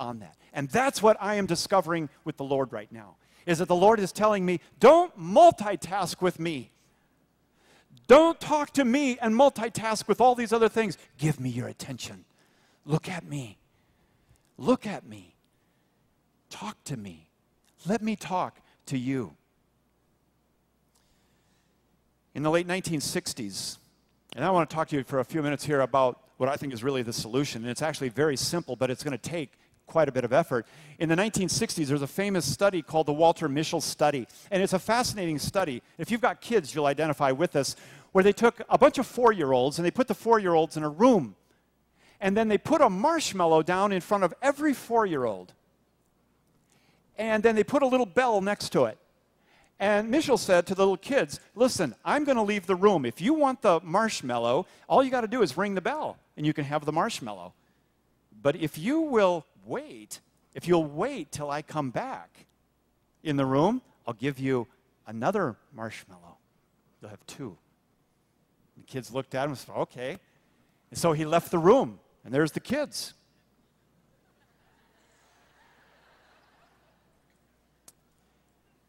on 0.00 0.20
that. 0.20 0.36
And 0.54 0.70
that's 0.70 1.02
what 1.02 1.18
I 1.20 1.34
am 1.34 1.44
discovering 1.44 2.08
with 2.24 2.38
the 2.38 2.44
Lord 2.44 2.72
right 2.72 2.90
now. 2.90 3.16
Is 3.44 3.58
that 3.58 3.68
the 3.68 3.74
Lord 3.74 4.00
is 4.00 4.10
telling 4.10 4.46
me, 4.46 4.58
don't 4.80 5.16
multitask 5.20 6.22
with 6.22 6.40
me. 6.40 6.70
Don't 8.06 8.40
talk 8.40 8.72
to 8.72 8.86
me 8.86 9.18
and 9.20 9.34
multitask 9.34 10.08
with 10.08 10.18
all 10.18 10.34
these 10.34 10.52
other 10.52 10.70
things. 10.70 10.96
Give 11.18 11.38
me 11.38 11.50
your 11.50 11.68
attention. 11.68 12.24
Look 12.86 13.06
at 13.10 13.24
me. 13.24 13.58
Look 14.56 14.86
at 14.86 15.06
me. 15.06 15.34
Talk 16.48 16.82
to 16.84 16.96
me. 16.96 17.28
Let 17.86 18.00
me 18.00 18.16
talk 18.16 18.60
to 18.86 18.98
you. 18.98 19.36
In 22.34 22.42
the 22.42 22.50
late 22.50 22.66
1960s, 22.66 23.78
and 24.34 24.44
I 24.44 24.50
want 24.50 24.68
to 24.68 24.74
talk 24.74 24.88
to 24.88 24.96
you 24.96 25.04
for 25.04 25.20
a 25.20 25.24
few 25.24 25.42
minutes 25.42 25.64
here 25.64 25.80
about 25.80 26.20
what 26.36 26.48
I 26.48 26.56
think 26.56 26.72
is 26.72 26.82
really 26.82 27.02
the 27.02 27.12
solution. 27.12 27.62
And 27.62 27.70
it's 27.70 27.82
actually 27.82 28.08
very 28.08 28.36
simple, 28.36 28.74
but 28.74 28.90
it's 28.90 29.04
going 29.04 29.16
to 29.16 29.18
take 29.18 29.52
quite 29.86 30.08
a 30.08 30.12
bit 30.12 30.24
of 30.24 30.32
effort. 30.32 30.66
In 30.98 31.08
the 31.08 31.14
1960s, 31.14 31.86
there's 31.86 32.02
a 32.02 32.06
famous 32.06 32.44
study 32.44 32.82
called 32.82 33.06
the 33.06 33.12
Walter 33.12 33.48
Mischel 33.48 33.80
study. 33.80 34.26
And 34.50 34.62
it's 34.62 34.72
a 34.72 34.78
fascinating 34.78 35.38
study. 35.38 35.82
If 35.98 36.10
you've 36.10 36.20
got 36.20 36.40
kids, 36.40 36.74
you'll 36.74 36.86
identify 36.86 37.30
with 37.30 37.52
this, 37.52 37.76
where 38.12 38.24
they 38.24 38.32
took 38.32 38.62
a 38.68 38.78
bunch 38.78 38.98
of 38.98 39.06
four 39.06 39.32
year 39.32 39.52
olds 39.52 39.78
and 39.78 39.86
they 39.86 39.90
put 39.90 40.08
the 40.08 40.14
four 40.14 40.38
year 40.38 40.54
olds 40.54 40.76
in 40.76 40.82
a 40.82 40.88
room. 40.88 41.36
And 42.20 42.36
then 42.36 42.48
they 42.48 42.58
put 42.58 42.80
a 42.80 42.88
marshmallow 42.88 43.62
down 43.62 43.92
in 43.92 44.00
front 44.00 44.24
of 44.24 44.32
every 44.40 44.72
four 44.72 45.04
year 45.04 45.24
old. 45.24 45.52
And 47.16 47.42
then 47.42 47.54
they 47.54 47.64
put 47.64 47.82
a 47.82 47.86
little 47.86 48.06
bell 48.06 48.40
next 48.40 48.70
to 48.70 48.84
it. 48.84 48.98
And 49.80 50.12
Mischel 50.12 50.38
said 50.38 50.66
to 50.66 50.74
the 50.74 50.82
little 50.82 50.96
kids, 50.96 51.40
Listen, 51.54 51.94
I'm 52.04 52.24
going 52.24 52.36
to 52.36 52.42
leave 52.42 52.66
the 52.66 52.76
room. 52.76 53.04
If 53.04 53.20
you 53.20 53.34
want 53.34 53.62
the 53.62 53.80
marshmallow, 53.82 54.66
all 54.88 55.02
you 55.02 55.10
got 55.10 55.22
to 55.22 55.28
do 55.28 55.42
is 55.42 55.56
ring 55.56 55.74
the 55.74 55.80
bell 55.80 56.16
and 56.36 56.46
you 56.46 56.52
can 56.52 56.64
have 56.64 56.84
the 56.84 56.92
marshmallow. 56.92 57.52
But 58.42 58.56
if 58.56 58.78
you 58.78 59.00
will 59.00 59.46
wait, 59.64 60.20
if 60.54 60.68
you'll 60.68 60.84
wait 60.84 61.32
till 61.32 61.50
I 61.50 61.62
come 61.62 61.90
back 61.90 62.46
in 63.22 63.36
the 63.36 63.46
room, 63.46 63.82
I'll 64.06 64.14
give 64.14 64.38
you 64.38 64.66
another 65.06 65.56
marshmallow. 65.72 66.36
You'll 67.00 67.10
have 67.10 67.26
two. 67.26 67.56
The 68.76 68.84
kids 68.84 69.12
looked 69.12 69.34
at 69.34 69.44
him 69.44 69.50
and 69.50 69.58
said, 69.58 69.74
Okay. 69.76 70.18
And 70.90 70.98
so 70.98 71.12
he 71.12 71.24
left 71.24 71.50
the 71.50 71.58
room, 71.58 71.98
and 72.24 72.32
there's 72.32 72.52
the 72.52 72.60
kids. 72.60 73.14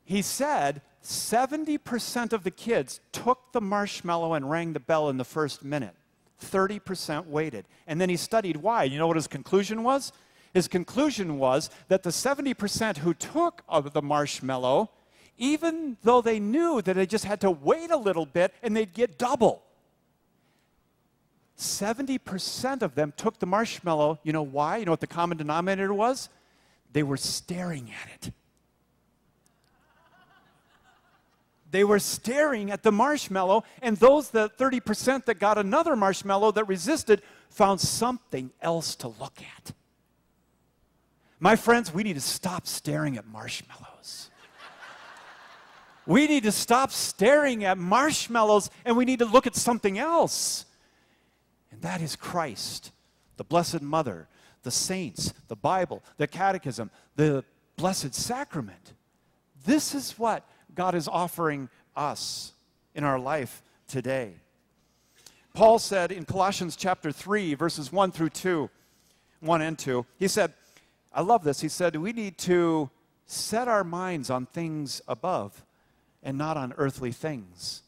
He 0.06 0.22
said 0.22 0.82
70% 1.03 2.32
of 2.32 2.43
the 2.43 2.51
kids 2.51 2.99
took 3.12 3.51
the 3.51 3.62
marshmallow 3.62 4.34
and 4.34 4.49
rang 4.49 4.74
the 4.74 4.80
bell 4.80 5.10
in 5.10 5.18
the 5.18 5.26
first 5.26 5.64
minute. 5.64 5.95
30% 6.41 7.28
waited. 7.28 7.66
And 7.88 7.99
then 7.99 8.10
he 8.10 8.18
studied 8.18 8.58
why. 8.58 8.84
You 8.84 8.97
know 8.97 9.08
what 9.08 9.16
his 9.16 9.28
conclusion 9.28 9.84
was? 9.84 10.14
His 10.53 10.68
conclusion 10.68 11.38
was 11.38 11.70
that 11.89 12.03
the 12.03 12.12
70% 12.12 12.97
who 12.97 13.14
took 13.14 13.64
of 13.68 13.93
the 13.93 14.01
marshmallow, 14.01 14.89
even 15.38 15.97
though 16.03 16.22
they 16.22 16.39
knew 16.39 16.82
that 16.82 16.93
they 16.93 17.06
just 17.06 17.26
had 17.26 17.41
to 17.41 17.51
wait 17.51 17.91
a 17.91 17.97
little 17.97 18.26
bit 18.26 18.53
and 18.64 18.76
they'd 18.76 18.93
get 18.93 19.18
double, 19.18 19.64
70% 21.58 22.82
of 22.82 22.95
them 22.95 23.14
took 23.16 23.39
the 23.39 23.45
marshmallow. 23.45 24.20
You 24.24 24.34
know 24.34 24.43
why? 24.43 24.78
You 24.78 24.86
know 24.86 24.91
what 24.91 24.99
the 25.01 25.08
common 25.08 25.38
denominator 25.38 25.93
was? 25.93 26.30
They 26.91 27.03
were 27.03 27.18
staring 27.18 27.91
at 27.91 28.28
it. 28.28 28.34
They 31.76 31.84
were 31.84 32.00
staring 32.00 32.72
at 32.72 32.84
the 32.84 32.92
marshmallow, 32.94 33.66
and 33.82 33.98
those, 33.98 34.30
the 34.30 34.50
30% 34.50 35.26
that 35.26 35.40
got 35.40 35.58
another 35.58 35.98
marshmallow 35.98 36.54
that 36.54 36.70
resisted, 36.70 37.22
found 37.50 37.82
something 37.82 38.52
else 38.62 38.96
to 38.96 39.10
look 39.10 39.40
at. 39.58 39.74
My 41.38 41.58
friends, 41.58 41.94
we 41.94 42.04
need 42.04 42.14
to 42.14 42.22
stop 42.22 42.66
staring 42.66 43.18
at 43.18 43.28
marshmallows. 43.28 44.30
we 46.08 46.28
need 46.28 46.44
to 46.44 46.52
stop 46.54 46.94
staring 46.94 47.66
at 47.66 47.78
marshmallows 47.78 48.70
and 48.86 48.96
we 48.96 49.04
need 49.04 49.20
to 49.20 49.26
look 49.26 49.46
at 49.46 49.58
something 49.58 50.00
else. 50.00 50.64
And 51.74 51.82
that 51.82 52.00
is 52.00 52.16
Christ, 52.16 52.94
the 53.36 53.44
Blessed 53.44 53.82
Mother, 53.82 54.30
the 54.64 54.72
saints, 54.72 55.34
the 55.50 55.58
Bible, 55.58 56.04
the 56.16 56.28
Catechism, 56.28 56.90
the 57.18 57.44
Blessed 57.76 58.16
Sacrament. 58.16 58.94
This 59.66 59.94
is 59.94 60.18
what 60.18 60.48
God 60.76 60.94
is 60.94 61.08
offering 61.08 61.70
us 61.96 62.54
in 62.94 63.04
our 63.04 63.20
life 63.20 63.64
today. 63.88 64.34
Paul 65.54 65.80
said 65.80 66.12
in 66.12 66.26
Colossians 66.26 66.76
chapter 66.76 67.12
3, 67.12 67.54
verses 67.54 67.92
1 67.92 68.12
through 68.12 68.30
2, 68.30 68.70
1 69.40 69.62
and 69.62 69.80
2, 69.80 70.06
he 70.18 70.28
said, 70.28 70.54
I 71.14 71.22
love 71.22 71.44
this. 71.46 71.62
He 71.62 71.70
said, 71.70 71.96
We 71.96 72.12
need 72.12 72.38
to 72.40 72.90
set 73.26 73.68
our 73.68 73.86
minds 73.86 74.30
on 74.30 74.46
things 74.46 75.02
above 75.08 75.64
and 76.22 76.38
not 76.38 76.58
on 76.58 76.74
earthly 76.78 77.14
things. 77.14 77.84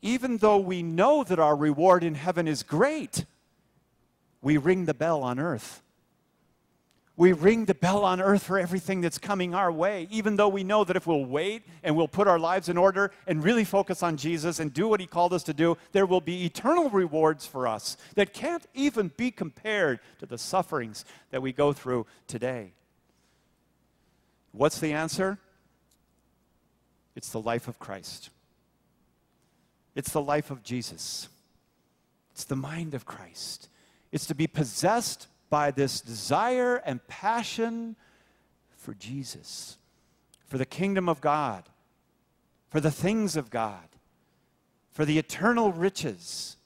Even 0.00 0.38
though 0.38 0.58
we 0.58 0.82
know 0.82 1.24
that 1.24 1.38
our 1.38 1.56
reward 1.56 2.04
in 2.04 2.14
heaven 2.14 2.46
is 2.46 2.62
great, 2.62 3.24
we 4.40 4.56
ring 4.56 4.84
the 4.84 4.94
bell 4.94 5.22
on 5.22 5.38
earth 5.38 5.82
we 7.16 7.32
ring 7.32 7.66
the 7.66 7.74
bell 7.74 8.04
on 8.04 8.20
earth 8.20 8.42
for 8.42 8.58
everything 8.58 9.02
that's 9.02 9.18
coming 9.18 9.54
our 9.54 9.70
way, 9.70 10.08
even 10.10 10.36
though 10.36 10.48
we 10.48 10.64
know 10.64 10.82
that 10.82 10.96
if 10.96 11.06
we'll 11.06 11.26
wait 11.26 11.62
and 11.82 11.94
we'll 11.94 12.08
put 12.08 12.26
our 12.26 12.38
lives 12.38 12.70
in 12.70 12.78
order 12.78 13.12
and 13.26 13.44
really 13.44 13.64
focus 13.64 14.02
on 14.02 14.16
Jesus 14.16 14.58
and 14.60 14.72
do 14.72 14.88
what 14.88 14.98
He 14.98 15.06
called 15.06 15.34
us 15.34 15.42
to 15.44 15.52
do, 15.52 15.76
there 15.92 16.06
will 16.06 16.22
be 16.22 16.44
eternal 16.46 16.88
rewards 16.88 17.46
for 17.46 17.68
us 17.68 17.98
that 18.14 18.32
can't 18.32 18.66
even 18.72 19.12
be 19.16 19.30
compared 19.30 20.00
to 20.20 20.26
the 20.26 20.38
sufferings 20.38 21.04
that 21.30 21.42
we 21.42 21.52
go 21.52 21.72
through 21.74 22.06
today. 22.26 22.72
What's 24.52 24.80
the 24.80 24.94
answer? 24.94 25.38
It's 27.14 27.28
the 27.28 27.40
life 27.40 27.68
of 27.68 27.78
Christ. 27.78 28.30
It's 29.94 30.12
the 30.12 30.22
life 30.22 30.50
of 30.50 30.62
Jesus. 30.62 31.28
It's 32.32 32.44
the 32.44 32.56
mind 32.56 32.94
of 32.94 33.04
Christ. 33.04 33.68
It's 34.10 34.26
to 34.26 34.34
be 34.34 34.46
possessed 34.46 35.26
by 35.52 35.70
this 35.70 36.00
desire 36.00 36.76
and 36.76 37.06
passion 37.08 37.94
for 38.74 38.94
Jesus, 38.94 39.76
for 40.46 40.56
the 40.56 40.64
kingdom 40.64 41.10
of 41.10 41.20
God, 41.20 41.64
for 42.70 42.80
the 42.80 42.90
things 42.90 43.36
of 43.36 43.50
God, 43.50 43.86
for 44.92 45.04
the 45.04 45.18
eternal 45.18 45.70
riches. 45.70 46.56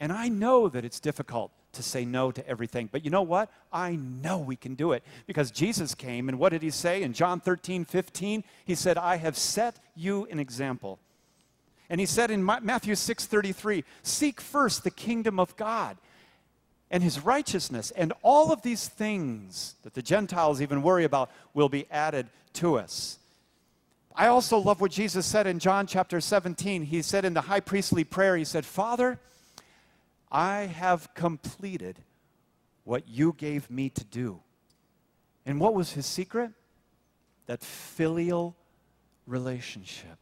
And 0.00 0.10
I 0.10 0.28
know 0.28 0.66
that 0.70 0.82
it's 0.82 0.98
difficult 0.98 1.50
to 1.72 1.82
say 1.82 2.06
no 2.06 2.30
to 2.30 2.48
everything. 2.48 2.88
But 2.90 3.04
you 3.04 3.10
know 3.10 3.20
what? 3.20 3.50
I 3.70 3.96
know 3.96 4.38
we 4.38 4.56
can 4.56 4.76
do 4.76 4.92
it 4.92 5.04
because 5.26 5.50
Jesus 5.50 5.94
came, 5.94 6.30
and 6.30 6.38
what 6.38 6.52
did 6.52 6.62
he 6.62 6.70
say 6.70 7.02
in 7.02 7.12
John 7.12 7.38
13, 7.38 7.84
15? 7.84 8.44
He 8.64 8.74
said, 8.74 8.96
I 8.96 9.16
have 9.16 9.36
set 9.36 9.76
you 9.94 10.26
an 10.30 10.38
example. 10.38 10.98
And 11.90 12.00
he 12.00 12.06
said 12.06 12.30
in 12.30 12.42
Matthew 12.42 12.94
6, 12.94 13.26
33, 13.26 13.84
Seek 14.02 14.40
first 14.40 14.84
the 14.84 14.90
kingdom 14.90 15.38
of 15.38 15.54
God 15.58 15.98
and 16.90 17.02
his 17.02 17.24
righteousness, 17.24 17.90
and 17.96 18.12
all 18.22 18.52
of 18.52 18.62
these 18.62 18.88
things 18.88 19.74
that 19.82 19.94
the 19.94 20.02
Gentiles 20.02 20.62
even 20.62 20.82
worry 20.82 21.04
about 21.04 21.30
will 21.52 21.68
be 21.68 21.86
added 21.90 22.28
to 22.54 22.78
us. 22.78 23.18
I 24.14 24.28
also 24.28 24.58
love 24.58 24.80
what 24.80 24.92
Jesus 24.92 25.26
said 25.26 25.46
in 25.46 25.58
John 25.58 25.86
chapter 25.86 26.20
17. 26.20 26.82
He 26.82 27.02
said 27.02 27.24
in 27.24 27.34
the 27.34 27.42
high 27.42 27.60
priestly 27.60 28.04
prayer, 28.04 28.36
He 28.36 28.44
said, 28.44 28.64
Father, 28.64 29.18
I 30.30 30.60
have 30.60 31.12
completed 31.14 31.98
what 32.84 33.08
you 33.08 33.34
gave 33.36 33.70
me 33.70 33.90
to 33.90 34.04
do. 34.04 34.40
And 35.44 35.60
what 35.60 35.74
was 35.74 35.92
his 35.92 36.06
secret? 36.06 36.50
That 37.46 37.62
filial 37.62 38.56
relationship. 39.26 40.18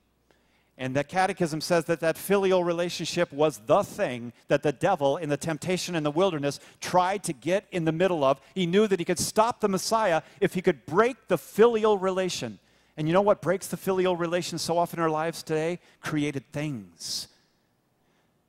And 0.77 0.95
the 0.95 1.05
Catechism 1.05 1.61
says 1.61 1.85
that 1.85 2.01
that 2.01 2.19
filial 2.19 2.65
relationship 2.65 3.33
was 3.33 3.61
the 3.67 3.85
thing 3.85 4.33
that 4.49 4.65
the 4.65 4.73
devil 4.73 5.17
in 5.17 5.29
the 5.29 5.37
temptation 5.37 5.95
in 5.95 6.03
the 6.03 6.11
wilderness 6.11 6.59
tried 6.81 7.23
to 7.25 7.33
get 7.33 7.67
in 7.71 7.85
the 7.85 7.93
middle 7.93 8.25
of. 8.25 8.41
He 8.55 8.67
knew 8.67 8.89
that 8.89 8.99
he 8.99 9.05
could 9.05 9.21
stop 9.21 9.61
the 9.61 9.69
Messiah 9.69 10.23
if 10.41 10.55
he 10.55 10.63
could 10.63 10.85
break 10.85 11.29
the 11.29 11.39
filial 11.39 11.97
relation. 11.97 12.59
And 12.97 13.07
you 13.07 13.15
know 13.15 13.23
what 13.23 13.41
breaks 13.41 13.69
the 13.69 13.77
filial 13.77 14.17
relation 14.17 14.59
so 14.59 14.77
often 14.77 14.99
in 14.99 15.05
our 15.05 15.11
lives 15.11 15.45
today? 15.45 15.79
Created 16.01 16.51
things. 16.53 17.29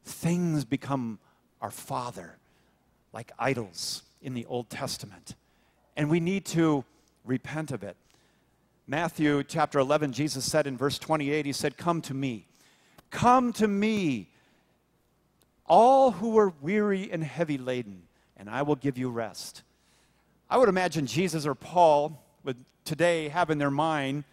Things 0.03 0.65
become 0.65 1.19
our 1.61 1.71
father, 1.71 2.37
like 3.13 3.31
idols 3.37 4.01
in 4.21 4.33
the 4.33 4.45
Old 4.45 4.69
Testament. 4.71 5.35
And 5.95 6.09
we 6.09 6.19
need 6.19 6.45
to 6.45 6.83
repent 7.23 7.71
of 7.71 7.83
it. 7.83 7.95
Matthew 8.87 9.43
chapter 9.43 9.79
11, 9.79 10.13
Jesus 10.13 10.45
said 10.45 10.67
in 10.67 10.77
verse 10.77 10.99
28, 10.99 11.45
He 11.45 11.53
said, 11.53 11.75
Come 11.75 12.01
to 12.03 12.13
me. 12.13 12.45
Come 13.09 13.51
to 13.53 13.67
me, 13.67 14.29
all 15.65 16.11
who 16.11 16.37
are 16.37 16.53
weary 16.61 17.09
and 17.11 17.23
heavy 17.23 17.57
laden, 17.57 18.03
and 18.37 18.49
I 18.49 18.61
will 18.61 18.75
give 18.75 18.97
you 18.97 19.09
rest. 19.09 19.63
I 20.49 20.57
would 20.57 20.69
imagine 20.69 21.07
Jesus 21.07 21.45
or 21.47 21.55
Paul 21.55 22.21
would 22.43 22.57
today 22.83 23.29
have 23.29 23.49
in 23.49 23.57
their 23.57 23.71
mind, 23.71 24.23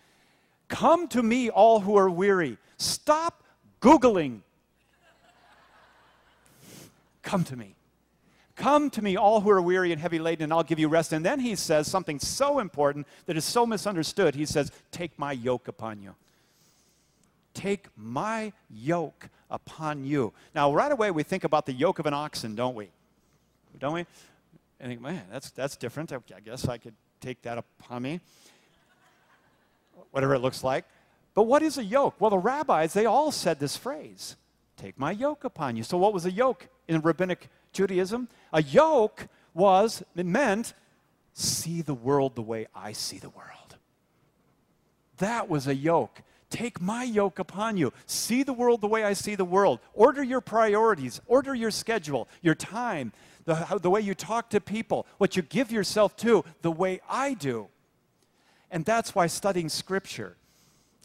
Come 0.68 1.08
to 1.08 1.22
me, 1.22 1.48
all 1.48 1.80
who 1.80 1.96
are 1.96 2.10
weary. 2.10 2.58
Stop 2.76 3.42
Googling. 3.80 4.40
Come 7.22 7.44
to 7.44 7.56
me. 7.56 7.74
Come 8.62 8.90
to 8.90 9.02
me, 9.02 9.16
all 9.16 9.40
who 9.40 9.50
are 9.50 9.60
weary 9.60 9.90
and 9.90 10.00
heavy 10.00 10.20
laden, 10.20 10.44
and 10.44 10.52
I'll 10.52 10.62
give 10.62 10.78
you 10.78 10.86
rest. 10.86 11.12
And 11.12 11.26
then 11.26 11.40
he 11.40 11.56
says 11.56 11.90
something 11.90 12.20
so 12.20 12.60
important 12.60 13.08
that 13.26 13.36
is 13.36 13.44
so 13.44 13.66
misunderstood. 13.66 14.36
He 14.36 14.46
says, 14.46 14.70
Take 14.92 15.18
my 15.18 15.32
yoke 15.32 15.66
upon 15.66 16.00
you. 16.00 16.14
Take 17.54 17.86
my 17.96 18.52
yoke 18.70 19.30
upon 19.50 20.04
you. 20.04 20.32
Now, 20.54 20.72
right 20.72 20.92
away, 20.92 21.10
we 21.10 21.24
think 21.24 21.42
about 21.42 21.66
the 21.66 21.72
yoke 21.72 21.98
of 21.98 22.06
an 22.06 22.14
oxen, 22.14 22.54
don't 22.54 22.76
we? 22.76 22.90
Don't 23.80 23.94
we? 23.94 24.06
And 24.78 24.90
think, 24.90 25.00
man, 25.00 25.24
that's, 25.32 25.50
that's 25.50 25.74
different. 25.74 26.12
I 26.12 26.20
guess 26.38 26.68
I 26.68 26.78
could 26.78 26.94
take 27.20 27.42
that 27.42 27.58
upon 27.58 28.02
me. 28.02 28.20
Whatever 30.12 30.36
it 30.36 30.38
looks 30.38 30.62
like. 30.62 30.84
But 31.34 31.48
what 31.48 31.64
is 31.64 31.78
a 31.78 31.84
yoke? 31.84 32.14
Well, 32.20 32.30
the 32.30 32.38
rabbis, 32.38 32.92
they 32.92 33.06
all 33.06 33.32
said 33.32 33.58
this 33.58 33.76
phrase 33.76 34.36
Take 34.76 35.00
my 35.00 35.10
yoke 35.10 35.42
upon 35.42 35.74
you. 35.76 35.82
So, 35.82 35.98
what 35.98 36.14
was 36.14 36.26
a 36.26 36.30
yoke 36.30 36.68
in 36.86 37.00
rabbinic 37.00 37.48
Judaism. 37.72 38.28
A 38.52 38.62
yoke 38.62 39.28
was, 39.54 40.02
it 40.16 40.26
meant, 40.26 40.74
see 41.32 41.82
the 41.82 41.94
world 41.94 42.34
the 42.34 42.42
way 42.42 42.66
I 42.74 42.92
see 42.92 43.18
the 43.18 43.30
world. 43.30 43.76
That 45.18 45.48
was 45.48 45.66
a 45.66 45.74
yoke. 45.74 46.22
Take 46.50 46.80
my 46.80 47.04
yoke 47.04 47.38
upon 47.38 47.76
you. 47.78 47.92
See 48.06 48.42
the 48.42 48.52
world 48.52 48.82
the 48.82 48.88
way 48.88 49.04
I 49.04 49.14
see 49.14 49.34
the 49.34 49.44
world. 49.44 49.80
Order 49.94 50.22
your 50.22 50.42
priorities, 50.42 51.20
order 51.26 51.54
your 51.54 51.70
schedule, 51.70 52.28
your 52.42 52.54
time, 52.54 53.12
the, 53.44 53.54
how, 53.54 53.78
the 53.78 53.88
way 53.88 54.00
you 54.00 54.14
talk 54.14 54.50
to 54.50 54.60
people, 54.60 55.06
what 55.18 55.34
you 55.34 55.42
give 55.42 55.72
yourself 55.72 56.16
to, 56.18 56.44
the 56.60 56.70
way 56.70 57.00
I 57.08 57.34
do. 57.34 57.68
And 58.70 58.84
that's 58.84 59.14
why 59.14 59.26
studying 59.26 59.68
Scripture 59.68 60.36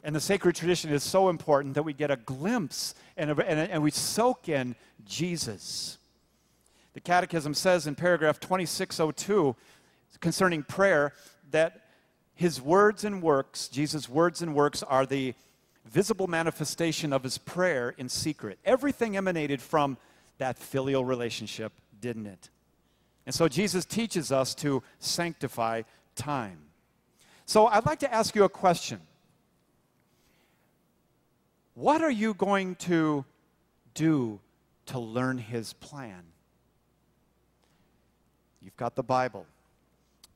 And 0.03 0.15
the 0.15 0.19
sacred 0.19 0.55
tradition 0.55 0.91
is 0.91 1.03
so 1.03 1.29
important 1.29 1.73
that 1.73 1.83
we 1.83 1.93
get 1.93 2.11
a 2.11 2.15
glimpse 2.15 2.95
and, 3.17 3.31
and, 3.31 3.71
and 3.71 3.83
we 3.83 3.91
soak 3.91 4.47
in 4.47 4.75
Jesus. 5.05 5.96
The 6.97 7.01
Catechism 7.01 7.53
says 7.53 7.85
in 7.85 7.93
paragraph 7.93 8.39
2602 8.39 9.55
concerning 10.19 10.63
prayer 10.63 11.13
that 11.51 11.83
his 12.33 12.59
words 12.59 13.03
and 13.03 13.21
works, 13.21 13.67
Jesus' 13.67 14.09
words 14.09 14.41
and 14.41 14.55
works, 14.55 14.81
are 14.81 15.05
the 15.05 15.35
visible 15.85 16.25
manifestation 16.25 17.13
of 17.13 17.21
his 17.21 17.37
prayer 17.37 17.93
in 17.99 18.09
secret. 18.09 18.57
Everything 18.65 19.15
emanated 19.15 19.61
from 19.61 19.99
that 20.39 20.57
filial 20.57 21.05
relationship, 21.05 21.71
didn't 22.01 22.25
it? 22.25 22.49
And 23.27 23.35
so 23.35 23.47
Jesus 23.47 23.85
teaches 23.85 24.31
us 24.31 24.55
to 24.55 24.81
sanctify 24.97 25.83
time. 26.15 26.57
So 27.45 27.67
I'd 27.67 27.85
like 27.85 27.99
to 27.99 28.11
ask 28.11 28.35
you 28.35 28.43
a 28.43 28.49
question. 28.49 29.01
What 31.75 32.01
are 32.01 32.09
you 32.09 32.33
going 32.33 32.73
to 32.89 33.23
do 33.93 34.39
to 34.87 34.97
learn 34.97 35.37
his 35.37 35.73
plan? 35.73 36.23
You've 38.67 38.75
got 38.75 38.95
the 38.95 39.03
Bible, 39.03 39.45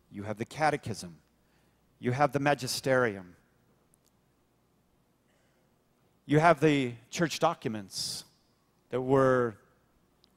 you 0.09 0.23
have 0.23 0.37
the 0.37 0.45
Catechism, 0.45 1.17
you 1.99 2.13
have 2.13 2.31
the 2.31 2.39
Magisterium, 2.39 3.35
you 6.25 6.39
have 6.39 6.61
the 6.61 6.93
church 7.09 7.39
documents 7.39 8.23
that 8.89 9.01
were 9.01 9.57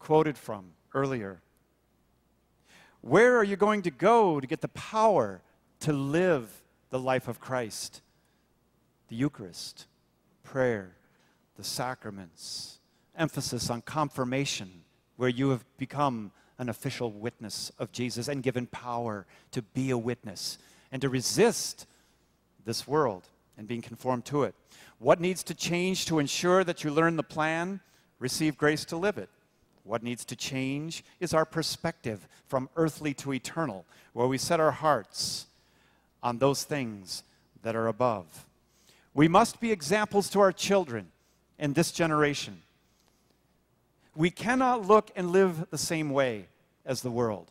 quoted 0.01 0.37
from 0.37 0.73
earlier. 0.93 1.41
Where 3.01 3.37
are 3.37 3.45
you 3.45 3.55
going 3.55 3.83
to 3.83 3.93
go 3.93 4.41
to 4.41 4.47
get 4.49 4.61
the 4.61 4.67
power 4.67 5.41
to 5.79 5.93
live 5.93 6.51
the 6.91 6.99
life 6.99 7.29
of 7.29 7.39
Christ? 7.39 8.03
The 9.07 9.15
Eucharist 9.15 9.87
prayer, 10.43 10.97
the 11.57 11.63
sacraments, 11.63 12.81
emphasis 13.17 13.71
on 13.71 13.83
confirmation, 13.83 14.83
where 15.17 15.29
you 15.29 15.51
have 15.51 15.65
become 15.79 16.33
an 16.59 16.69
official 16.69 17.11
witness 17.11 17.73
of 17.79 17.93
Jesus 17.93 18.29
and 18.29 18.43
given 18.43 18.67
power 18.67 19.27
to 19.53 19.63
be 19.63 19.91
a 19.91 19.99
witness 19.99 20.59
and 20.93 21.03
to 21.03 21.09
resist 21.09 21.87
this 22.65 22.87
world 22.87 23.29
and 23.59 23.69
being 23.69 23.83
conformed 23.83 24.25
to 24.27 24.45
it. 24.45 24.55
What 24.99 25.21
needs 25.21 25.43
to 25.45 25.55
change 25.55 26.07
to 26.07 26.19
ensure 26.19 26.65
that 26.65 26.85
you 26.85 26.91
learn 26.91 27.17
the 27.17 27.23
plan, 27.23 27.81
receive 28.19 28.57
grace 28.57 28.85
to 28.87 28.97
live 28.97 29.19
it? 29.19 29.29
What 29.83 30.03
needs 30.03 30.25
to 30.27 30.37
change 30.37 31.05
is 31.21 31.35
our 31.35 31.45
perspective 31.45 32.27
from 32.49 32.71
earthly 32.77 33.13
to 33.15 33.35
eternal, 33.35 33.85
where 34.13 34.27
we 34.27 34.39
set 34.39 34.61
our 34.61 34.71
hearts 34.71 35.47
on 36.23 36.39
those 36.39 36.65
things 36.65 37.23
that 37.63 37.77
are 37.77 37.89
above. 37.89 38.47
We 39.13 39.29
must 39.29 39.61
be 39.61 39.71
examples 39.71 40.31
to 40.31 40.41
our 40.41 40.53
children 40.53 41.09
in 41.59 41.75
this 41.75 41.93
generation. 41.93 42.63
We 44.17 44.31
cannot 44.31 44.87
look 44.87 45.11
and 45.17 45.31
live 45.31 45.71
the 45.71 45.79
same 45.79 46.11
way 46.11 46.47
as 46.85 47.03
the 47.03 47.11
world. 47.11 47.51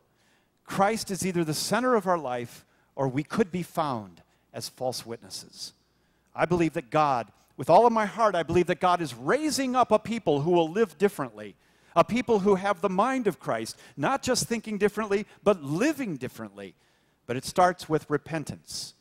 Christ 0.66 1.12
is 1.12 1.26
either 1.26 1.44
the 1.44 1.54
center 1.54 1.96
of 1.96 2.08
our 2.08 2.18
life 2.18 2.66
or 2.96 3.08
we 3.08 3.24
could 3.24 3.52
be 3.52 3.64
found 3.64 4.22
as 4.54 4.70
false 4.70 5.06
witnesses. 5.06 5.74
I 6.36 6.46
believe 6.46 6.74
that 6.74 6.90
God, 6.90 7.32
with 7.58 7.70
all 7.70 7.86
of 7.86 7.94
my 7.94 8.06
heart, 8.06 8.36
I 8.36 8.44
believe 8.44 8.68
that 8.68 8.80
God 8.80 9.02
is 9.02 9.14
raising 9.14 9.76
up 9.76 9.92
a 9.92 10.00
people 10.00 10.42
who 10.42 10.52
will 10.52 10.70
live 10.70 10.98
differently, 10.98 11.56
a 11.96 12.04
people 12.04 12.40
who 12.40 12.56
have 12.56 12.82
the 12.82 12.90
mind 12.90 13.28
of 13.28 13.40
Christ, 13.40 13.78
not 13.98 14.24
just 14.24 14.48
thinking 14.48 14.78
differently, 14.78 15.26
but 15.44 15.62
living 15.62 16.18
differently. 16.18 16.76
But 17.26 17.38
it 17.38 17.46
starts 17.46 17.88
with 17.88 18.10
repentance 18.10 18.94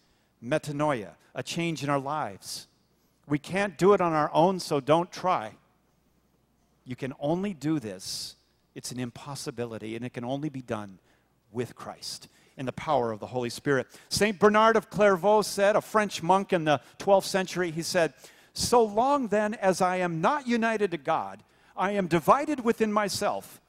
metanoia, 0.42 1.10
a 1.34 1.42
change 1.42 1.84
in 1.84 1.88
our 1.88 2.00
lives. 2.00 2.66
We 3.28 3.38
can't 3.38 3.78
do 3.78 3.92
it 3.92 4.00
on 4.00 4.12
our 4.12 4.30
own, 4.34 4.58
so 4.58 4.80
don't 4.80 5.12
try. 5.12 5.52
You 6.84 6.96
can 6.96 7.12
only 7.20 7.54
do 7.54 7.78
this, 7.78 8.36
it's 8.74 8.90
an 8.90 8.98
impossibility, 8.98 9.96
and 9.96 10.04
it 10.04 10.12
can 10.12 10.24
only 10.24 10.48
be 10.48 10.62
done 10.62 10.98
with 11.52 11.74
Christ 11.74 12.28
in 12.56 12.66
the 12.66 12.72
power 12.72 13.12
of 13.12 13.20
the 13.20 13.26
Holy 13.26 13.50
Spirit. 13.50 13.86
St. 14.08 14.38
Bernard 14.38 14.76
of 14.76 14.90
Clairvaux 14.90 15.42
said, 15.42 15.76
a 15.76 15.80
French 15.80 16.22
monk 16.22 16.52
in 16.52 16.64
the 16.64 16.80
12th 16.98 17.24
century, 17.24 17.70
he 17.70 17.82
said, 17.82 18.12
So 18.52 18.82
long 18.82 19.28
then 19.28 19.54
as 19.54 19.80
I 19.80 19.96
am 19.96 20.20
not 20.20 20.46
united 20.46 20.90
to 20.90 20.98
God, 20.98 21.42
I 21.76 21.92
am 21.92 22.06
divided 22.06 22.64
within 22.64 22.92
myself 22.92 23.60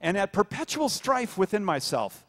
and 0.00 0.16
at 0.16 0.32
perpetual 0.32 0.88
strife 0.88 1.38
within 1.38 1.64
myself. 1.64 2.24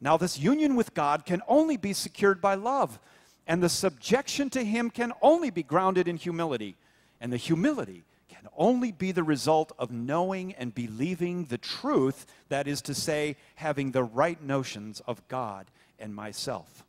Now, 0.00 0.16
this 0.16 0.38
union 0.38 0.74
with 0.74 0.92
God 0.92 1.24
can 1.24 1.40
only 1.48 1.76
be 1.76 1.92
secured 1.92 2.40
by 2.40 2.54
love, 2.54 2.98
and 3.46 3.62
the 3.62 3.68
subjection 3.68 4.50
to 4.50 4.64
Him 4.64 4.90
can 4.90 5.12
only 5.22 5.50
be 5.50 5.62
grounded 5.62 6.08
in 6.08 6.16
humility, 6.16 6.74
and 7.20 7.32
the 7.32 7.38
humility 7.38 8.04
can 8.46 8.52
only 8.56 8.92
be 8.92 9.10
the 9.10 9.24
result 9.24 9.72
of 9.76 9.90
knowing 9.90 10.54
and 10.54 10.72
believing 10.72 11.46
the 11.46 11.58
truth, 11.58 12.26
that 12.48 12.68
is 12.68 12.80
to 12.82 12.94
say, 12.94 13.34
having 13.56 13.90
the 13.90 14.04
right 14.04 14.40
notions 14.40 15.02
of 15.08 15.26
God 15.26 15.66
and 15.98 16.14
myself. 16.14 16.84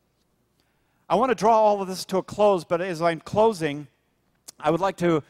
I 1.10 1.16
want 1.16 1.32
to 1.32 1.36
draw 1.36 1.58
all 1.60 1.82
of 1.82 1.88
this 1.88 2.05
to 2.05 2.18
a 2.18 2.24
close, 2.24 2.64
but 2.64 2.80
as 2.80 3.01
I'm 3.01 3.20
closing, 3.22 3.88
I 4.60 4.70
would 4.70 4.82
like 4.82 4.97
to 4.97 5.24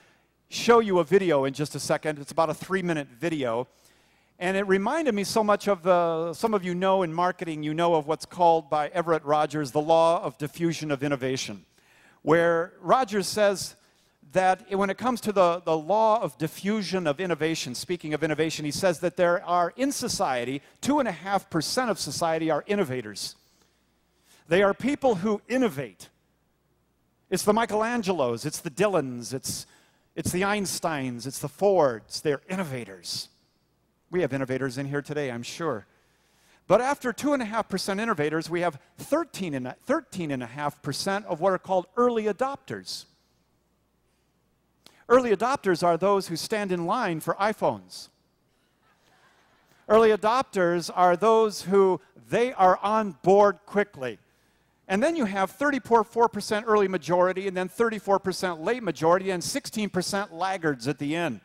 show 0.49 0.79
you 0.79 0.99
a 0.99 1.03
video 1.05 1.45
in 1.45 1.53
just 1.53 1.75
a 1.75 1.79
second. 1.79 2.19
It's 2.19 2.31
about 2.31 2.49
a 2.49 2.53
three 2.53 2.81
minute 2.81 3.07
video. 3.17 3.67
And 4.37 4.57
it 4.57 4.67
reminded 4.67 5.15
me 5.15 5.23
so 5.23 5.45
much 5.45 5.69
of 5.69 5.81
the, 5.81 6.33
some 6.33 6.53
of 6.53 6.63
you 6.63 6.75
know 6.75 7.03
in 7.03 7.13
marketing, 7.13 7.63
you 7.63 7.73
know 7.73 7.95
of 7.95 8.05
what's 8.05 8.25
called 8.25 8.69
by 8.69 8.89
Everett 8.89 9.23
Rogers 9.23 9.71
the 9.71 9.81
law 9.81 10.21
of 10.21 10.37
diffusion 10.37 10.91
of 10.91 11.03
innovation, 11.03 11.65
where 12.21 12.73
Rogers 12.81 13.27
says 13.27 13.75
that 14.33 14.69
when 14.71 14.89
it 14.89 14.97
comes 14.97 15.21
to 15.21 15.31
the, 15.31 15.61
the 15.63 15.77
law 15.77 16.21
of 16.21 16.37
diffusion 16.37 17.07
of 17.07 17.19
innovation, 17.19 17.73
speaking 17.75 18.13
of 18.13 18.23
innovation, 18.23 18.65
he 18.65 18.71
says 18.71 18.99
that 18.99 19.15
there 19.15 19.43
are 19.45 19.73
in 19.75 19.91
society, 19.91 20.61
2.5% 20.81 21.89
of 21.89 21.99
society 21.99 22.51
are 22.51 22.63
innovators. 22.67 23.35
They 24.47 24.63
are 24.63 24.73
people 24.73 25.15
who 25.15 25.41
innovate. 25.47 26.09
It's 27.29 27.43
the 27.43 27.53
Michelangelos, 27.53 28.45
it's 28.45 28.59
the 28.59 28.69
Dylans, 28.69 29.33
it's, 29.33 29.65
it's 30.15 30.31
the 30.31 30.43
Einsteins, 30.43 31.27
it's 31.27 31.39
the 31.39 31.49
Fords. 31.49 32.21
They're 32.21 32.41
innovators. 32.49 33.27
We 34.09 34.21
have 34.21 34.31
innovators 34.33 34.77
in 34.77 34.85
here 34.85 35.01
today, 35.01 35.29
I'm 35.31 35.43
sure. 35.43 35.85
But 36.67 36.81
after 36.81 37.13
2.5% 37.13 37.99
innovators, 37.99 38.49
we 38.49 38.61
have 38.61 38.79
13.5% 38.99 41.25
of 41.25 41.39
what 41.39 41.53
are 41.53 41.57
called 41.57 41.87
early 41.95 42.25
adopters. 42.25 43.05
Early 45.09 45.35
adopters 45.35 45.83
are 45.83 45.97
those 45.97 46.27
who 46.27 46.35
stand 46.35 46.71
in 46.71 46.85
line 46.85 47.19
for 47.19 47.35
iPhones. 47.35 48.09
Early 49.87 50.09
adopters 50.09 50.91
are 50.93 51.15
those 51.15 51.61
who 51.61 52.01
they 52.29 52.51
are 52.53 52.77
on 52.83 53.11
board 53.21 53.59
quickly. 53.65 54.19
And 54.89 55.01
then 55.01 55.15
you 55.15 55.25
have 55.25 55.57
34% 55.57 56.63
early 56.65 56.87
majority, 56.87 57.47
and 57.47 57.55
then 57.55 57.69
34% 57.69 58.63
late 58.65 58.83
majority, 58.83 59.31
and 59.31 59.41
16% 59.41 60.31
laggards 60.31 60.87
at 60.87 60.97
the 60.97 61.15
end. 61.15 61.41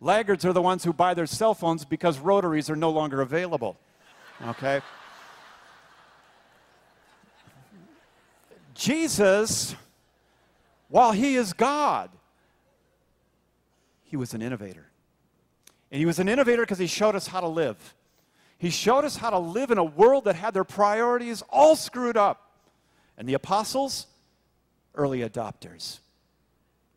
Laggards 0.00 0.44
are 0.44 0.52
the 0.52 0.62
ones 0.62 0.84
who 0.84 0.92
buy 0.92 1.14
their 1.14 1.26
cell 1.26 1.54
phones 1.54 1.84
because 1.84 2.18
rotaries 2.18 2.68
are 2.68 2.76
no 2.76 2.90
longer 2.90 3.22
available. 3.22 3.76
Okay? 4.48 4.80
Jesus, 8.74 9.74
while 10.88 11.12
he 11.12 11.34
is 11.36 11.52
God, 11.52 12.10
he 14.06 14.16
was 14.16 14.34
an 14.34 14.42
innovator. 14.42 14.88
And 15.90 15.98
he 15.98 16.06
was 16.06 16.18
an 16.18 16.28
innovator 16.28 16.62
because 16.62 16.78
he 16.78 16.86
showed 16.86 17.14
us 17.14 17.26
how 17.26 17.40
to 17.40 17.48
live. 17.48 17.94
He 18.58 18.70
showed 18.70 19.04
us 19.04 19.16
how 19.16 19.30
to 19.30 19.38
live 19.38 19.70
in 19.70 19.78
a 19.78 19.84
world 19.84 20.24
that 20.24 20.34
had 20.34 20.54
their 20.54 20.64
priorities 20.64 21.42
all 21.50 21.76
screwed 21.76 22.16
up. 22.16 22.50
And 23.18 23.28
the 23.28 23.34
apostles, 23.34 24.06
early 24.94 25.20
adopters, 25.20 25.98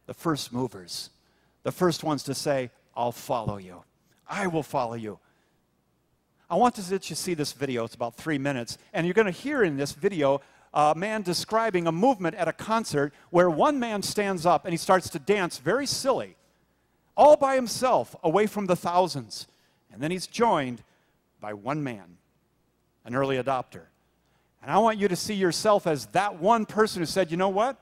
the 0.06 0.14
first 0.14 0.54
movers, 0.54 1.10
the 1.64 1.72
first 1.72 2.04
ones 2.04 2.24
to 2.24 2.34
say, 2.34 2.72
I'll 2.96 3.12
follow 3.12 3.58
you. 3.58 3.84
I 4.28 4.48
will 4.48 4.64
follow 4.64 4.96
you. 4.96 5.20
I 6.50 6.56
want 6.56 6.76
to 6.76 6.92
let 6.92 7.10
you 7.10 7.16
see 7.16 7.34
this 7.34 7.54
video. 7.54 7.84
It's 7.84 7.96
about 7.96 8.16
three 8.16 8.38
minutes. 8.38 8.78
And 8.94 9.06
you're 9.06 9.14
going 9.14 9.26
to 9.26 9.32
hear 9.32 9.64
in 9.64 9.78
this 9.78 9.92
video 9.92 10.42
a 10.74 10.94
man 10.96 11.22
describing 11.22 11.88
a 11.88 11.92
movement 11.92 12.36
at 12.36 12.48
a 12.48 12.54
concert 12.54 13.14
where 13.30 13.50
one 13.50 13.80
man 13.80 14.02
stands 14.02 14.46
up 14.46 14.66
and 14.66 14.74
he 14.74 14.78
starts 14.78 15.10
to 15.12 15.20
dance 15.20 15.58
very 15.58 15.86
silly, 15.86 16.36
all 17.20 17.36
by 17.36 17.56
himself, 17.56 18.16
away 18.24 18.48
from 18.48 18.66
the 18.66 18.78
thousands. 18.78 19.46
And 19.92 20.02
then 20.02 20.10
he's 20.10 20.26
joined 20.26 20.82
by 21.42 21.54
one 21.54 21.84
man, 21.84 22.16
an 23.04 23.14
early 23.14 23.36
adopter. 23.36 23.82
And 24.64 24.72
I 24.72 24.78
want 24.78 25.00
you 25.00 25.10
to 25.10 25.18
see 25.18 25.34
yourself 25.34 25.86
as 25.86 26.06
that 26.08 26.40
one 26.40 26.66
person 26.66 27.02
who 27.02 27.06
said, 27.06 27.30
you 27.30 27.36
know 27.36 27.50
what? 27.50 27.76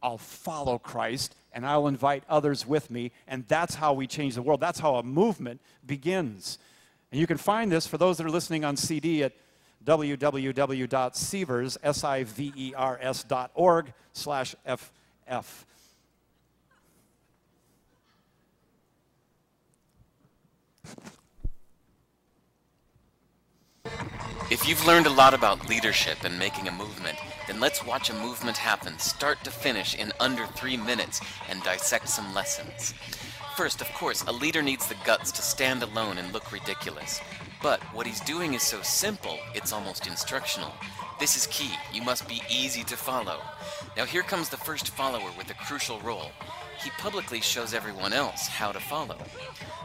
I'll 0.00 0.18
follow 0.18 0.78
Christ 0.78 1.34
and 1.52 1.66
I'll 1.66 1.88
invite 1.88 2.22
others 2.28 2.64
with 2.64 2.88
me. 2.88 3.10
And 3.26 3.44
that's 3.48 3.74
how 3.74 3.92
we 3.92 4.06
change 4.06 4.36
the 4.36 4.42
world. 4.42 4.60
That's 4.60 4.78
how 4.78 4.94
a 4.94 5.02
movement 5.02 5.60
begins. 5.84 6.58
And 7.10 7.20
you 7.20 7.26
can 7.26 7.38
find 7.38 7.72
this 7.72 7.88
for 7.88 7.98
those 7.98 8.18
that 8.18 8.26
are 8.26 8.30
listening 8.30 8.64
on 8.64 8.76
CD 8.76 9.24
at 9.24 9.32
www.sivers, 9.84 11.76
S-I-V-E-R-S 11.82 13.24
dot 13.24 13.50
org 13.54 13.92
slash 14.12 14.54
F. 14.64 14.92
If 24.48 24.68
you've 24.68 24.86
learned 24.86 25.06
a 25.06 25.10
lot 25.10 25.34
about 25.34 25.68
leadership 25.68 26.18
and 26.22 26.38
making 26.38 26.68
a 26.68 26.72
movement, 26.72 27.18
then 27.48 27.58
let's 27.58 27.84
watch 27.84 28.10
a 28.10 28.14
movement 28.14 28.56
happen 28.56 28.98
start 28.98 29.42
to 29.42 29.50
finish 29.50 29.96
in 29.96 30.12
under 30.20 30.46
three 30.46 30.76
minutes 30.76 31.20
and 31.50 31.62
dissect 31.62 32.08
some 32.08 32.32
lessons. 32.32 32.94
First, 33.56 33.80
of 33.80 33.92
course, 33.94 34.22
a 34.22 34.32
leader 34.32 34.62
needs 34.62 34.86
the 34.86 34.96
guts 35.04 35.32
to 35.32 35.42
stand 35.42 35.82
alone 35.82 36.18
and 36.18 36.32
look 36.32 36.52
ridiculous. 36.52 37.20
But 37.62 37.80
what 37.94 38.06
he's 38.06 38.20
doing 38.20 38.54
is 38.54 38.62
so 38.62 38.82
simple, 38.82 39.38
it's 39.54 39.72
almost 39.72 40.06
instructional. 40.06 40.72
This 41.18 41.36
is 41.36 41.46
key. 41.46 41.72
You 41.92 42.02
must 42.02 42.28
be 42.28 42.42
easy 42.50 42.84
to 42.84 42.96
follow. 42.96 43.40
Now 43.96 44.04
here 44.04 44.22
comes 44.22 44.48
the 44.48 44.58
first 44.58 44.90
follower 44.90 45.30
with 45.36 45.50
a 45.50 45.54
crucial 45.54 45.98
role. 46.00 46.30
He 46.84 46.90
publicly 46.98 47.40
shows 47.40 47.72
everyone 47.72 48.12
else 48.12 48.46
how 48.46 48.72
to 48.72 48.78
follow. 48.80 49.16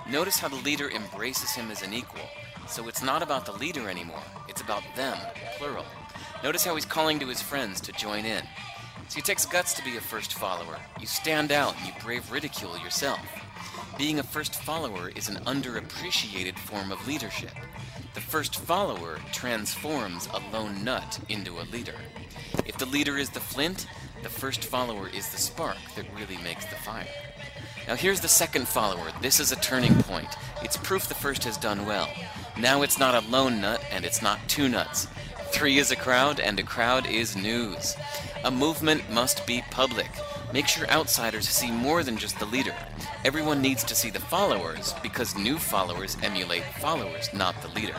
Notice 0.10 0.40
how 0.40 0.50
the 0.50 0.56
leader 0.56 0.90
embraces 0.90 1.52
him 1.52 1.72
as 1.72 1.82
an 1.82 1.94
equal. 1.94 2.22
So 2.68 2.88
it's 2.88 3.04
not 3.04 3.22
about 3.22 3.46
the 3.46 3.52
leader 3.54 3.90
anymore, 3.90 4.24
it's 4.48 4.62
about 4.62 4.84
them, 4.96 5.18
plural. 5.58 5.86
Notice 6.44 6.64
how 6.66 6.76
he's 6.76 6.86
calling 6.86 7.20
to 7.20 7.28
his 7.28 7.42
friends 7.42 7.82
to 7.82 7.92
join 7.92 8.26
in. 8.26 8.44
So 9.10 9.20
it 9.20 9.26
takes 9.26 9.46
guts 9.46 9.74
to 9.74 9.84
be 9.84 9.98
a 9.98 10.02
first 10.02 10.34
follower. 10.34 10.78
You 11.00 11.06
stand 11.06 11.52
out 11.52 11.76
and 11.78 11.88
you 11.88 11.94
brave 12.02 12.32
ridicule 12.32 12.78
yourself. 12.78 13.20
Being 13.98 14.20
a 14.20 14.24
first 14.24 14.56
follower 14.56 15.12
is 15.16 15.30
an 15.30 15.36
underappreciated 15.46 16.58
form 16.58 16.92
of 16.92 17.06
leadership. 17.08 17.52
The 18.14 18.22
first 18.22 18.56
follower 18.56 19.20
transforms 19.32 20.28
a 20.34 20.56
lone 20.56 20.84
nut 20.84 21.20
into 21.30 21.60
a 21.60 21.70
leader. 21.72 21.96
If 22.66 22.78
the 22.78 22.86
leader 22.86 23.18
is 23.18 23.30
the 23.30 23.40
flint, 23.40 23.88
the 24.24 24.30
first 24.30 24.64
follower 24.66 25.10
is 25.10 25.30
the 25.30 25.38
spark 25.38 25.78
that 25.96 26.06
really 26.18 26.38
makes 26.44 26.66
the 26.66 26.76
fire. 26.76 27.08
Now 27.92 27.98
here's 27.98 28.22
the 28.22 28.30
second 28.30 28.70
follower. 28.70 29.12
This 29.22 29.42
is 29.42 29.52
a 29.52 29.58
turning 29.58 30.02
point. 30.04 30.38
It's 30.64 30.78
proof 30.78 31.10
the 31.10 31.14
first 31.14 31.44
has 31.44 31.58
done 31.58 31.86
well. 31.86 32.08
Now 32.58 32.84
it's 32.84 32.98
not 32.98 33.22
a 33.22 33.28
lone 33.28 33.60
nut 33.60 33.84
and 33.92 34.06
it's 34.06 34.22
not 34.22 34.40
two 34.48 34.70
nuts. 34.70 35.10
Three 35.52 35.78
is 35.78 35.92
a 35.92 35.98
crowd 35.98 36.40
and 36.40 36.58
a 36.58 36.64
crowd 36.64 37.06
is 37.06 37.36
news. 37.36 37.98
A 38.46 38.50
movement 38.50 39.12
must 39.12 39.46
be 39.46 39.62
public. 39.72 40.10
Make 40.54 40.70
sure 40.70 40.90
outsiders 40.90 41.50
see 41.50 41.70
more 41.70 42.02
than 42.02 42.16
just 42.16 42.40
the 42.40 42.46
leader. 42.46 42.74
Everyone 43.26 43.62
needs 43.62 43.84
to 43.84 43.94
see 43.94 44.10
the 44.10 44.22
followers 44.22 44.94
because 45.04 45.38
new 45.38 45.58
followers 45.58 46.16
emulate 46.24 46.64
followers, 46.80 47.28
not 47.34 47.62
the 47.62 47.68
leader. 47.78 47.96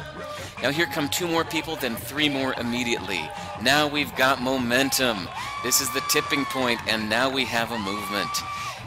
Now 0.62 0.70
here 0.70 0.86
come 0.86 1.10
two 1.10 1.28
more 1.28 1.44
people, 1.44 1.76
then 1.76 1.96
three 1.96 2.30
more 2.30 2.54
immediately. 2.54 3.28
Now 3.60 3.88
we've 3.88 4.16
got 4.16 4.40
momentum. 4.40 5.28
This 5.62 5.82
is 5.82 5.92
the 5.92 6.02
tipping 6.08 6.46
point, 6.46 6.80
and 6.88 7.10
now 7.10 7.28
we 7.28 7.44
have 7.44 7.72
a 7.72 7.78
movement. 7.78 8.30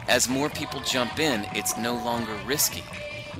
As 0.08 0.28
more 0.28 0.48
people 0.48 0.80
jump 0.80 1.18
in, 1.18 1.46
it's 1.52 1.76
no 1.76 1.94
longer 1.94 2.36
risky. 2.46 2.84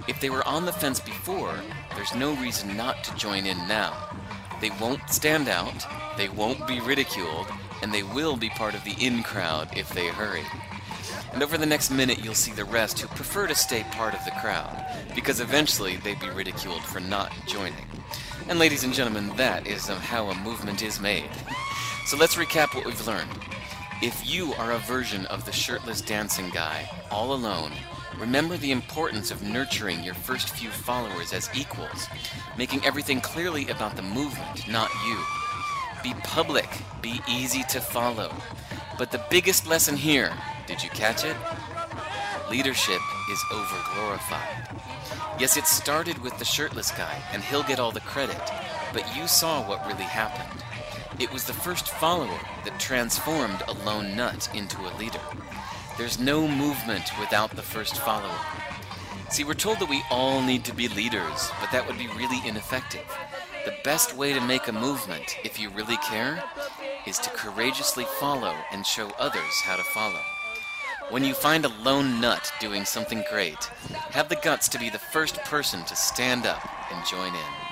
If 0.08 0.20
they 0.20 0.30
were 0.30 0.46
on 0.46 0.66
the 0.66 0.72
fence 0.72 0.98
before, 0.98 1.54
there's 1.94 2.14
no 2.14 2.34
reason 2.34 2.76
not 2.76 3.04
to 3.04 3.16
join 3.16 3.46
in 3.46 3.56
now. 3.68 3.94
They 4.60 4.70
won't 4.80 5.08
stand 5.08 5.48
out, 5.48 5.86
they 6.16 6.28
won't 6.28 6.66
be 6.66 6.80
ridiculed, 6.80 7.46
and 7.82 7.92
they 7.92 8.02
will 8.02 8.36
be 8.36 8.48
part 8.50 8.74
of 8.74 8.82
the 8.84 8.96
in 8.98 9.22
crowd 9.22 9.68
if 9.76 9.92
they 9.94 10.08
hurry. 10.08 10.44
And 11.32 11.42
over 11.42 11.56
the 11.56 11.66
next 11.66 11.90
minute, 11.90 12.24
you'll 12.24 12.34
see 12.34 12.52
the 12.52 12.64
rest 12.64 12.98
who 12.98 13.08
prefer 13.08 13.46
to 13.46 13.54
stay 13.54 13.84
part 13.92 14.14
of 14.14 14.24
the 14.24 14.32
crowd, 14.32 14.84
because 15.14 15.40
eventually 15.40 15.96
they'd 15.98 16.18
be 16.18 16.30
ridiculed 16.30 16.82
for 16.82 16.98
not 16.98 17.32
joining. 17.46 17.86
And 18.48 18.58
ladies 18.58 18.82
and 18.82 18.94
gentlemen, 18.94 19.36
that 19.36 19.66
is 19.66 19.86
how 19.86 20.30
a 20.30 20.34
movement 20.42 20.82
is 20.82 21.00
made. 21.00 21.30
So 22.06 22.16
let's 22.16 22.36
recap 22.36 22.74
what 22.74 22.86
we've 22.86 23.06
learned. 23.06 23.30
If 24.02 24.30
you 24.30 24.52
are 24.54 24.72
a 24.72 24.78
version 24.78 25.24
of 25.26 25.46
the 25.46 25.52
shirtless 25.52 26.02
dancing 26.02 26.50
guy, 26.50 26.86
all 27.10 27.32
alone, 27.32 27.72
remember 28.18 28.58
the 28.58 28.70
importance 28.70 29.30
of 29.30 29.42
nurturing 29.42 30.04
your 30.04 30.12
first 30.12 30.50
few 30.50 30.68
followers 30.68 31.32
as 31.32 31.48
equals, 31.54 32.06
making 32.58 32.84
everything 32.84 33.22
clearly 33.22 33.68
about 33.68 33.96
the 33.96 34.02
movement, 34.02 34.68
not 34.68 34.90
you. 35.06 35.16
Be 36.02 36.12
public, 36.24 36.68
be 37.00 37.22
easy 37.26 37.62
to 37.70 37.80
follow. 37.80 38.34
But 38.98 39.12
the 39.12 39.24
biggest 39.30 39.66
lesson 39.66 39.96
here, 39.96 40.30
did 40.66 40.82
you 40.82 40.90
catch 40.90 41.24
it? 41.24 41.36
Leadership 42.50 43.00
is 43.30 43.38
overglorified. 43.50 44.78
Yes, 45.40 45.56
it 45.56 45.66
started 45.66 46.18
with 46.18 46.38
the 46.38 46.44
shirtless 46.44 46.90
guy, 46.90 47.18
and 47.32 47.42
he'll 47.42 47.62
get 47.62 47.80
all 47.80 47.92
the 47.92 48.00
credit, 48.00 48.42
but 48.92 49.16
you 49.16 49.26
saw 49.26 49.66
what 49.66 49.86
really 49.86 50.04
happened. 50.04 50.62
It 51.18 51.32
was 51.32 51.44
the 51.44 51.54
first 51.54 51.88
follower 51.88 52.38
that 52.64 52.78
transformed 52.78 53.62
a 53.66 53.72
lone 53.72 54.14
nut 54.14 54.50
into 54.54 54.78
a 54.80 54.92
leader. 54.98 55.20
There's 55.96 56.18
no 56.18 56.46
movement 56.46 57.10
without 57.18 57.56
the 57.56 57.62
first 57.62 57.96
follower. 57.96 58.38
See, 59.30 59.42
we're 59.42 59.54
told 59.54 59.78
that 59.78 59.88
we 59.88 60.02
all 60.10 60.42
need 60.42 60.62
to 60.66 60.74
be 60.74 60.88
leaders, 60.88 61.50
but 61.58 61.72
that 61.72 61.86
would 61.86 61.96
be 61.96 62.08
really 62.08 62.46
ineffective. 62.46 63.06
The 63.64 63.74
best 63.82 64.14
way 64.14 64.34
to 64.34 64.40
make 64.42 64.68
a 64.68 64.72
movement, 64.72 65.38
if 65.42 65.58
you 65.58 65.70
really 65.70 65.96
care, 65.96 66.44
is 67.06 67.18
to 67.20 67.30
courageously 67.30 68.04
follow 68.20 68.54
and 68.70 68.84
show 68.84 69.08
others 69.18 69.60
how 69.64 69.76
to 69.76 69.84
follow. 69.84 70.20
When 71.08 71.24
you 71.24 71.32
find 71.32 71.64
a 71.64 71.82
lone 71.82 72.20
nut 72.20 72.52
doing 72.60 72.84
something 72.84 73.24
great, 73.30 73.64
have 74.10 74.28
the 74.28 74.36
guts 74.36 74.68
to 74.68 74.78
be 74.78 74.90
the 74.90 74.98
first 74.98 75.36
person 75.44 75.82
to 75.84 75.96
stand 75.96 76.44
up 76.44 76.68
and 76.92 77.06
join 77.06 77.34
in. 77.34 77.66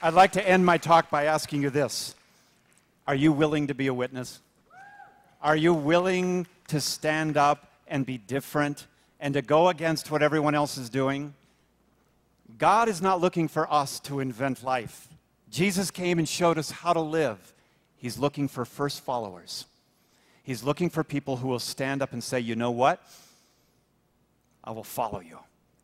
I'd 0.00 0.14
like 0.14 0.32
to 0.32 0.48
end 0.48 0.64
my 0.64 0.78
talk 0.78 1.10
by 1.10 1.24
asking 1.24 1.62
you 1.62 1.70
this 1.70 2.14
are 3.06 3.16
you 3.16 3.32
willing 3.32 3.66
to 3.66 3.74
be 3.74 3.88
a 3.88 3.94
witness? 3.94 4.40
Are 5.42 5.56
you 5.56 5.74
willing 5.74 6.46
to 6.68 6.80
stand 6.80 7.36
up 7.36 7.72
and 7.88 8.06
be 8.06 8.18
different 8.18 8.86
and 9.18 9.34
to 9.34 9.42
go 9.42 9.68
against 9.68 10.10
what 10.10 10.22
everyone 10.22 10.54
else 10.54 10.78
is 10.78 10.88
doing? 10.88 11.34
God 12.58 12.88
is 12.88 13.02
not 13.02 13.20
looking 13.20 13.48
for 13.48 13.72
us 13.72 13.98
to 14.00 14.20
invent 14.20 14.62
life. 14.62 15.08
Jesus 15.50 15.90
came 15.90 16.18
and 16.18 16.28
showed 16.28 16.58
us 16.58 16.70
how 16.70 16.92
to 16.92 17.00
live. 17.00 17.54
He's 17.96 18.18
looking 18.18 18.46
for 18.46 18.64
first 18.64 19.00
followers. 19.02 19.64
He's 20.44 20.62
looking 20.62 20.90
for 20.90 21.02
people 21.02 21.38
who 21.38 21.48
will 21.48 21.58
stand 21.58 22.02
up 22.02 22.12
and 22.12 22.22
say, 22.22 22.38
you 22.40 22.54
know 22.54 22.70
what? 22.70 23.02
I 24.62 24.70
will 24.70 24.84
follow 24.84 25.20
you. 25.20 25.38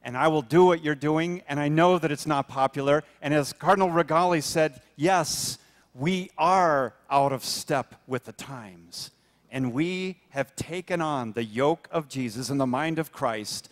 And 0.05 0.19
I 0.19 0.29
will 0.29 0.43
do 0.43 0.67
what 0.67 0.85
you're 0.85 0.95
doing, 0.95 1.43
and 1.49 1.59
I 1.59 1.69
know 1.69 1.99
that 1.99 2.13
it's 2.13 2.27
not 2.27 2.47
popular. 2.47 3.03
And 3.23 3.33
as 3.33 3.55
Cardinal 3.55 3.89
Rigali 3.89 4.43
said, 4.43 4.83
yes, 4.97 5.59
we 5.95 6.31
are 6.37 6.93
out 7.11 7.33
of 7.33 7.43
step 7.43 7.95
with 8.07 8.25
the 8.25 8.33
times. 8.33 9.11
And 9.51 9.73
we 9.73 10.21
have 10.31 10.55
taken 10.57 11.01
on 11.01 11.33
the 11.33 11.45
yoke 11.45 11.89
of 11.91 12.09
Jesus 12.09 12.51
and 12.51 12.61
the 12.61 12.67
mind 12.67 12.99
of 12.99 13.13
Christ. 13.13 13.71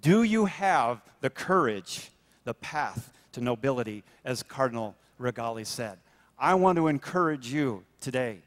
Do 0.00 0.22
you 0.22 0.46
have 0.46 1.02
the 1.20 1.28
courage, 1.28 2.10
the 2.44 2.54
path 2.54 3.12
to 3.32 3.42
nobility, 3.42 4.04
as 4.24 4.42
Cardinal 4.42 4.96
Rigali 5.20 5.66
said? 5.66 5.98
I 6.38 6.54
want 6.54 6.76
to 6.76 6.88
encourage 6.88 7.52
you 7.52 7.84
today 8.00 8.38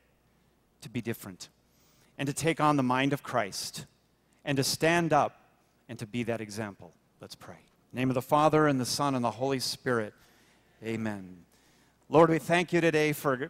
to 0.81 0.89
be 0.89 1.01
different 1.01 1.49
and 2.17 2.25
to 2.25 2.33
take 2.33 2.59
on 2.59 2.77
the 2.77 2.83
mind 2.83 3.13
of 3.13 3.21
Christ 3.21 3.85
and 4.43 4.55
to 4.57 4.63
stand 4.63 5.13
up 5.13 5.39
and 5.87 5.99
to 5.99 6.07
be 6.07 6.23
that 6.23 6.41
example. 6.41 6.93
Let's 7.19 7.33
pray. 7.33 7.55
name 7.91 8.11
of 8.11 8.13
the 8.13 8.21
Father 8.21 8.67
and 8.67 8.79
the 8.79 8.85
Son 8.85 9.15
and 9.15 9.25
the 9.25 9.31
Holy 9.31 9.57
Spirit. 9.57 10.13
Amen. 10.85 11.37
Lord, 12.09 12.29
we 12.29 12.37
thank 12.37 12.71
you 12.71 12.79
today 12.79 13.11
for, 13.11 13.49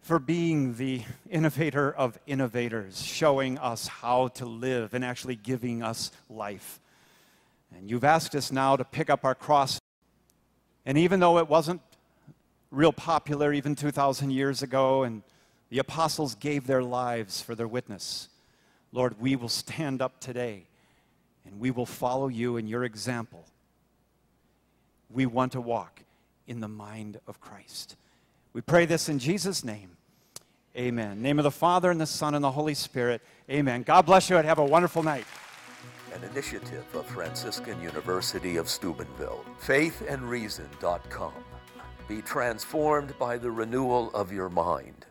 for 0.00 0.18
being 0.18 0.74
the 0.76 1.02
innovator 1.28 1.92
of 1.92 2.18
innovators, 2.26 3.02
showing 3.02 3.58
us 3.58 3.86
how 3.86 4.28
to 4.28 4.46
live 4.46 4.94
and 4.94 5.04
actually 5.04 5.36
giving 5.36 5.82
us 5.82 6.10
life. 6.30 6.80
And 7.76 7.90
you've 7.90 8.04
asked 8.04 8.34
us 8.34 8.50
now 8.50 8.74
to 8.76 8.84
pick 8.84 9.10
up 9.10 9.26
our 9.26 9.34
cross. 9.34 9.78
And 10.86 10.96
even 10.96 11.20
though 11.20 11.36
it 11.36 11.50
wasn't 11.50 11.82
real 12.70 12.92
popular 12.92 13.52
even 13.52 13.74
2,000 13.74 14.30
years 14.30 14.62
ago, 14.62 15.02
and 15.02 15.22
the 15.68 15.78
apostles 15.78 16.34
gave 16.34 16.66
their 16.66 16.82
lives 16.82 17.42
for 17.42 17.54
their 17.54 17.68
witness, 17.68 18.30
Lord, 18.92 19.20
we 19.20 19.36
will 19.36 19.50
stand 19.50 20.00
up 20.00 20.20
today 20.20 20.64
and 21.46 21.60
we 21.60 21.70
will 21.70 21.86
follow 21.86 22.28
you 22.28 22.56
in 22.56 22.66
your 22.66 22.84
example. 22.84 23.44
We 25.10 25.26
want 25.26 25.52
to 25.52 25.60
walk 25.60 26.02
in 26.46 26.60
the 26.60 26.68
mind 26.68 27.20
of 27.26 27.40
Christ. 27.40 27.96
We 28.52 28.60
pray 28.60 28.86
this 28.86 29.08
in 29.08 29.18
Jesus' 29.18 29.64
name. 29.64 29.96
Amen. 30.76 31.22
Name 31.22 31.38
of 31.38 31.44
the 31.44 31.50
Father 31.50 31.90
and 31.90 32.00
the 32.00 32.06
Son 32.06 32.34
and 32.34 32.44
the 32.44 32.50
Holy 32.50 32.74
Spirit. 32.74 33.22
Amen. 33.50 33.82
God 33.82 34.02
bless 34.02 34.28
you 34.28 34.36
and 34.36 34.46
have 34.46 34.58
a 34.58 34.64
wonderful 34.64 35.02
night. 35.02 35.24
An 36.14 36.22
initiative 36.24 36.84
of 36.94 37.06
Franciscan 37.06 37.80
University 37.80 38.56
of 38.56 38.68
Steubenville. 38.68 39.44
Faithandreason.com. 39.60 41.32
Be 42.08 42.22
transformed 42.22 43.18
by 43.18 43.36
the 43.38 43.50
renewal 43.50 44.10
of 44.14 44.32
your 44.32 44.48
mind. 44.48 45.06